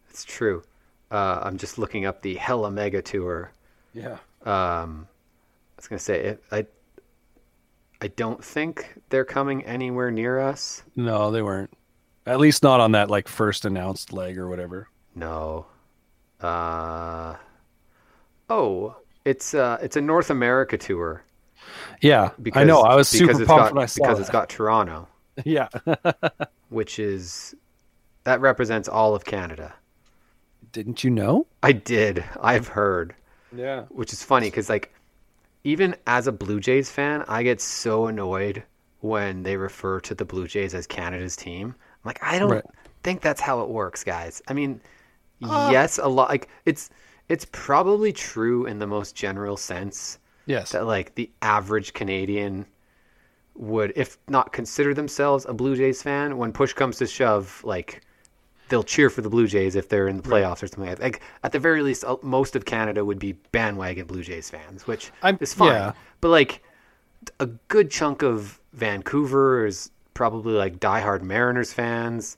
it's 0.09 0.23
true. 0.25 0.63
Uh, 1.11 1.41
I'm 1.43 1.57
just 1.57 1.77
looking 1.79 2.05
up 2.05 2.21
the 2.21 2.35
Hella 2.35 2.71
Mega 2.71 3.01
Tour. 3.01 3.51
Yeah. 3.93 4.19
Um, 4.45 5.08
was 5.79 5.87
gonna 5.87 5.99
say 5.99 6.19
it, 6.25 6.43
I. 6.51 6.65
I 8.01 8.07
don't 8.07 8.41
think 8.41 8.97
they're 9.09 9.25
coming 9.25 9.65
anywhere 9.65 10.09
near 10.09 10.39
us. 10.39 10.83
No, 10.95 11.31
they 11.31 11.41
weren't. 11.41 11.71
At 12.25 12.39
least 12.39 12.63
not 12.63 12.79
on 12.79 12.93
that 12.93 13.09
like 13.09 13.27
first 13.27 13.65
announced 13.65 14.13
leg 14.13 14.37
or 14.37 14.47
whatever. 14.47 14.87
No. 15.15 15.65
Uh. 16.39 17.35
Oh, 18.49 18.95
it's 19.25 19.53
uh, 19.53 19.77
it's 19.81 19.97
a 19.97 20.01
North 20.01 20.29
America 20.29 20.77
tour. 20.77 21.23
Yeah, 22.01 22.31
Because, 22.41 22.61
I 22.61 22.63
know. 22.63 22.81
I 22.81 22.95
was 22.95 23.09
super 23.09 23.33
pumped 23.33 23.47
got, 23.47 23.73
when 23.73 23.83
I 23.83 23.85
saw 23.85 24.03
because 24.03 24.17
that. 24.17 24.21
it's 24.23 24.29
got 24.31 24.47
Toronto, 24.49 25.07
Yeah. 25.43 25.67
which 26.69 26.99
is 26.99 27.53
that 28.23 28.39
represents 28.41 28.87
all 28.87 29.13
of 29.13 29.25
Canada. 29.25 29.75
Didn't 30.71 31.03
you 31.03 31.09
know? 31.11 31.47
I 31.61 31.73
did. 31.73 32.23
I've 32.41 32.69
heard, 32.69 33.13
Yeah. 33.53 33.83
which 33.89 34.13
is 34.13 34.23
funny 34.23 34.47
because 34.47 34.69
like 34.69 34.93
even 35.63 35.95
as 36.07 36.27
a 36.27 36.31
Blue 36.31 36.59
Jays 36.59 36.89
fan, 36.91 37.23
I 37.27 37.43
get 37.43 37.61
so 37.61 38.07
annoyed 38.07 38.63
when 39.01 39.43
they 39.43 39.57
refer 39.57 39.99
to 40.01 40.15
the 40.15 40.25
Blue 40.25 40.47
Jays 40.47 40.73
as 40.75 40.87
Canada's 40.87 41.35
team. 41.35 41.75
I'm 41.77 41.99
like, 42.07 42.23
I 42.23 42.39
don't 42.39 42.61
Right. 42.61 42.65
think 43.03 43.21
that's 43.21 43.41
how 43.41 43.61
it 43.61 43.69
works, 43.69 44.03
guys. 44.03 44.41
I 44.47 44.53
mean, 44.53 44.81
uh, 45.43 45.75
yes, 45.75 45.97
a 45.99 46.07
lot 46.07 46.29
like 46.29 46.49
it's 46.65 46.89
it's 47.29 47.45
probably 47.51 48.13
true 48.13 48.65
in 48.65 48.79
the 48.79 48.87
most 48.87 49.15
general 49.15 49.57
sense 49.57 50.19
Yes. 50.45 50.71
that 50.71 50.85
like 50.85 51.15
the 51.15 51.31
average 51.41 51.93
Canadian 51.93 52.65
would, 53.55 53.93
if 53.95 54.17
not 54.27 54.53
consider 54.53 54.93
themselves 54.93 55.45
a 55.45 55.53
Blue 55.53 55.75
Jays 55.75 56.01
fan, 56.01 56.37
when 56.37 56.53
push 56.53 56.73
comes 56.73 56.97
to 56.97 57.07
shove, 57.07 57.61
like 57.63 58.01
they'll 58.69 58.83
cheer 58.83 59.09
for 59.09 59.21
the 59.21 59.29
Blue 59.29 59.47
Jays 59.47 59.75
if 59.75 59.89
they're 59.89 60.07
in 60.07 60.17
the 60.17 60.23
playoffs 60.23 60.63
or 60.63 60.67
something 60.67 60.85
like 60.85 60.97
that. 60.97 61.03
Like 61.03 61.21
at 61.43 61.51
the 61.51 61.59
very 61.59 61.81
least, 61.81 62.03
uh, 62.05 62.17
most 62.21 62.55
of 62.55 62.65
Canada 62.65 63.03
would 63.03 63.19
be 63.19 63.33
bandwagon 63.51 64.05
Blue 64.05 64.23
Jays 64.23 64.49
fans, 64.49 64.87
which 64.87 65.11
I'm- 65.23 65.37
is 65.41 65.53
fine. 65.53 65.73
yeah. 65.73 65.91
But 66.21 66.29
like 66.29 66.63
a 67.39 67.45
good 67.47 67.91
chunk 67.91 68.21
of 68.23 68.59
Vancouver 68.73 69.65
is 69.65 69.91
probably 70.13 70.53
like 70.53 70.79
diehard 70.79 71.21
Mariners 71.21 71.73
fans. 71.73 72.37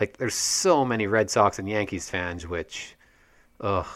Like 0.00 0.16
there's 0.16 0.34
so 0.34 0.84
many 0.84 1.06
Red 1.06 1.30
Sox 1.30 1.60
and 1.60 1.68
Yankees 1.68 2.10
fans, 2.10 2.44
which, 2.44 2.96
ugh, 3.60 3.86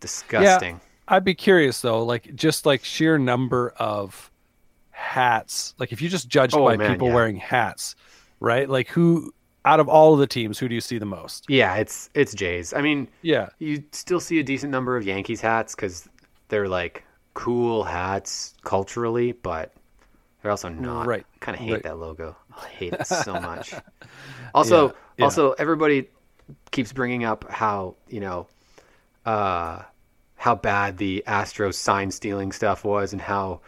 disgusting. 0.00 0.80
I'd 1.06 1.24
be 1.24 1.34
curious 1.34 1.82
though, 1.82 2.02
like 2.04 2.34
just 2.34 2.64
like 2.64 2.82
sheer 2.82 3.18
number 3.18 3.74
of 3.76 4.30
hats. 4.90 5.74
Like 5.78 5.92
if 5.92 6.00
you 6.00 6.08
just 6.08 6.28
judged 6.28 6.54
Oh, 6.54 6.64
by 6.64 6.76
man, 6.76 6.92
people 6.92 7.08
yeah. 7.08 7.14
wearing 7.14 7.36
hats, 7.36 7.94
right? 8.40 8.68
Like 8.68 8.88
who 8.88 9.34
out 9.64 9.78
of 9.80 9.88
all 9.88 10.12
of 10.14 10.18
the 10.18 10.26
teams, 10.26 10.58
who 10.58 10.68
do 10.68 10.74
you 10.74 10.80
see 10.80 10.98
the 10.98 11.06
most? 11.06 11.44
Yeah, 11.48 11.76
it's 11.76 12.10
it's 12.14 12.34
Jays. 12.34 12.72
I 12.72 12.80
mean, 12.82 13.08
Yeah. 13.22 13.48
you 13.58 13.84
still 13.92 14.20
see 14.20 14.38
a 14.38 14.42
decent 14.42 14.72
number 14.72 14.96
of 14.96 15.04
Yankees 15.04 15.40
hats 15.40 15.74
because 15.74 16.08
they're 16.48 16.68
like 16.68 17.04
cool 17.34 17.84
hats 17.84 18.54
culturally, 18.64 19.32
but 19.32 19.72
they're 20.42 20.50
also 20.50 20.68
not. 20.68 21.06
Right, 21.06 21.24
Kind 21.40 21.56
of 21.56 21.62
hate 21.64 21.72
right. 21.72 21.82
that 21.84 21.98
logo. 21.98 22.36
I 22.60 22.66
hate 22.68 22.92
it 22.94 23.06
so 23.06 23.32
much. 23.40 23.72
Also, 24.54 24.88
Yeah, 24.88 24.92
yeah. 25.18 25.24
also 25.26 25.52
everybody 25.52 26.08
keeps 26.72 26.92
bringing 26.92 27.24
up 27.24 27.48
how 27.48 27.94
you 28.08 28.20
know, 28.20 28.48
uh, 29.24 29.82
how 30.36 30.56
bad 30.56 30.98
the 30.98 31.22
Astros 31.26 31.74
sign 31.74 32.10
stealing 32.10 32.50
stuff 32.50 32.84
was, 32.84 33.12
and 33.12 33.22
how 33.22 33.60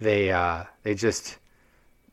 they 0.00 0.30
uh, 0.30 0.64
they 0.84 0.94
just 0.94 1.38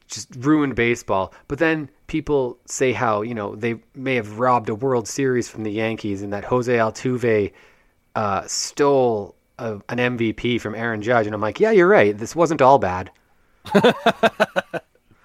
just 0.07 0.35
ruined 0.37 0.75
baseball. 0.75 1.33
But 1.47 1.59
then 1.59 1.89
people 2.07 2.57
say 2.65 2.93
how 2.93 3.21
you 3.21 3.35
know 3.35 3.55
they 3.55 3.79
may 3.95 4.15
have 4.15 4.39
robbed 4.39 4.69
a 4.69 4.75
World 4.75 5.07
Series 5.07 5.49
from 5.49 5.63
the 5.63 5.71
Yankees, 5.71 6.21
and 6.21 6.33
that 6.33 6.45
Jose 6.45 6.73
Altuve 6.75 7.53
uh, 8.15 8.43
stole 8.47 9.35
a, 9.59 9.73
an 9.89 10.17
MVP 10.17 10.59
from 10.61 10.75
Aaron 10.75 11.01
Judge. 11.01 11.25
And 11.25 11.35
I'm 11.35 11.41
like, 11.41 11.59
yeah, 11.59 11.71
you're 11.71 11.87
right. 11.87 12.17
This 12.17 12.35
wasn't 12.35 12.61
all 12.61 12.79
bad. 12.79 13.11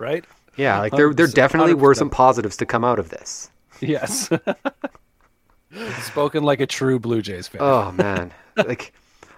Right? 0.02 0.24
Yeah, 0.56 0.80
like 0.80 0.92
there 0.92 1.14
there 1.14 1.28
definitely 1.28 1.74
were 1.74 1.94
100%. 1.94 1.96
some 1.96 2.10
positives 2.10 2.56
to 2.56 2.66
come 2.66 2.84
out 2.84 2.98
of 2.98 3.10
this. 3.10 3.50
Yes. 3.80 4.28
Spoken 6.00 6.42
like 6.42 6.60
a 6.60 6.66
true 6.66 6.98
Blue 6.98 7.22
Jays 7.22 7.46
fan. 7.46 7.60
Oh 7.62 7.92
man, 7.92 8.32
like 8.56 8.92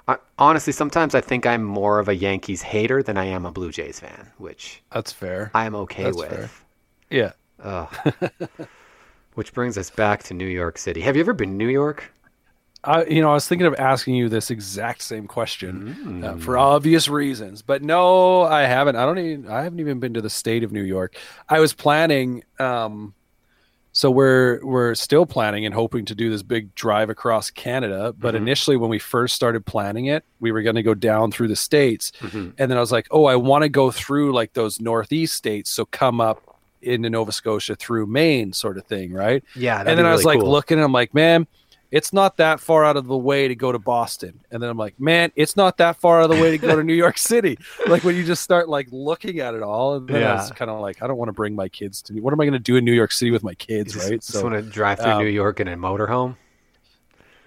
I, 0.07 0.17
honestly, 0.39 0.73
sometimes 0.73 1.15
I 1.15 1.21
think 1.21 1.47
I'm 1.47 1.63
more 1.65 1.99
of 1.99 2.09
a 2.09 2.15
Yankees 2.15 2.61
hater 2.63 3.03
than 3.03 3.17
I 3.17 3.25
am 3.25 3.47
a 3.47 3.51
Blue 3.53 3.71
Jays 3.73 4.01
fan, 4.01 4.31
which 4.39 4.83
That's 4.93 5.13
fair. 5.13 5.51
I 5.55 5.65
am 5.67 5.75
okay 5.75 6.05
That's 6.05 6.17
with. 6.17 6.29
fair. 6.31 6.51
yeah. 7.11 7.87
Which 9.35 9.53
brings 9.53 9.77
us 9.77 9.91
back 9.91 10.23
to 10.25 10.35
New 10.35 10.47
York 10.47 10.79
City. 10.79 11.01
Have 11.01 11.17
you 11.17 11.21
ever 11.23 11.33
been 11.33 11.49
to 11.51 11.55
New 11.57 11.69
York? 11.69 12.13
I, 12.85 13.05
you 13.07 13.21
know, 13.21 13.31
I 13.31 13.35
was 13.35 13.49
thinking 13.49 13.67
of 13.67 13.75
asking 13.79 14.15
you 14.15 14.29
this 14.29 14.51
exact 14.51 15.03
same 15.03 15.27
question 15.27 15.97
Mm. 16.05 16.25
uh, 16.25 16.37
for 16.37 16.57
obvious 16.59 17.09
reasons, 17.09 17.63
but 17.63 17.83
no, 17.83 18.43
I 18.43 18.63
haven't. 18.63 18.95
I 18.97 19.07
don't 19.07 19.19
even. 19.19 19.49
I 19.51 19.63
haven't 19.63 19.81
even 19.81 19.99
been 20.01 20.15
to 20.15 20.21
the 20.21 20.31
state 20.31 20.63
of 20.63 20.71
New 20.71 20.83
York. 20.83 21.17
I 21.49 21.59
was 21.61 21.73
planning. 21.73 22.45
Um, 22.61 23.15
so 23.95 24.11
we're 24.11 24.59
we're 24.65 24.95
still 24.97 25.25
planning 25.25 25.65
and 25.65 25.73
hoping 25.73 26.05
to 26.07 26.17
do 26.17 26.29
this 26.29 26.43
big 26.43 26.75
drive 26.75 27.11
across 27.11 27.49
Canada. 27.49 28.13
But 28.19 28.35
mm-hmm. 28.35 28.43
initially, 28.43 28.77
when 28.77 28.91
we 28.91 28.99
first 28.99 29.37
started 29.37 29.65
planning 29.65 30.07
it, 30.07 30.25
we 30.41 30.51
were 30.51 30.63
going 30.63 30.75
to 30.75 30.83
go 30.83 30.95
down 30.95 31.31
through 31.31 31.49
the 31.49 31.57
states, 31.57 32.13
mm-hmm. 32.19 32.51
and 32.59 32.71
then 32.71 32.77
I 32.77 32.81
was 32.81 32.91
like, 32.91 33.07
oh, 33.13 33.27
I 33.27 33.37
want 33.37 33.63
to 33.63 33.69
go 33.69 33.93
through 33.93 34.33
like 34.33 34.53
those 34.53 34.81
northeast 34.81 35.37
states, 35.37 35.71
so 35.71 35.85
come 35.87 36.21
up 36.21 36.59
into 36.83 37.09
Nova 37.09 37.31
Scotia 37.31 37.77
through 37.77 38.07
Maine, 38.07 38.53
sort 38.53 38.79
of 38.79 38.85
thing, 38.85 39.13
right? 39.13 39.45
Yeah, 39.55 39.79
and 39.79 39.89
then 39.89 39.99
be 39.99 40.03
I 40.03 40.13
was 40.13 40.25
really 40.25 40.37
like 40.37 40.43
cool. 40.43 40.51
looking, 40.51 40.81
I'm 40.81 40.93
like, 40.93 41.15
man, 41.15 41.47
it's 41.95 42.13
not 42.13 42.39
that 42.39 42.59
far 42.59 42.85
out 42.85 42.97
of 42.97 43.07
the 43.07 43.17
way 43.17 43.47
to 43.47 43.55
go 43.55 43.71
to 43.71 43.79
Boston. 43.79 44.41
And 44.51 44.61
then 44.61 44.69
I'm 44.69 44.77
like, 44.77 44.99
man, 44.99 45.31
it's 45.37 45.55
not 45.57 45.77
that 45.77 45.97
far 45.97 46.19
out 46.21 46.29
of 46.29 46.37
the 46.37 46.43
way 46.43 46.51
to 46.51 46.59
go 46.59 46.75
to 46.75 46.83
New 46.83 46.93
York 46.95 47.17
City. 47.19 47.57
Like 47.87 48.03
when 48.03 48.17
you 48.17 48.25
just 48.25 48.43
start 48.43 48.69
like 48.69 48.89
looking 48.91 49.39
at 49.39 49.55
it 49.55 49.63
all, 49.63 49.95
and 49.95 50.09
then 50.09 50.25
I 50.25 50.35
was 50.35 50.51
kind 50.51 50.71
of 50.71 50.81
like, 50.81 51.03
I 51.03 51.07
don't 51.07 51.19
want 51.19 51.29
to 51.29 51.33
bring 51.33 51.55
my 51.55 51.69
kids 51.69 52.03
to. 52.03 52.15
What 52.21 52.33
am 52.33 52.41
I 52.41 52.45
going 52.45 52.55
to 52.55 52.59
do 52.59 52.75
in 52.77 52.85
New 52.85 52.93
York 52.95 53.13
City 53.13 53.31
with 53.31 53.45
my 53.45 53.55
kids, 53.55 53.95
right? 53.95 54.01
Just, 54.01 54.11
right? 54.11 54.21
just 54.23 54.43
want 54.43 54.55
to 54.57 54.63
drive 54.63 54.99
through 54.99 55.13
um, 55.13 55.19
New 55.23 55.29
York 55.31 55.61
in 55.61 55.69
a 55.69 55.77
motorhome. 55.77 56.35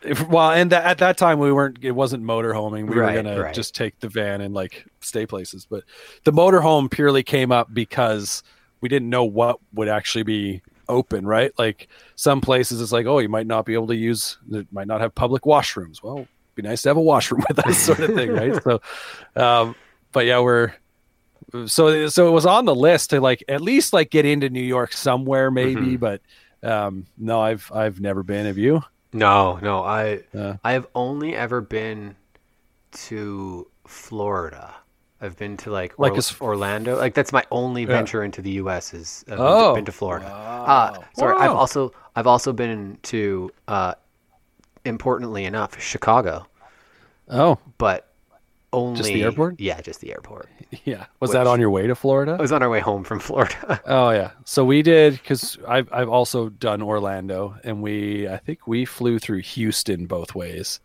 if, 0.04 0.26
well, 0.30 0.52
and 0.52 0.72
tha- 0.72 0.86
at 0.86 1.00
that 1.00 1.18
time 1.18 1.40
we 1.40 1.52
weren't. 1.52 1.80
It 1.82 1.92
wasn't 1.92 2.24
motorhoming. 2.24 2.88
We 2.88 2.96
Right, 2.96 3.16
were 3.16 3.24
gonna 3.24 3.42
right. 3.42 3.54
just 3.54 3.76
take 3.76 4.00
the 4.00 4.08
van 4.08 4.40
and 4.42 4.54
like 4.54 4.86
stay 5.02 5.26
places. 5.26 5.66
But 5.70 5.84
the 6.24 6.32
motorhome 6.32 6.90
purely 6.90 7.24
came 7.24 7.52
up 7.52 7.74
because 7.74 8.44
we 8.80 8.88
didn't 8.88 9.10
know 9.10 9.26
what 9.26 9.60
would 9.74 9.90
actually 9.90 10.24
be 10.24 10.62
open. 10.90 11.26
Right, 11.26 11.52
like 11.58 11.88
some 12.16 12.42
places 12.42 12.82
it's 12.82 12.92
like, 12.92 13.06
oh, 13.06 13.20
you 13.20 13.30
might 13.30 13.48
not 13.48 13.66
be 13.66 13.74
able 13.74 13.88
to 13.88 13.96
use. 13.96 14.38
It 14.52 14.68
might 14.72 14.88
not 14.88 15.02
have 15.02 15.14
public 15.16 15.44
washrooms. 15.44 16.02
Well, 16.04 16.28
be 16.56 16.62
nice 16.64 16.82
to 16.84 16.90
have 16.90 16.98
a 16.98 17.02
washroom 17.02 17.44
with 17.50 17.60
us, 17.66 17.78
sort 17.78 18.00
of 18.00 18.16
thing, 18.16 18.32
right? 18.32 18.62
So, 18.64 18.82
um, 19.36 19.76
but 20.12 20.26
yeah, 20.26 20.40
we're. 20.40 20.74
So, 21.68 22.08
so 22.10 22.28
it 22.28 22.32
was 22.32 22.46
on 22.46 22.66
the 22.66 22.76
list 22.76 23.12
to 23.12 23.22
like 23.22 23.44
at 23.48 23.62
least 23.62 23.94
like 23.94 24.10
get 24.10 24.26
into 24.26 24.50
New 24.50 24.60
York 24.64 24.92
somewhere, 24.92 25.50
maybe. 25.50 25.98
Mhm. 25.98 26.00
But 26.00 26.22
um, 26.64 27.06
no, 27.18 27.40
I've 27.40 27.72
I've 27.74 28.02
never 28.02 28.24
been. 28.24 28.46
Have 28.48 28.58
you? 28.58 28.84
No, 29.14 29.58
no, 29.62 29.84
I 29.84 30.24
Uh. 30.36 30.56
I 30.64 30.74
have 30.74 30.88
only 30.94 31.36
ever 31.36 31.62
been 31.62 32.16
to 32.92 33.68
Florida. 33.88 34.76
I've 35.22 35.36
been 35.38 35.58
to 35.58 35.72
like, 35.72 35.98
Like 35.98 36.14
Or- 36.14 36.18
as- 36.18 36.36
Orlando. 36.42 36.96
Like 36.98 37.14
that's 37.14 37.32
my 37.34 37.44
only 37.52 37.82
Yeah. 37.82 37.88
venture 37.88 38.24
into 38.24 38.42
the 38.42 38.52
U.S. 38.52 38.94
is 38.94 39.26
uh, 39.28 39.32
been, 39.32 39.38
to, 39.38 39.44
Oh, 39.44 39.76
been 39.76 39.86
to 39.86 39.92
Florida. 39.92 40.26
wow. 40.28 40.66
Uh, 40.66 41.04
sorry, 41.18 41.38
I've 41.38 41.52
also 41.52 41.92
I've 42.16 42.28
also 42.28 42.54
been 42.54 42.98
to 43.04 43.52
uh, 43.68 43.94
importantly 44.86 45.46
enough 45.46 45.80
Chicago, 45.82 46.46
Oh, 47.30 47.58
but 47.78 48.04
only 48.74 48.98
just 48.98 49.10
the 49.10 49.24
airport? 49.24 49.60
Yeah, 49.60 49.80
just 49.82 50.02
the 50.02 50.12
airport. 50.12 50.50
Yeah. 50.84 51.06
Was 51.22 51.32
that 51.32 51.48
on 51.48 51.62
your 51.62 51.70
way 51.70 51.88
to 51.88 51.96
Florida? 51.96 52.36
was 52.38 52.52
on 52.52 52.62
our 52.62 52.70
way 52.70 52.82
home 52.82 53.04
from 53.06 53.20
Florida. 53.20 53.82
Oh 53.86 54.10
yeah. 54.12 54.32
So 54.46 54.66
we 54.66 54.82
did 54.82 55.14
because 55.14 55.58
I've 55.68 55.88
I've 55.94 56.10
also 56.10 56.50
done 56.50 56.82
Orlando, 56.82 57.56
and 57.64 57.82
we 57.82 58.28
I 58.28 58.38
think 58.38 58.68
we 58.68 58.84
flew 58.86 59.18
through 59.18 59.40
Houston 59.42 60.06
both 60.08 60.36
ways. 60.36 60.80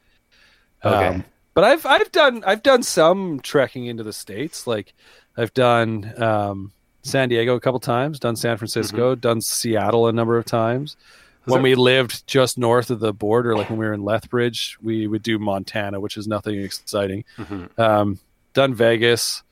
Okay. 0.85 1.07
Um, 1.09 1.24
but 1.55 1.64
I've 1.64 1.84
I've 1.86 2.11
done 2.12 2.42
I've 2.46 2.62
done 2.62 2.82
some 2.82 3.40
trekking 3.40 3.86
into 3.86 4.03
the 4.03 4.12
states. 4.12 4.66
Like 4.66 4.94
I've 5.36 5.53
done 5.55 6.12
um, 6.22 6.72
San 7.03 7.28
Diego 7.28 7.55
a 7.55 7.61
couple 7.61 7.80
times, 7.80 8.18
done 8.18 8.36
San 8.36 8.57
Francisco, 8.57 9.14
done 9.14 9.40
Seattle 9.40 10.07
a 10.09 10.12
number 10.12 10.36
of 10.38 10.44
times. 10.44 10.96
Was 11.44 11.53
when 11.53 11.62
there- 11.62 11.70
we 11.70 11.74
lived 11.74 12.26
just 12.26 12.57
north 12.59 12.90
of 12.90 13.00
the 13.00 13.12
border, 13.12 13.57
like 13.57 13.68
when 13.70 13.78
we 13.78 13.86
were 13.86 13.92
in 13.92 14.05
Lethbridge, 14.05 14.78
we 14.80 15.07
would 15.07 15.22
do 15.22 15.38
Montana, 15.38 15.98
which 16.00 16.16
is 16.16 16.28
nothing 16.28 16.61
exciting. 16.61 17.24
Mhm. 17.36 17.78
Um, 17.78 18.18
done 18.55 18.74
Vegas. 18.74 19.42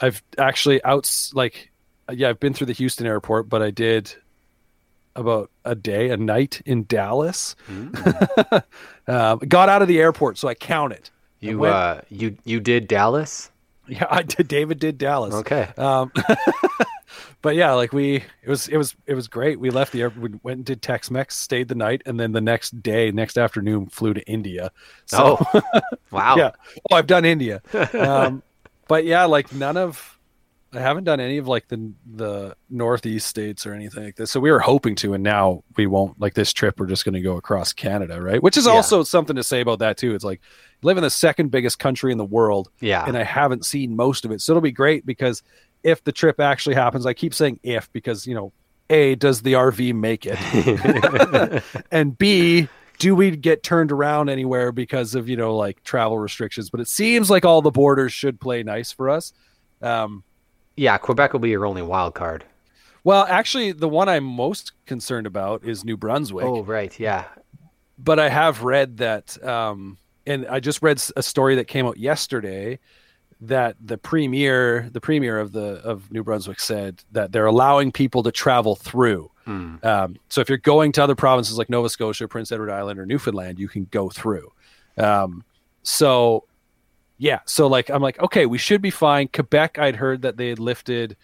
I've 0.00 0.22
actually 0.38 0.82
outs 0.84 1.32
like 1.34 1.70
yeah, 2.12 2.28
I've 2.30 2.40
been 2.40 2.52
through 2.54 2.66
the 2.66 2.72
Houston 2.74 3.06
airport, 3.06 3.48
but 3.48 3.62
I 3.62 3.70
did 3.70 4.14
about 5.16 5.50
a 5.64 5.74
day, 5.74 6.10
a 6.10 6.16
night 6.16 6.60
in 6.66 6.84
Dallas. 6.84 7.54
Mm. 7.70 8.62
um, 9.08 9.38
got 9.48 9.68
out 9.68 9.80
of 9.82 9.88
the 9.88 10.00
airport, 10.00 10.36
so 10.38 10.48
I 10.48 10.54
count 10.54 10.92
it. 10.92 11.10
You 11.50 11.58
went- 11.58 11.74
uh, 11.74 12.00
you 12.10 12.36
you 12.44 12.60
did 12.60 12.88
Dallas? 12.88 13.50
Yeah, 13.86 14.06
I 14.10 14.22
did. 14.22 14.48
David 14.48 14.78
did 14.78 14.96
Dallas. 14.98 15.34
Okay. 15.34 15.68
Um, 15.76 16.10
but 17.42 17.54
yeah, 17.54 17.72
like 17.72 17.92
we, 17.92 18.16
it 18.42 18.48
was, 18.48 18.66
it 18.68 18.76
was, 18.78 18.94
it 19.06 19.12
was 19.14 19.28
great. 19.28 19.60
We 19.60 19.68
left 19.70 19.92
the 19.92 20.00
air, 20.02 20.08
we 20.10 20.30
went 20.42 20.56
and 20.58 20.64
did 20.64 20.80
Tex 20.80 21.10
Mex, 21.10 21.36
stayed 21.36 21.68
the 21.68 21.74
night, 21.74 22.00
and 22.06 22.18
then 22.18 22.32
the 22.32 22.40
next 22.40 22.82
day, 22.82 23.10
next 23.10 23.36
afternoon, 23.36 23.86
flew 23.88 24.14
to 24.14 24.22
India. 24.26 24.70
So 25.04 25.36
Oh, 25.52 25.60
wow. 26.10 26.36
yeah, 26.36 26.52
oh, 26.90 26.96
I've 26.96 27.06
done 27.06 27.24
India. 27.24 27.60
Um, 27.94 28.42
but 28.88 29.04
yeah, 29.04 29.24
like 29.24 29.52
none 29.54 29.76
of, 29.76 30.18
I 30.72 30.80
haven't 30.80 31.04
done 31.04 31.20
any 31.20 31.36
of 31.38 31.46
like 31.46 31.68
the 31.68 31.92
the 32.16 32.56
northeast 32.68 33.26
states 33.28 33.64
or 33.66 33.72
anything 33.74 34.04
like 34.04 34.16
this. 34.16 34.30
So 34.30 34.40
we 34.40 34.50
were 34.50 34.58
hoping 34.60 34.94
to, 34.96 35.14
and 35.14 35.22
now 35.22 35.62
we 35.76 35.86
won't. 35.86 36.18
Like 36.20 36.34
this 36.34 36.52
trip, 36.52 36.80
we're 36.80 36.86
just 36.86 37.04
going 37.04 37.14
to 37.14 37.20
go 37.20 37.36
across 37.36 37.72
Canada, 37.72 38.20
right? 38.20 38.42
Which 38.42 38.56
is 38.56 38.66
Yeah. 38.66 38.72
also 38.72 39.02
something 39.04 39.36
to 39.36 39.44
say 39.44 39.60
about 39.60 39.78
that 39.78 39.96
too. 39.96 40.14
It's 40.14 40.24
like 40.24 40.40
live 40.84 40.96
in 40.96 41.02
the 41.02 41.10
second 41.10 41.50
biggest 41.50 41.78
country 41.78 42.12
in 42.12 42.18
the 42.18 42.24
world 42.24 42.68
Yeah. 42.80 43.04
and 43.06 43.16
I 43.16 43.24
haven't 43.24 43.64
seen 43.64 43.96
most 43.96 44.24
of 44.24 44.30
it. 44.30 44.40
So 44.40 44.52
it'll 44.52 44.60
be 44.62 44.70
great 44.72 45.04
because 45.06 45.42
if 45.82 46.04
the 46.04 46.12
trip 46.12 46.38
actually 46.40 46.74
happens, 46.76 47.06
I 47.06 47.14
keep 47.14 47.34
saying 47.34 47.58
if 47.62 47.92
because 47.92 48.26
you 48.26 48.34
know, 48.34 48.52
a 48.90 49.14
does 49.16 49.42
the 49.42 49.54
RV 49.54 49.94
make 49.94 50.26
it, 50.26 50.38
and 51.90 52.16
b 52.18 52.68
do 52.98 53.14
we 53.14 53.32
get 53.36 53.62
turned 53.64 53.90
around 53.90 54.28
anywhere 54.28 54.70
because 54.72 55.14
of 55.14 55.28
you 55.28 55.36
know 55.36 55.56
like 55.56 55.82
travel 55.84 56.18
restrictions? 56.18 56.70
But 56.70 56.80
it 56.80 56.88
seems 56.88 57.28
like 57.30 57.44
all 57.44 57.60
the 57.62 57.70
borders 57.70 58.12
should 58.12 58.38
play 58.40 58.62
nice 58.62 58.92
for 58.92 59.10
us. 59.10 59.32
Um, 59.82 60.22
yeah, 60.76 60.96
Quebec 60.98 61.32
will 61.32 61.40
be 61.40 61.50
your 61.50 61.66
only 61.66 61.82
wild 61.82 62.14
card. 62.14 62.44
well, 63.04 63.24
actually, 63.28 63.72
the 63.72 63.88
one 63.88 64.08
I'm 64.08 64.24
most 64.24 64.72
concerned 64.86 65.26
about 65.26 65.64
is 65.64 65.84
New 65.84 65.96
Brunswick. 65.96 66.44
Oh, 66.46 66.62
right. 66.62 66.98
Yeah. 67.00 67.24
but 67.98 68.18
I 68.18 68.28
have 68.28 68.62
read 68.62 68.98
that, 68.98 69.42
um, 69.44 69.98
and 70.26 70.46
I 70.46 70.60
just 70.60 70.82
read 70.82 71.02
a 71.16 71.22
story 71.22 71.56
that 71.56 71.66
came 71.66 71.86
out 71.86 71.98
yesterday 71.98 72.78
that 73.40 73.76
the 73.84 73.98
premier, 73.98 74.88
the 74.92 75.00
premier 75.00 75.38
of 75.38 75.52
the 75.52 75.80
of 75.84 76.10
New 76.10 76.22
Brunswick, 76.22 76.60
said 76.60 77.02
that 77.12 77.32
they're 77.32 77.46
allowing 77.46 77.92
people 77.92 78.22
to 78.22 78.32
travel 78.32 78.74
through. 78.74 79.30
Hmm. 79.44 79.76
Um, 79.82 80.16
so 80.30 80.40
if 80.40 80.48
you're 80.48 80.58
going 80.58 80.92
to 80.92 81.02
other 81.02 81.14
provinces 81.14 81.58
like 81.58 81.68
Nova 81.68 81.90
Scotia, 81.90 82.26
Prince 82.28 82.50
Edward 82.52 82.70
Island, 82.70 82.98
or 82.98 83.04
Newfoundland, 83.04 83.58
you 83.58 83.68
can 83.68 83.86
go 83.90 84.08
through. 84.08 84.50
Um, 84.96 85.44
so 85.82 86.44
Yeah, 87.18 87.40
so 87.44 87.66
like 87.66 87.90
I'm 87.90 88.02
like, 88.02 88.18
okay, 88.20 88.46
we 88.46 88.58
should 88.58 88.82
be 88.82 88.90
fine. 88.90 89.28
Quebec, 89.28 89.78
I'd 89.78 89.96
heard 89.96 90.22
that 90.22 90.36
they 90.36 90.48
had 90.48 90.58
lifted 90.58 91.16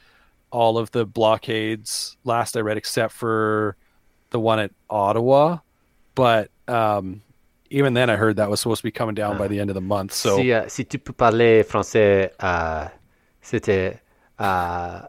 all 0.51 0.79
of 0.79 0.91
the 0.91 1.05
blockades 1.05 2.17
last 2.25 2.57
I 2.57 2.61
read, 2.61 2.77
except 2.77 3.13
for 3.13 3.77
the 4.31 4.41
one 4.41 4.59
at 4.59 4.73
Ottawa. 4.89 5.59
But 6.15 6.51
um, 6.69 7.23
even 7.71 7.95
then, 7.95 8.11
I 8.11 8.17
heard 8.17 8.37
that 8.37 8.51
was 8.51 8.61
supposed 8.61 8.81
to 8.81 8.87
be 8.87 8.91
coming 8.91 9.15
down 9.15 9.39
by 9.39 9.45
ah. 9.45 9.49
the 9.49 9.61
end 9.61 9.71
of 9.71 9.75
the 9.75 9.81
month. 9.81 10.13
So 10.13 10.37
si, 10.37 10.53
euh, 10.53 10.69
si 10.69 10.85
tu 10.85 10.99
peux 10.99 11.13
parler 11.13 11.63
français, 11.63 12.31
euh, 12.43 12.89
c'était 13.43 14.01
euh, 14.41 15.01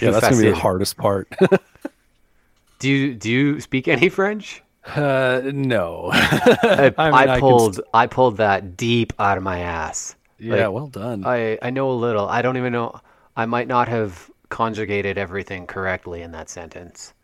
yeah, 0.00 0.10
that's 0.10 0.28
gonna 0.30 0.36
be 0.36 0.50
the 0.50 0.56
hardest 0.56 0.96
part. 0.96 1.28
Do 2.78 2.88
you 2.88 3.14
do 3.14 3.28
you 3.28 3.60
speak 3.60 3.88
any 3.88 4.08
French? 4.08 4.62
uh, 4.86 5.42
no, 5.52 6.10
I, 6.12 6.94
I 6.96 6.98
I, 6.98 7.10
mean, 7.10 7.28
I 7.30 7.40
pulled 7.40 7.80
I 7.92 8.06
pulled 8.06 8.36
that 8.36 8.76
deep 8.76 9.12
out 9.18 9.36
of 9.36 9.42
my 9.42 9.58
ass. 9.58 10.14
yeah, 10.38 10.66
Like, 10.66 10.72
well 10.72 10.86
done. 10.86 11.24
I 11.26 11.58
I 11.60 11.70
know 11.70 11.90
a 11.90 11.98
little. 11.98 12.28
I 12.28 12.40
don't 12.40 12.56
even 12.56 12.72
know. 12.72 13.00
I 13.36 13.46
might 13.46 13.66
not 13.66 13.88
have 13.88 14.30
conjugated 14.48 15.18
everything 15.18 15.66
correctly 15.66 16.22
in 16.22 16.30
that 16.32 16.48
sentence, 16.48 17.14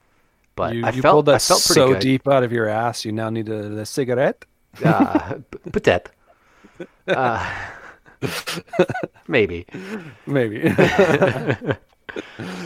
but 0.56 0.74
you 0.74 0.84
I 0.84 0.90
you 0.90 1.02
felt 1.02 1.14
pulled 1.14 1.26
that 1.26 1.36
I 1.36 1.38
felt 1.38 1.60
so 1.60 1.92
good. 1.92 2.00
deep 2.00 2.26
out 2.26 2.42
of 2.42 2.50
your 2.50 2.68
ass. 2.68 3.04
You 3.04 3.12
now 3.12 3.30
need 3.30 3.48
a, 3.48 3.78
a 3.78 3.86
cigarette. 3.86 4.44
Uh, 4.82 5.38
peut-être. 5.70 6.10
Uh, 7.06 7.46
maybe. 9.28 9.66
Maybe. 10.26 10.62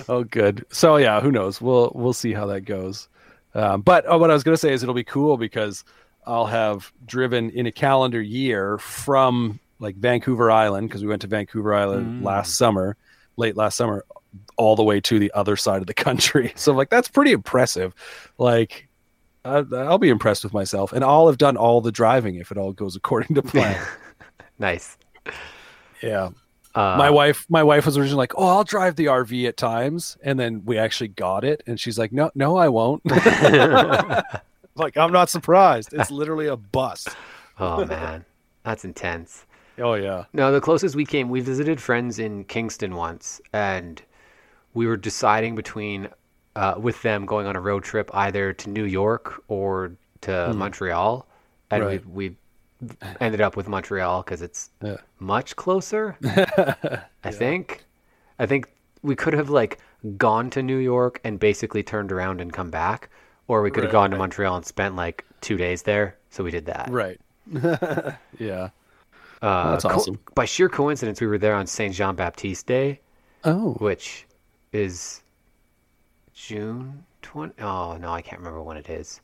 oh, 0.08 0.24
good. 0.24 0.64
So 0.70 0.96
yeah, 0.96 1.20
who 1.20 1.32
knows? 1.32 1.60
We'll 1.60 1.92
we'll 1.94 2.12
see 2.12 2.32
how 2.32 2.46
that 2.46 2.62
goes. 2.62 3.08
Um, 3.54 3.82
but 3.82 4.10
uh, 4.10 4.18
what 4.18 4.30
I 4.30 4.34
was 4.34 4.44
going 4.44 4.54
to 4.54 4.60
say 4.60 4.72
is 4.72 4.82
it'll 4.82 4.94
be 4.94 5.04
cool 5.04 5.36
because 5.36 5.84
I'll 6.26 6.46
have 6.46 6.92
driven 7.06 7.50
in 7.50 7.66
a 7.66 7.72
calendar 7.72 8.20
year 8.20 8.78
from 8.78 9.58
like 9.78 9.96
Vancouver 9.96 10.50
Island 10.50 10.88
because 10.88 11.02
we 11.02 11.08
went 11.08 11.22
to 11.22 11.28
Vancouver 11.28 11.74
Island 11.74 12.22
last 12.22 12.56
summer, 12.56 12.96
late 13.36 13.56
last 13.56 13.76
summer, 13.76 14.04
all 14.56 14.76
the 14.76 14.84
way 14.84 15.00
to 15.00 15.18
the 15.18 15.32
other 15.34 15.56
side 15.56 15.80
of 15.80 15.86
the 15.86 15.94
country. 15.94 16.52
So 16.56 16.72
like 16.72 16.90
that's 16.90 17.08
pretty 17.08 17.32
impressive. 17.32 17.94
Like. 18.38 18.87
I, 19.44 19.64
I'll 19.74 19.98
be 19.98 20.08
impressed 20.10 20.44
with 20.44 20.52
myself, 20.52 20.92
and 20.92 21.02
I'll 21.04 21.26
have 21.28 21.38
done 21.38 21.56
all 21.56 21.80
the 21.80 21.92
driving 21.92 22.34
if 22.36 22.50
it 22.50 22.58
all 22.58 22.72
goes 22.72 22.96
according 22.96 23.34
to 23.36 23.42
plan. 23.42 23.80
Nice. 24.60 24.96
yeah, 26.02 26.30
Uh, 26.74 26.96
my 26.98 27.08
wife 27.10 27.46
my 27.48 27.62
wife 27.62 27.86
was 27.86 27.96
originally 27.96 28.18
like 28.18 28.32
oh 28.36 28.46
i'll 28.48 28.64
drive 28.64 28.96
the 28.96 29.06
rv 29.06 29.46
at 29.48 29.56
times 29.56 30.16
and 30.22 30.38
then 30.38 30.62
we 30.64 30.76
actually 30.76 31.06
got 31.08 31.44
it 31.44 31.62
and 31.66 31.78
she's 31.78 31.96
like 31.98 32.12
no 32.12 32.30
no 32.34 32.56
i 32.56 32.68
won't 32.68 33.00
like 34.74 34.96
i'm 34.96 35.12
not 35.12 35.30
surprised 35.30 35.92
it's 35.92 36.10
literally 36.10 36.46
a 36.48 36.56
bus 36.56 37.06
oh 37.60 37.84
man, 37.86 38.24
that's 38.64 38.84
intense. 38.84 39.44
oh 39.78 39.94
yeah 39.94 40.24
No, 40.32 40.50
the 40.52 40.60
closest 40.60 40.94
we 40.96 41.06
came, 41.06 41.28
we 41.28 41.40
visited 41.40 41.80
friends 41.80 42.18
in 42.18 42.44
Kingston 42.44 42.96
once, 42.96 43.40
and 43.52 44.02
we 44.74 44.86
were 44.88 44.96
deciding 44.96 45.54
between 45.54 46.08
uh, 46.60 46.74
with 46.86 46.98
them 47.02 47.24
going 47.26 47.46
on 47.46 47.54
a 47.56 47.60
road 47.60 47.82
trip 47.84 48.10
either 48.14 48.52
to 48.60 48.66
New 48.78 48.84
York 49.00 49.24
or 49.48 49.92
to 50.22 50.52
Montreal, 50.54 51.26
and 51.70 51.84
Right. 51.84 52.04
we 52.06 52.28
we 52.30 52.36
ended 53.20 53.40
up 53.40 53.56
with 53.56 53.66
Montreal 53.68 54.22
because 54.22 54.42
it's 54.42 54.70
Yeah. 54.82 54.96
much 55.20 55.54
closer. 55.56 56.04
I 57.30 57.30
think. 57.42 57.84
I 58.38 58.46
think 58.46 58.68
we 59.02 59.14
could 59.16 59.34
have 59.34 59.50
like 59.50 59.78
gone 60.16 60.50
to 60.50 60.62
New 60.62 60.78
York 60.94 61.20
and 61.24 61.38
basically 61.38 61.82
turned 61.82 62.10
around 62.12 62.40
and 62.40 62.52
come 62.52 62.70
back, 62.70 63.08
or 63.48 63.62
we 63.62 63.70
could 63.70 63.84
have 63.84 63.92
Right, 63.92 64.00
gone 64.02 64.10
to. 64.12 64.16
Montreal 64.18 64.56
and 64.56 64.66
spent 64.66 64.96
like 64.96 65.24
two 65.40 65.56
days 65.56 65.82
there. 65.82 66.16
So 66.30 66.44
we 66.44 66.50
did 66.50 66.66
that. 66.66 66.88
right 66.90 67.18
yeah 68.38 68.70
Uh, 69.42 69.70
That's 69.72 69.84
co- 69.84 69.90
awesome. 69.90 70.18
by 70.34 70.44
sheer 70.44 70.68
coincidence, 70.68 71.20
we 71.20 71.26
were 71.28 71.38
there 71.38 71.54
on 71.54 71.66
Saint 71.66 71.94
Jean 71.94 72.14
Baptiste 72.16 72.66
Day, 72.66 73.00
oh 73.44 73.74
which 73.78 74.26
is 74.72 75.22
June 76.46 77.04
20. 77.22 77.54
Oh, 77.60 77.96
no, 78.00 78.10
I 78.10 78.22
can't 78.22 78.38
remember 78.38 78.62
when 78.62 78.76
it 78.76 78.88
is. 78.88 79.20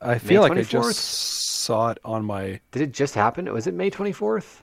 i 0.00 0.18
feel 0.18 0.40
like 0.42 0.52
i 0.52 0.62
just 0.62 0.98
saw 0.98 1.90
it 1.90 1.98
on 2.04 2.24
my 2.24 2.58
Did 2.72 2.82
it 2.82 2.92
just 2.92 3.14
happen? 3.14 3.52
Was 3.52 3.66
it 3.66 3.74
May 3.74 3.90
24th? 3.90 4.62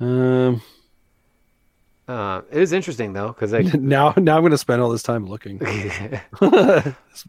um 0.00 0.60
Uh, 2.06 2.42
it 2.50 2.58
was 2.58 2.72
interesting, 2.72 3.12
though, 3.14 3.28
because 3.28 3.52
like, 3.52 3.72
now 3.96 4.12
now 4.16 4.36
i'm 4.36 4.42
gonna 4.42 4.58
spend 4.58 4.80
all 4.82 4.90
this 4.90 5.02
time 5.02 5.26
looking 5.26 5.58
this 5.58 6.20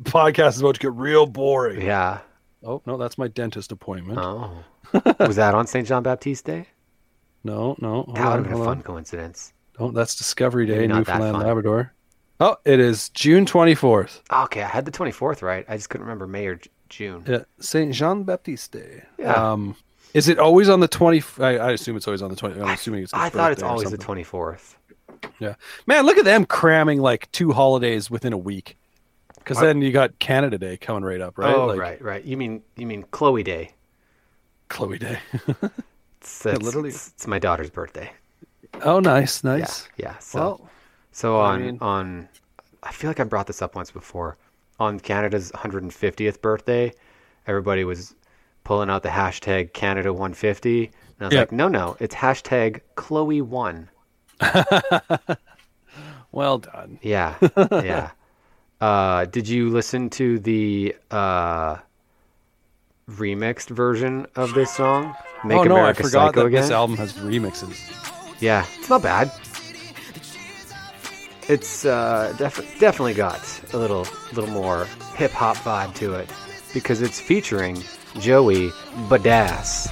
podcast 0.04 0.50
is 0.56 0.62
about 0.62 0.76
to 0.76 0.82
get 0.82 0.94
real 0.94 1.26
boring 1.26 1.82
yeah. 1.82 2.20
oh 2.64 2.82
no 2.86 2.98
that's 2.98 3.18
my 3.18 3.28
dentist 3.28 3.72
appointment 3.72 4.20
Oh. 4.20 4.64
was 5.20 5.38
that 5.38 5.56
on 5.56 5.68
Saint 5.68 5.88
Jean 5.88 6.04
Baptiste 6.04 6.46
Day? 6.46 6.68
no 7.44 7.76
no 7.80 8.04
That 8.14 8.26
would 8.28 8.34
have 8.40 8.44
been 8.44 8.54
a 8.54 8.58
fun 8.66 8.78
on. 8.80 8.84
coincidence. 8.84 9.54
Oh, 9.80 9.90
that's 9.90 10.16
Discovery 10.16 10.66
Day, 10.68 10.80
Maybe 10.86 10.94
Newfoundland. 10.94 11.40
Labrador. 11.40 11.94
Oh, 12.42 12.58
it 12.66 12.80
is 12.80 13.10
June 13.10 13.46
24th. 13.46 14.22
Okay, 14.46 14.64
I 14.64 14.68
had 14.68 14.86
the 14.86 14.92
24th 14.92 15.44
right. 15.44 15.64
I 15.70 15.78
just 15.78 15.92
couldn't 15.92 16.08
remember 16.08 16.26
May 16.26 16.48
or 16.48 16.60
June. 16.90 17.24
Yeah, 17.28 17.44
Saint 17.60 17.94
Jean 17.94 18.24
Baptiste 18.24 18.72
Day. 18.72 19.04
Yeah. 19.20 19.34
Um, 19.34 19.76
is 20.16 20.28
it 20.28 20.40
always 20.40 20.68
on 20.68 20.80
the 20.80 20.88
20? 20.88 21.22
I, 21.40 21.58
I 21.58 21.72
assume 21.74 21.96
it's 21.98 22.08
always 22.08 22.24
on 22.24 22.32
the 22.32 22.36
20. 22.36 22.60
I'm 22.60 22.70
assuming 22.70 23.04
it's. 23.04 23.14
I 23.14 23.30
thought 23.30 23.52
it's 23.52 23.62
always 23.62 23.92
the 23.92 23.98
24th. 23.98 24.76
Yeah, 25.38 25.54
man, 25.86 26.08
look 26.08 26.18
at 26.18 26.26
them 26.26 26.46
cramming 26.46 27.00
like 27.00 27.32
two 27.32 27.52
holidays 27.52 28.10
within 28.10 28.34
a 28.34 28.38
week. 28.38 28.76
Because 29.36 29.60
then 29.60 29.84
you 29.84 29.92
got 29.92 30.18
Canada 30.18 30.58
Day 30.58 30.78
coming 30.78 31.04
right 31.04 31.22
up, 31.22 31.38
right? 31.38 31.54
oh, 31.54 31.68
Like, 31.68 31.80
right, 31.80 32.02
right. 32.02 32.26
You 32.26 32.38
mean 32.38 32.64
you 32.76 32.88
mean 32.88 33.04
Chloe 33.12 33.44
Day? 33.44 33.74
Chloe 34.68 34.98
Day. 34.98 35.20
It's, 36.22 36.44
it's, 36.44 36.44
literally. 36.64 36.90
it's, 36.90 37.10
it's 37.10 37.28
my 37.28 37.38
daughter's 37.38 37.70
birthday. 37.70 38.12
oh, 38.82 39.00
nice, 39.00 39.44
Yeah, 39.44 39.58
nice. 39.58 39.88
yeah. 39.98 40.18
So 40.18 40.40
Well, 40.40 40.70
So 41.12 41.40
I 41.40 41.54
on 41.54 41.62
mean- 41.66 41.78
on, 41.82 42.30
I 42.84 42.92
feel 42.92 43.10
like 43.10 43.20
I 43.20 43.24
brought 43.24 43.48
this 43.48 43.62
up 43.62 43.76
once 43.76 43.92
before. 43.92 44.38
On 44.80 45.00
Canada's 45.00 45.52
150th 45.52 46.42
birthday, 46.42 46.92
everybody 47.46 47.84
was 47.84 48.16
pulling 48.64 48.90
out 48.90 49.04
the 49.04 49.10
hashtag 49.10 49.74
Canada 49.74 50.12
150, 50.12 50.86
and 50.86 50.94
I 51.20 51.26
was 51.26 51.34
Yep. 51.34 51.42
like, 51.42 51.52
no, 51.52 51.68
no, 51.68 51.98
it's 52.00 52.16
hashtag 52.16 52.82
Chloe 52.96 53.42
One. 53.42 53.90
well 56.32 56.58
done. 56.60 57.00
Yeah, 57.02 57.36
yeah. 57.72 58.12
Uh, 58.82 59.26
did 59.26 59.48
you 59.48 59.70
listen 59.70 60.10
to 60.10 60.40
the 60.40 60.96
uh, 61.12 61.76
remixed 63.12 63.70
version 63.70 64.26
of 64.36 64.56
this 64.56 64.74
song? 64.76 65.14
Make 65.46 65.60
oh 65.60 65.64
no, 65.66 65.76
America 65.76 66.00
I 66.00 66.04
forgot 66.08 66.28
Psycho 66.30 66.40
that 66.40 66.46
again. 66.48 66.62
this 66.64 66.72
album 66.72 66.98
has 66.98 67.14
remixes. 67.14 67.78
Yeah, 68.42 68.66
it's 68.80 68.90
not 68.90 69.04
bad. 69.04 69.32
It's 71.52 71.86
uh, 71.86 72.34
def- 72.38 72.80
definitely 72.80 73.14
got 73.14 73.42
a 73.74 73.78
little, 73.78 74.08
little 74.34 74.50
more 74.52 74.86
hip 75.16 75.32
hop 75.32 75.58
vibe 75.58 75.94
to 75.96 76.14
it 76.14 76.30
because 76.74 77.02
it's 77.02 77.20
featuring 77.20 77.84
Joey 78.20 78.70
Badass. 79.10 79.90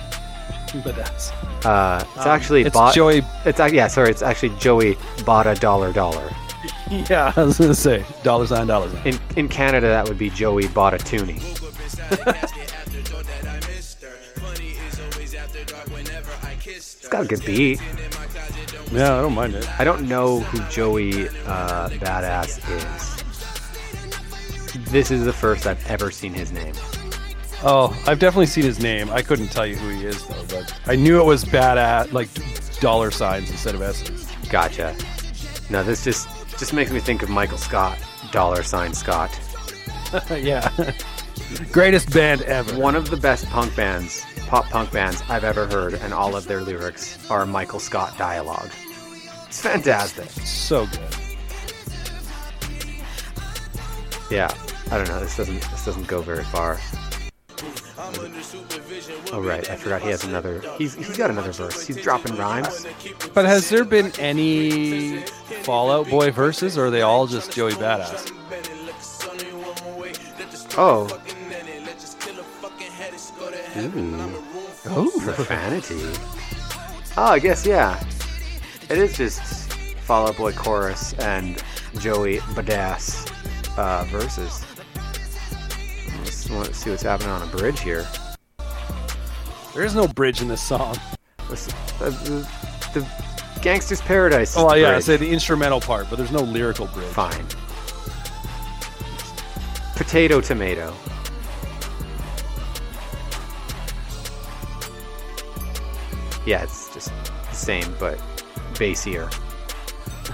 That's 0.86 1.32
Uh, 1.66 2.06
it's 2.16 2.26
actually 2.26 2.62
Um, 2.62 2.68
it's 2.68 2.74
bought. 2.76 2.94
Joey. 2.96 3.24
It's 3.46 3.60
yeah, 3.74 3.88
sorry. 3.88 4.10
It's 4.12 4.22
actually 4.22 4.56
Joey 4.58 4.98
bought 5.26 5.48
a 5.48 5.56
dollar 5.56 5.92
dollar. 5.92 6.30
Yeah, 7.10 7.32
I 7.36 7.44
was 7.44 7.58
gonna 7.60 7.76
say 7.76 8.04
dollar 8.24 8.48
sign, 8.48 8.68
dollar 8.68 8.90
sign. 8.90 9.08
In 9.08 9.20
in 9.36 9.48
Canada, 9.50 9.88
that 9.88 10.08
would 10.08 10.18
be 10.18 10.30
Joey 10.30 10.68
bought 10.70 10.94
a 10.94 10.98
toonie. 10.98 11.40
It's 16.66 17.08
got 17.08 17.24
a 17.24 17.28
good 17.28 17.44
beat. 17.46 17.80
Yeah, 18.92 19.18
I 19.18 19.22
don't 19.22 19.36
mind 19.36 19.56
it. 19.56 19.80
I 19.80 19.84
don't 19.84 20.08
know 20.08 20.40
who 20.40 20.60
Joey 20.70 21.30
uh, 21.46 21.90
Badass 21.90 22.58
is. 22.78 23.20
This 24.92 25.12
is 25.12 25.26
the 25.26 25.34
first 25.34 25.68
I've 25.68 25.86
ever 25.88 26.10
seen 26.10 26.34
his 26.34 26.52
name. 26.52 26.74
Oh, 27.62 27.96
I've 28.08 28.20
definitely 28.20 28.46
seen 28.48 28.64
his 28.64 28.80
name. 28.80 29.10
I 29.12 29.22
couldn't 29.22 29.50
tell 29.50 29.66
you 29.66 29.76
who 29.76 29.90
he 29.90 30.06
is 30.06 30.26
though, 30.26 30.46
but 30.48 30.74
I 30.88 30.96
knew 30.96 31.20
it 31.20 31.26
was 31.26 31.44
badass, 31.44 32.14
like 32.14 32.30
dollar 32.80 33.12
signs 33.12 33.52
instead 33.52 33.76
of 33.76 33.82
S's. 33.82 34.28
Gotcha. 34.50 34.96
No, 35.70 35.84
this 35.84 36.04
just 36.04 36.28
just 36.58 36.74
makes 36.74 36.92
me 36.92 37.00
think 37.00 37.22
of 37.22 37.30
Michael 37.30 37.58
Scott, 37.58 37.98
dollar 38.32 38.64
sign 38.64 38.94
Scott. 38.94 39.38
yeah, 40.32 40.72
greatest 41.72 42.12
band 42.14 42.42
ever. 42.44 42.80
One 42.80 42.96
of 42.96 43.10
the 43.10 43.18
best 43.18 43.46
punk 43.50 43.76
bands, 43.76 44.26
pop 44.50 44.66
punk 44.66 44.92
bands 44.92 45.22
I've 45.30 45.44
ever 45.44 45.68
heard, 45.68 45.94
and 45.94 46.12
all 46.12 46.36
of 46.36 46.48
their 46.48 46.62
lyrics 46.62 47.30
are 47.30 47.46
Michael 47.46 47.80
Scott 47.80 48.18
dialogue. 48.18 48.72
It's 49.48 49.62
fantastic. 49.62 50.28
So 50.30 50.88
good. 50.88 51.00
Yeah, 54.32 54.52
I 54.92 54.98
don't 54.98 55.08
know. 55.08 55.20
This 55.20 55.38
doesn't 55.38 55.62
this 55.62 55.86
doesn't 55.86 56.08
go 56.08 56.22
very 56.22 56.44
far. 56.46 56.80
Oh 59.32 59.42
right, 59.42 59.70
I 59.70 59.76
forgot 59.76 60.02
he 60.02 60.10
has 60.10 60.24
another. 60.24 60.62
He's 60.78 60.96
he's 60.96 61.16
got 61.16 61.30
another 61.30 61.52
verse. 61.52 61.86
He's 61.86 62.02
dropping 62.02 62.36
rhymes. 62.36 62.88
But 63.36 63.46
has 63.46 63.70
there 63.70 63.86
been 63.86 64.12
any 64.18 65.22
Fall 65.62 65.92
Out 65.92 66.10
Boy 66.10 66.32
verses, 66.32 66.76
or 66.76 66.88
are 66.88 66.92
they 66.92 67.04
all 67.04 67.28
just 67.28 67.52
Joey 67.52 67.74
Badass? 67.74 68.32
Oh. 70.76 71.08
Ooh. 73.78 74.44
Oh, 74.88 75.12
Profanity. 75.22 76.00
Oh, 77.18 77.32
I 77.32 77.40
guess 77.40 77.66
yeah. 77.66 78.02
It 78.90 78.98
is 78.98 79.16
just 79.16 79.74
Fall 79.74 80.28
Out 80.28 80.38
Boy 80.38 80.54
chorus 80.54 81.14
and 81.14 81.62
Joey 82.00 82.38
Badass 82.40 83.32
uh, 83.78 84.04
verses. 84.06 84.66
Let's, 86.18 86.50
let's 86.50 86.78
see 86.78 86.90
what's 86.90 87.04
happening 87.04 87.30
on 87.30 87.42
a 87.42 87.48
bridge 87.48 87.80
here. 87.80 88.08
There 89.74 89.84
is 89.84 89.96
no 89.96 90.08
bridge 90.08 90.42
in 90.42 90.48
this 90.48 90.62
song. 90.62 90.98
Listen, 91.50 91.74
uh, 92.02 92.10
the, 92.10 92.48
the 92.94 93.02
Gangsta's 93.62 94.02
Paradise. 94.02 94.56
Oh 94.58 94.74
yeah, 94.74 94.96
I 94.96 95.00
say 95.00 95.18
the 95.18 95.30
instrumental 95.30 95.80
part, 95.80 96.10
but 96.10 96.16
there's 96.16 96.32
no 96.32 96.42
lyrical 96.42 96.88
bridge. 96.88 97.08
Fine. 97.08 97.46
Potato 99.96 100.42
tomato. 100.42 100.94
Yeah, 106.46 106.64
it's 106.64 106.94
just 106.94 107.12
the 107.24 107.56
same, 107.56 107.96
but 108.00 108.18
bassier. 108.74 109.30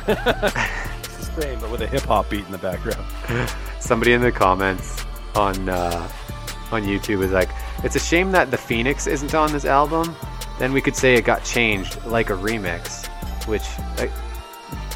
It's 1.17 1.27
the 1.29 1.41
same, 1.41 1.59
but 1.59 1.71
with 1.71 1.81
a 1.81 1.87
hip 1.87 2.01
hop 2.03 2.29
beat 2.29 2.45
in 2.45 2.51
the 2.51 2.57
background. 2.57 3.05
Somebody 3.79 4.13
in 4.13 4.21
the 4.21 4.31
comments 4.31 5.05
on 5.35 5.69
uh, 5.69 6.09
on 6.71 6.83
YouTube 6.83 7.23
is 7.23 7.31
like, 7.31 7.49
"It's 7.83 7.95
a 7.95 7.99
shame 7.99 8.31
that 8.31 8.51
the 8.51 8.57
Phoenix 8.57 9.07
isn't 9.07 9.33
on 9.33 9.51
this 9.51 9.65
album. 9.65 10.15
Then 10.59 10.73
we 10.73 10.81
could 10.81 10.95
say 10.95 11.15
it 11.15 11.23
got 11.23 11.43
changed 11.43 12.03
like 12.05 12.29
a 12.29 12.33
remix." 12.33 13.07
Which 13.47 13.63
like, 13.97 14.11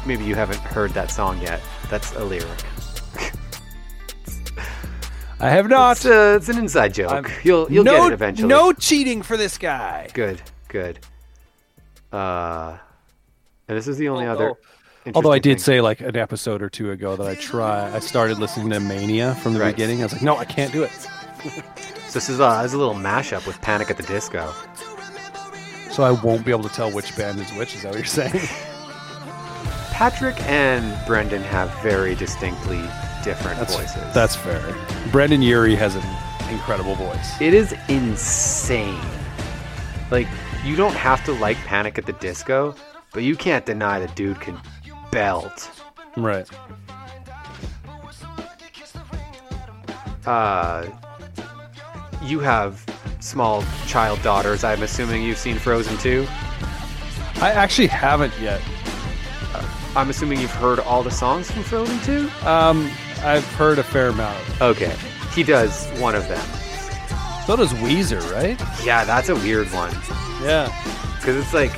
maybe 0.06 0.24
you 0.24 0.34
haven't 0.34 0.60
heard 0.60 0.90
that 0.92 1.10
song 1.10 1.40
yet. 1.40 1.60
That's 1.88 2.12
a 2.16 2.24
lyric. 2.24 2.48
I 5.42 5.48
have 5.48 5.68
not. 5.68 5.96
It's, 5.96 6.06
uh, 6.06 6.34
it's 6.36 6.48
an 6.50 6.58
inside 6.58 6.92
joke. 6.94 7.10
I'm- 7.10 7.26
you'll 7.42 7.70
you'll 7.72 7.84
no, 7.84 7.92
get 7.96 8.06
it 8.08 8.12
eventually. 8.12 8.48
No 8.48 8.72
cheating 8.72 9.22
for 9.22 9.36
this 9.36 9.56
guy. 9.56 10.08
Good, 10.12 10.42
good. 10.70 10.98
Uh, 12.12 12.78
and 13.68 13.76
this 13.78 13.86
is 13.86 13.98
the 13.98 14.08
only 14.08 14.26
Although- 14.26 14.50
other. 14.52 15.12
Although 15.14 15.32
I 15.32 15.38
did 15.38 15.56
thing. 15.56 15.64
say 15.64 15.80
like 15.80 16.00
an 16.00 16.16
episode 16.16 16.60
or 16.62 16.68
two 16.68 16.90
ago 16.90 17.16
that 17.16 17.26
I 17.26 17.34
try. 17.34 17.90
I 17.94 18.00
started 18.00 18.38
listening 18.38 18.68
to 18.70 18.80
Mania 18.80 19.34
from 19.36 19.54
the 19.54 19.60
Right. 19.60 19.74
beginning. 19.74 20.00
I 20.00 20.04
was 20.04 20.12
like, 20.12 20.22
no, 20.22 20.36
I 20.36 20.44
can't 20.44 20.72
do 20.72 20.82
it. 20.82 20.90
So 20.92 22.14
this 22.18 22.28
is, 22.28 22.38
uh, 22.40 22.62
this 22.62 22.72
is 22.72 22.74
a 22.74 22.78
little 22.78 22.94
mashup 22.94 23.46
with 23.46 23.58
Panic 23.62 23.90
at 23.90 23.96
the 23.96 24.02
Disco. 24.02 24.52
So 25.90 26.02
I 26.02 26.10
won't 26.10 26.44
be 26.44 26.50
able 26.50 26.64
to 26.64 26.74
tell 26.74 26.90
which 26.90 27.16
band 27.16 27.40
is 27.40 27.50
which. 27.54 27.74
Is 27.74 27.82
that 27.82 27.88
what 27.92 27.98
you're 27.98 28.04
saying? 28.04 28.32
Patrick 29.90 30.40
and 30.42 30.96
Brendon 31.06 31.42
have 31.42 31.70
very 31.82 32.14
distinctly 32.14 32.80
different 33.24 33.58
That's 33.58 33.74
voices. 33.76 34.14
that's 34.14 34.34
fair. 34.36 34.62
Brendon 35.12 35.42
Urie 35.42 35.74
has 35.76 35.94
an 35.96 36.02
incredible 36.50 36.94
voice. 36.94 37.40
it 37.40 37.52
is 37.54 37.74
insane. 37.88 39.00
Like 40.10 40.26
you 40.64 40.76
don't 40.76 40.94
have 40.94 41.24
to 41.24 41.32
like 41.32 41.56
Panic 41.58 41.98
at 41.98 42.06
the 42.06 42.12
Disco, 42.14 42.74
but 43.12 43.22
you 43.22 43.36
can't 43.36 43.64
deny 43.66 43.98
the 43.98 44.08
dude 44.14 44.40
can 44.40 44.58
belt. 45.10 45.70
Right. 46.16 46.48
Uh, 50.26 50.86
you 52.22 52.40
have 52.40 52.84
small 53.20 53.64
child 53.86 54.22
daughters. 54.22 54.64
I'm 54.64 54.82
assuming 54.82 55.22
you've 55.22 55.38
seen 55.38 55.58
Frozen 55.58 55.96
2. 55.98 56.26
I 57.36 57.50
actually 57.52 57.88
haven't 57.88 58.38
yet. 58.40 58.60
I'm 59.96 60.08
assuming 60.08 60.40
you've 60.40 60.52
heard 60.52 60.78
all 60.78 61.02
the 61.02 61.10
songs 61.10 61.50
from 61.50 61.64
Frozen 61.64 61.98
2. 62.00 62.30
Um, 62.46 62.90
I've 63.22 63.46
heard 63.54 63.78
a 63.78 63.82
fair 63.82 64.08
amount. 64.08 64.38
Okay, 64.60 64.94
he 65.34 65.42
does 65.42 65.88
one 66.00 66.14
of 66.14 66.28
them. 66.28 66.59
So 67.50 67.56
does 67.56 67.72
Weezer, 67.72 68.22
right? 68.32 68.56
Yeah, 68.84 69.04
that's 69.04 69.28
a 69.28 69.34
weird 69.34 69.66
one 69.72 69.90
Yeah. 70.40 70.72
because 71.16 71.34
it's 71.34 71.52
like 71.52 71.72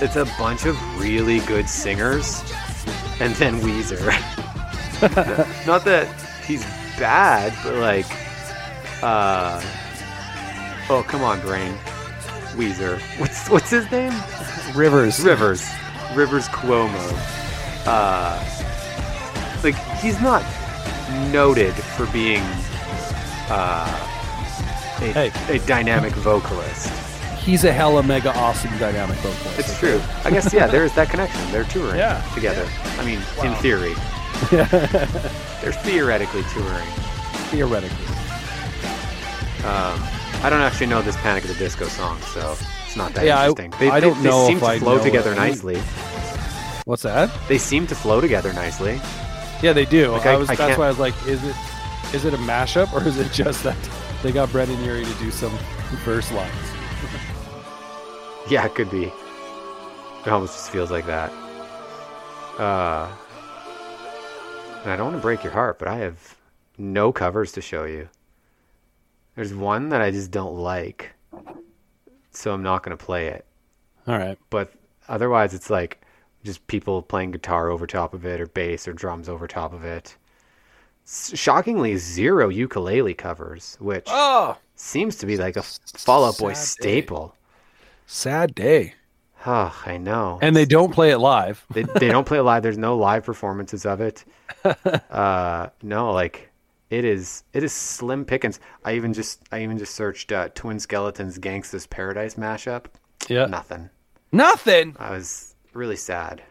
it's 0.00 0.14
a 0.14 0.26
bunch 0.38 0.64
of 0.64 0.78
really 0.96 1.40
good 1.40 1.68
singers, 1.68 2.40
and 3.18 3.34
then 3.34 3.58
Weezer. 3.62 4.06
Not 5.66 5.84
that 5.86 6.06
he's 6.46 6.62
bad, 7.00 7.52
but 7.64 7.74
like, 7.78 8.06
uh, 9.02 9.60
oh 10.88 11.04
come 11.08 11.22
on, 11.22 11.40
brain, 11.40 11.74
Weezer. 12.54 13.00
What's 13.18 13.48
what's 13.50 13.70
his 13.70 13.90
name? 13.90 14.12
Rivers. 14.72 15.18
Rivers, 15.18 15.68
Rivers 16.14 16.46
Cuomo. 16.46 17.12
Uh, 17.86 18.38
like 19.64 19.74
he's 20.00 20.20
not 20.20 20.44
noted 21.32 21.74
for 21.74 22.06
being 22.12 22.44
uh, 23.50 24.11
a, 25.10 25.12
Hey. 25.30 25.56
a 25.56 25.58
dynamic 25.66 26.12
vocalist. 26.14 26.88
He's 27.38 27.64
a 27.64 27.72
hella 27.72 28.02
mega 28.02 28.32
awesome 28.38 28.70
dynamic 28.78 29.16
vocalist. 29.18 29.58
It's 29.58 29.78
true. 29.78 30.00
I 30.24 30.30
guess 30.30 30.52
yeah. 30.52 30.66
There's 30.68 30.92
that 30.94 31.10
connection. 31.10 31.40
They're 31.50 31.64
touring 31.64 31.96
Yeah. 31.96 32.22
together. 32.34 32.68
I 32.98 33.04
mean, 33.04 33.20
in 33.42 33.54
theory, 33.56 33.94
they're 34.50 35.72
theoretically 35.72 36.42
touring. 36.54 36.86
Theoretically. 37.50 38.06
Um, 39.64 39.98
I 40.44 40.48
don't 40.50 40.60
actually 40.60 40.86
know 40.86 41.02
this 41.02 41.16
Panic 41.16 41.44
at 41.44 41.50
the 41.50 41.56
Disco 41.56 41.86
song, 41.86 42.20
so 42.22 42.56
it's 42.86 42.96
not 42.96 43.12
that 43.14 43.24
Yeah, 43.24 43.38
I- 43.40 43.48
interesting. 43.48 43.72
They, 43.78 43.90
I 43.90 44.00
they- 44.00 44.06
don't 44.08 44.22
they 44.22 44.28
know 44.28 44.46
seem 44.46 44.56
if 44.56 44.62
to 44.62 44.68
I 44.68 44.78
flow 44.78 44.98
together 45.02 45.32
it. 45.32 45.36
nicely. 45.36 45.80
What's 46.84 47.02
that? 47.02 47.30
They 47.48 47.58
seem 47.58 47.86
to 47.88 47.94
flow 47.94 48.20
together 48.20 48.52
nicely. 48.52 49.00
Yeah, 49.62 49.72
they 49.72 49.84
do. 49.84 50.10
Like, 50.10 50.26
I 50.26 50.32
I- 50.32 50.36
was, 50.36 50.50
I 50.50 50.54
that's 50.56 50.68
can't- 50.68 50.78
why 50.78 50.86
I 50.86 50.88
was 50.88 50.98
like, 50.98 51.14
is 51.26 51.42
it 51.44 51.54
is 52.12 52.24
it 52.24 52.34
a 52.34 52.38
mashup 52.38 52.92
or 52.92 53.06
is 53.06 53.18
it 53.18 53.32
just 53.32 53.62
that 53.64 53.76
they 54.22 54.32
got 54.32 54.50
Brendon 54.52 54.82
Urie 54.84 55.04
to 55.04 55.14
do 55.14 55.30
some 55.30 55.56
verse 56.04 56.30
lines? 56.32 56.52
Yeah, 58.48 58.66
it 58.66 58.74
could 58.74 58.90
be. 58.90 59.04
It 59.04 60.28
almost 60.28 60.54
just 60.54 60.70
feels 60.70 60.90
like 60.90 61.06
that. 61.06 61.30
Uh, 62.58 63.08
and 64.82 64.90
I 64.90 64.96
don't 64.96 65.06
want 65.06 65.16
to 65.16 65.22
break 65.22 65.44
your 65.44 65.52
heart, 65.52 65.78
but 65.78 65.88
I 65.88 65.98
have 65.98 66.36
no 66.76 67.12
covers 67.12 67.52
to 67.52 67.60
show 67.60 67.84
you. 67.84 68.08
There's 69.36 69.54
one 69.54 69.90
that 69.90 70.02
I 70.02 70.10
just 70.10 70.30
don't 70.30 70.56
like, 70.56 71.12
so 72.32 72.52
I'm 72.52 72.62
not 72.62 72.82
going 72.82 72.96
to 72.96 73.02
play 73.02 73.28
it. 73.28 73.46
All 74.06 74.18
right. 74.18 74.38
But 74.50 74.72
otherwise, 75.08 75.54
it's 75.54 75.70
like 75.70 76.04
just 76.44 76.66
people 76.66 77.00
playing 77.00 77.30
guitar 77.30 77.70
over 77.70 77.86
top 77.86 78.12
of 78.12 78.26
it, 78.26 78.40
or 78.40 78.46
bass, 78.46 78.88
or 78.88 78.92
drums 78.92 79.28
over 79.28 79.46
top 79.46 79.72
of 79.72 79.84
it. 79.84 80.16
Shockingly, 81.06 81.96
zero 81.96 82.48
ukulele 82.48 83.14
covers, 83.14 83.76
which 83.80 84.06
Oh, 84.08 84.56
seems 84.76 85.16
to 85.16 85.26
be 85.26 85.36
like 85.36 85.56
a 85.56 85.62
Fall 85.62 86.24
Out 86.24 86.38
Boy 86.38 86.50
day. 86.50 86.54
staple. 86.54 87.34
sad 88.06 88.54
day. 88.54 88.94
Oh, 89.44 89.76
I 89.84 89.98
know. 89.98 90.38
And 90.40 90.54
they 90.54 90.64
don't 90.64 90.92
play 90.92 91.10
it 91.10 91.18
live. 91.18 91.64
they, 91.70 91.82
they 91.82 92.08
don't 92.08 92.26
play 92.26 92.38
it 92.38 92.42
live. 92.42 92.62
There's 92.62 92.78
no 92.78 92.96
live 92.96 93.24
performances 93.24 93.84
of 93.86 94.00
it. 94.00 94.24
Uh, 95.10 95.68
no, 95.82 96.12
like 96.12 96.50
it 96.90 97.04
is. 97.04 97.42
It 97.52 97.64
is 97.64 97.72
slim 97.72 98.24
pickings. 98.24 98.60
I 98.84 98.94
even 98.94 99.12
just 99.12 99.42
I 99.50 99.62
even 99.62 99.76
just 99.78 99.94
searched 99.94 100.30
uh, 100.30 100.50
Twin 100.54 100.78
Skeletons 100.78 101.38
Gangsta's 101.38 101.86
Paradise 101.86 102.34
mashup. 102.36 102.84
Yeah. 103.28 103.46
Nothing. 103.46 103.90
Nothing. 104.30 104.94
I 105.00 105.10
was 105.10 105.54
really 105.72 105.96
sad 105.96 106.42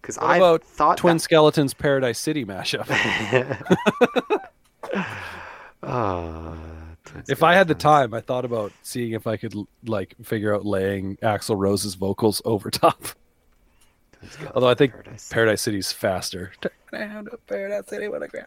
because 0.00 0.18
I 0.18 0.36
about 0.36 0.62
thought 0.64 0.96
Twin 0.98 1.16
that- 1.16 1.22
Skeletons 1.22 1.74
Paradise 1.74 2.18
City 2.18 2.44
mashup? 2.44 2.86
Twin 7.04 7.24
if 7.28 7.42
I 7.42 7.54
had 7.54 7.68
the 7.68 7.74
time, 7.74 8.14
I 8.14 8.20
thought 8.20 8.44
about 8.44 8.72
seeing 8.82 9.12
if 9.12 9.26
I 9.26 9.36
could 9.36 9.54
like 9.86 10.14
figure 10.22 10.54
out 10.54 10.64
laying 10.64 11.16
Axl 11.18 11.56
Rose's 11.58 11.94
vocals 11.94 12.40
over 12.46 12.70
top. 12.70 13.02
Although 14.54 14.68
I 14.68 14.74
think 14.74 14.92
Paradise. 14.92 15.28
Paradise 15.32 15.62
City's 15.62 15.92
faster. 15.92 16.52
Down 16.92 17.24
to 17.26 17.38
Paradise 17.46 17.88
City 17.88 18.08
when 18.08 18.22
I 18.22 18.26
grab. 18.26 18.46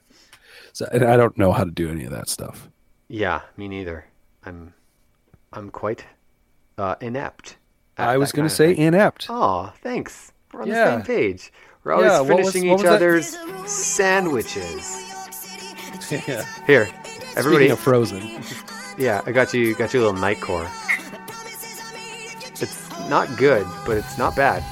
So 0.71 0.87
and 0.91 1.03
I 1.03 1.17
don't 1.17 1.37
know 1.37 1.51
how 1.51 1.63
to 1.63 1.71
do 1.71 1.89
any 1.89 2.03
of 2.05 2.11
that 2.11 2.29
stuff. 2.29 2.69
Yeah, 3.07 3.41
me 3.57 3.67
neither. 3.67 4.05
I'm 4.45 4.73
I'm 5.51 5.69
quite 5.71 6.05
uh, 6.77 6.95
inept. 7.01 7.57
I 7.97 8.17
was 8.17 8.31
going 8.31 8.47
to 8.47 8.53
say 8.53 8.75
inept. 8.75 9.27
Oh, 9.29 9.71
thanks. 9.83 10.31
We're 10.53 10.61
on 10.61 10.67
Yeah. 10.67 10.85
the 10.85 10.91
same 10.97 11.01
page. 11.05 11.51
We're 11.83 11.93
always 11.93 12.11
Yeah, 12.11 12.19
was- 12.21 12.29
finishing 12.29 12.69
what 12.69 12.79
each 12.79 12.83
was 12.83 12.91
that? 12.91 12.93
other's 12.95 13.37
sandwiches. 13.69 14.97
yeah. 16.27 16.45
Here, 16.67 16.89
everybody. 17.35 17.65
Speaking 17.65 17.71
of 17.71 17.79
Frozen, 17.79 18.43
yeah, 18.97 19.21
I 19.25 19.31
got 19.31 19.53
you. 19.53 19.73
Got 19.75 19.93
you 19.93 20.01
a 20.01 20.03
little 20.05 20.19
nightcore. 20.21 20.67
It's 22.61 22.89
not 23.09 23.35
good, 23.37 23.65
but 23.85 23.97
it's 23.97 24.17
not 24.17 24.35
bad. 24.35 24.63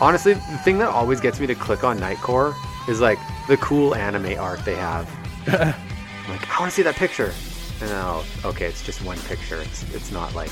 Honestly, 0.00 0.34
the 0.34 0.40
thing 0.64 0.78
that 0.78 0.88
always 0.90 1.20
gets 1.20 1.40
me 1.40 1.46
to 1.48 1.54
click 1.56 1.82
on 1.82 1.98
Nightcore 1.98 2.54
is 2.88 3.00
like 3.00 3.18
the 3.48 3.56
cool 3.56 3.94
anime 3.96 4.38
art 4.38 4.64
they 4.64 4.76
have. 4.76 5.08
I'm 5.48 5.54
like, 6.30 6.48
I 6.56 6.60
want 6.60 6.70
to 6.70 6.76
see 6.76 6.82
that 6.82 6.94
picture. 6.94 7.32
And 7.80 7.90
okay, 8.44 8.66
it's 8.66 8.84
just 8.84 9.02
one 9.02 9.18
picture. 9.20 9.60
It's 9.60 9.82
it's 9.94 10.12
not 10.12 10.34
like 10.34 10.50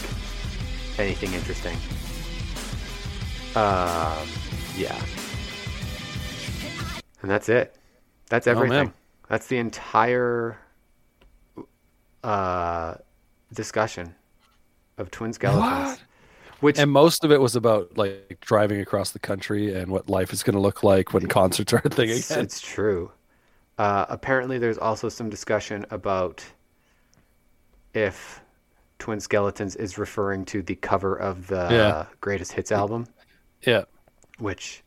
anything 0.99 1.33
interesting. 1.35 1.77
Um, 3.57 4.29
yeah. 4.77 5.01
And 7.23 7.31
that's 7.31 7.49
it. 7.49 7.75
That's 8.29 8.47
Oh, 8.47 8.51
everything. 8.51 8.93
that's 9.29 9.47
the 9.47 9.57
entire 9.59 10.59
uh 12.23 12.95
discussion. 13.53 14.15
of 14.99 15.11
twin 15.11 15.33
skeletons. 15.33 16.01
Which 16.61 16.79
And 16.79 16.91
most 16.91 17.23
of 17.25 17.31
it 17.33 17.41
was 17.41 17.55
about 17.55 17.97
like 17.99 18.39
driving 18.41 18.81
across 18.81 19.11
the 19.11 19.19
country 19.19 19.75
and 19.75 19.91
what 19.91 20.09
life 20.09 20.33
is 20.33 20.43
going 20.43 20.55
to 20.55 20.61
look 20.61 20.83
like 20.83 21.13
when 21.13 21.27
concerts 21.27 21.73
are 21.75 21.83
a 21.85 21.89
thing 21.91 22.09
it's, 22.09 22.31
again. 22.31 22.45
it's 22.45 22.61
true. 22.61 23.11
Uh, 23.79 24.07
apparently, 24.09 24.59
there's 24.59 24.79
also 24.79 25.11
some 25.11 25.29
discussion 25.29 25.85
about 25.91 26.43
if 27.93 28.41
Twin 28.99 29.21
Skeletons 29.21 29.77
is 29.77 29.99
referring 29.99 30.47
to 30.47 30.63
the 30.63 30.75
cover 30.77 31.15
of 31.17 31.47
the 31.49 31.69
Yeah. 31.71 32.07
Greatest 32.23 32.53
Hits 32.53 32.73
album, 32.73 33.07
Yeah, 33.63 33.85
which 34.39 34.83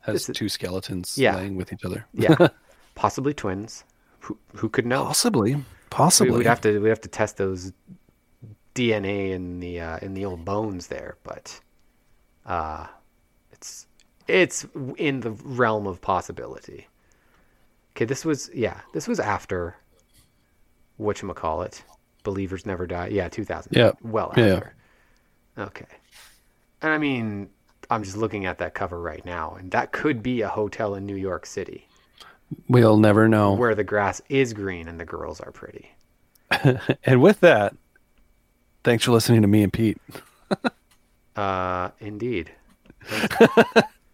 has 0.00 0.26
two 0.26 0.48
skeletons 0.48 1.16
Yeah. 1.18 1.36
laying 1.36 1.56
with 1.56 1.72
each 1.72 1.84
other. 1.84 2.06
yeah, 2.12 2.48
possibly 2.94 3.34
twins. 3.34 3.84
Who 4.20 4.38
who 4.54 4.68
could 4.68 4.86
know? 4.86 5.04
Possibly, 5.04 5.64
Possibly. 5.90 6.30
We, 6.30 6.36
would 6.38 6.46
have 6.46 6.60
to 6.62 6.78
we'd 6.78 6.88
have 6.90 7.00
to 7.02 7.08
test 7.08 7.36
those 7.38 7.72
DNA 8.74 9.30
in 9.32 9.60
the 9.60 9.80
uh, 9.80 9.98
in 10.02 10.14
the 10.14 10.24
old 10.24 10.44
bones 10.44 10.86
there, 10.88 11.16
but 11.24 11.58
uh, 12.46 12.86
it's 13.52 13.86
it's 14.28 14.66
in 14.96 15.20
the 15.20 15.30
realm 15.32 15.86
of 15.86 16.00
possibility. 16.00 16.86
Okay, 17.96 18.04
this 18.04 18.24
was 18.24 18.50
yeah, 18.54 18.80
this 18.92 19.08
was 19.08 19.18
after 19.18 19.74
what 20.98 21.20
you 21.22 21.32
call 21.34 21.62
it, 21.62 21.82
Believers 22.22 22.64
Never 22.66 22.86
Die. 22.86 23.08
Yeah, 23.08 23.28
two 23.28 23.44
thousand. 23.44 23.74
Yeah. 23.76 23.92
well 24.02 24.32
Yeah. 24.36 24.44
after. 24.56 24.74
Okay, 25.58 25.86
and 26.82 26.92
I 26.92 26.98
mean, 26.98 27.50
I'm 27.90 28.02
just 28.04 28.16
looking 28.16 28.46
at 28.46 28.58
that 28.58 28.72
cover 28.74 29.00
right 29.00 29.24
now, 29.24 29.56
and 29.58 29.70
that 29.72 29.90
could 29.92 30.22
be 30.22 30.40
a 30.42 30.48
hotel 30.48 30.94
in 30.94 31.04
New 31.06 31.16
York 31.16 31.44
City 31.46 31.88
We'll 32.68 32.96
never 32.96 33.28
know. 33.28 33.52
where 33.54 33.74
the 33.74 33.84
grass 33.84 34.20
is 34.28 34.52
green 34.54 34.88
and 34.88 34.98
the 34.98 35.04
girls 35.04 35.40
are 35.40 35.52
pretty. 35.52 35.90
And 37.04 37.22
with 37.22 37.40
that, 37.40 37.74
thanks 38.84 39.04
for 39.04 39.12
listening 39.12 39.42
to 39.42 39.48
me 39.48 39.62
and 39.62 39.72
Pete. 39.72 39.98
Uh, 41.36 41.90
indeed. 42.00 42.50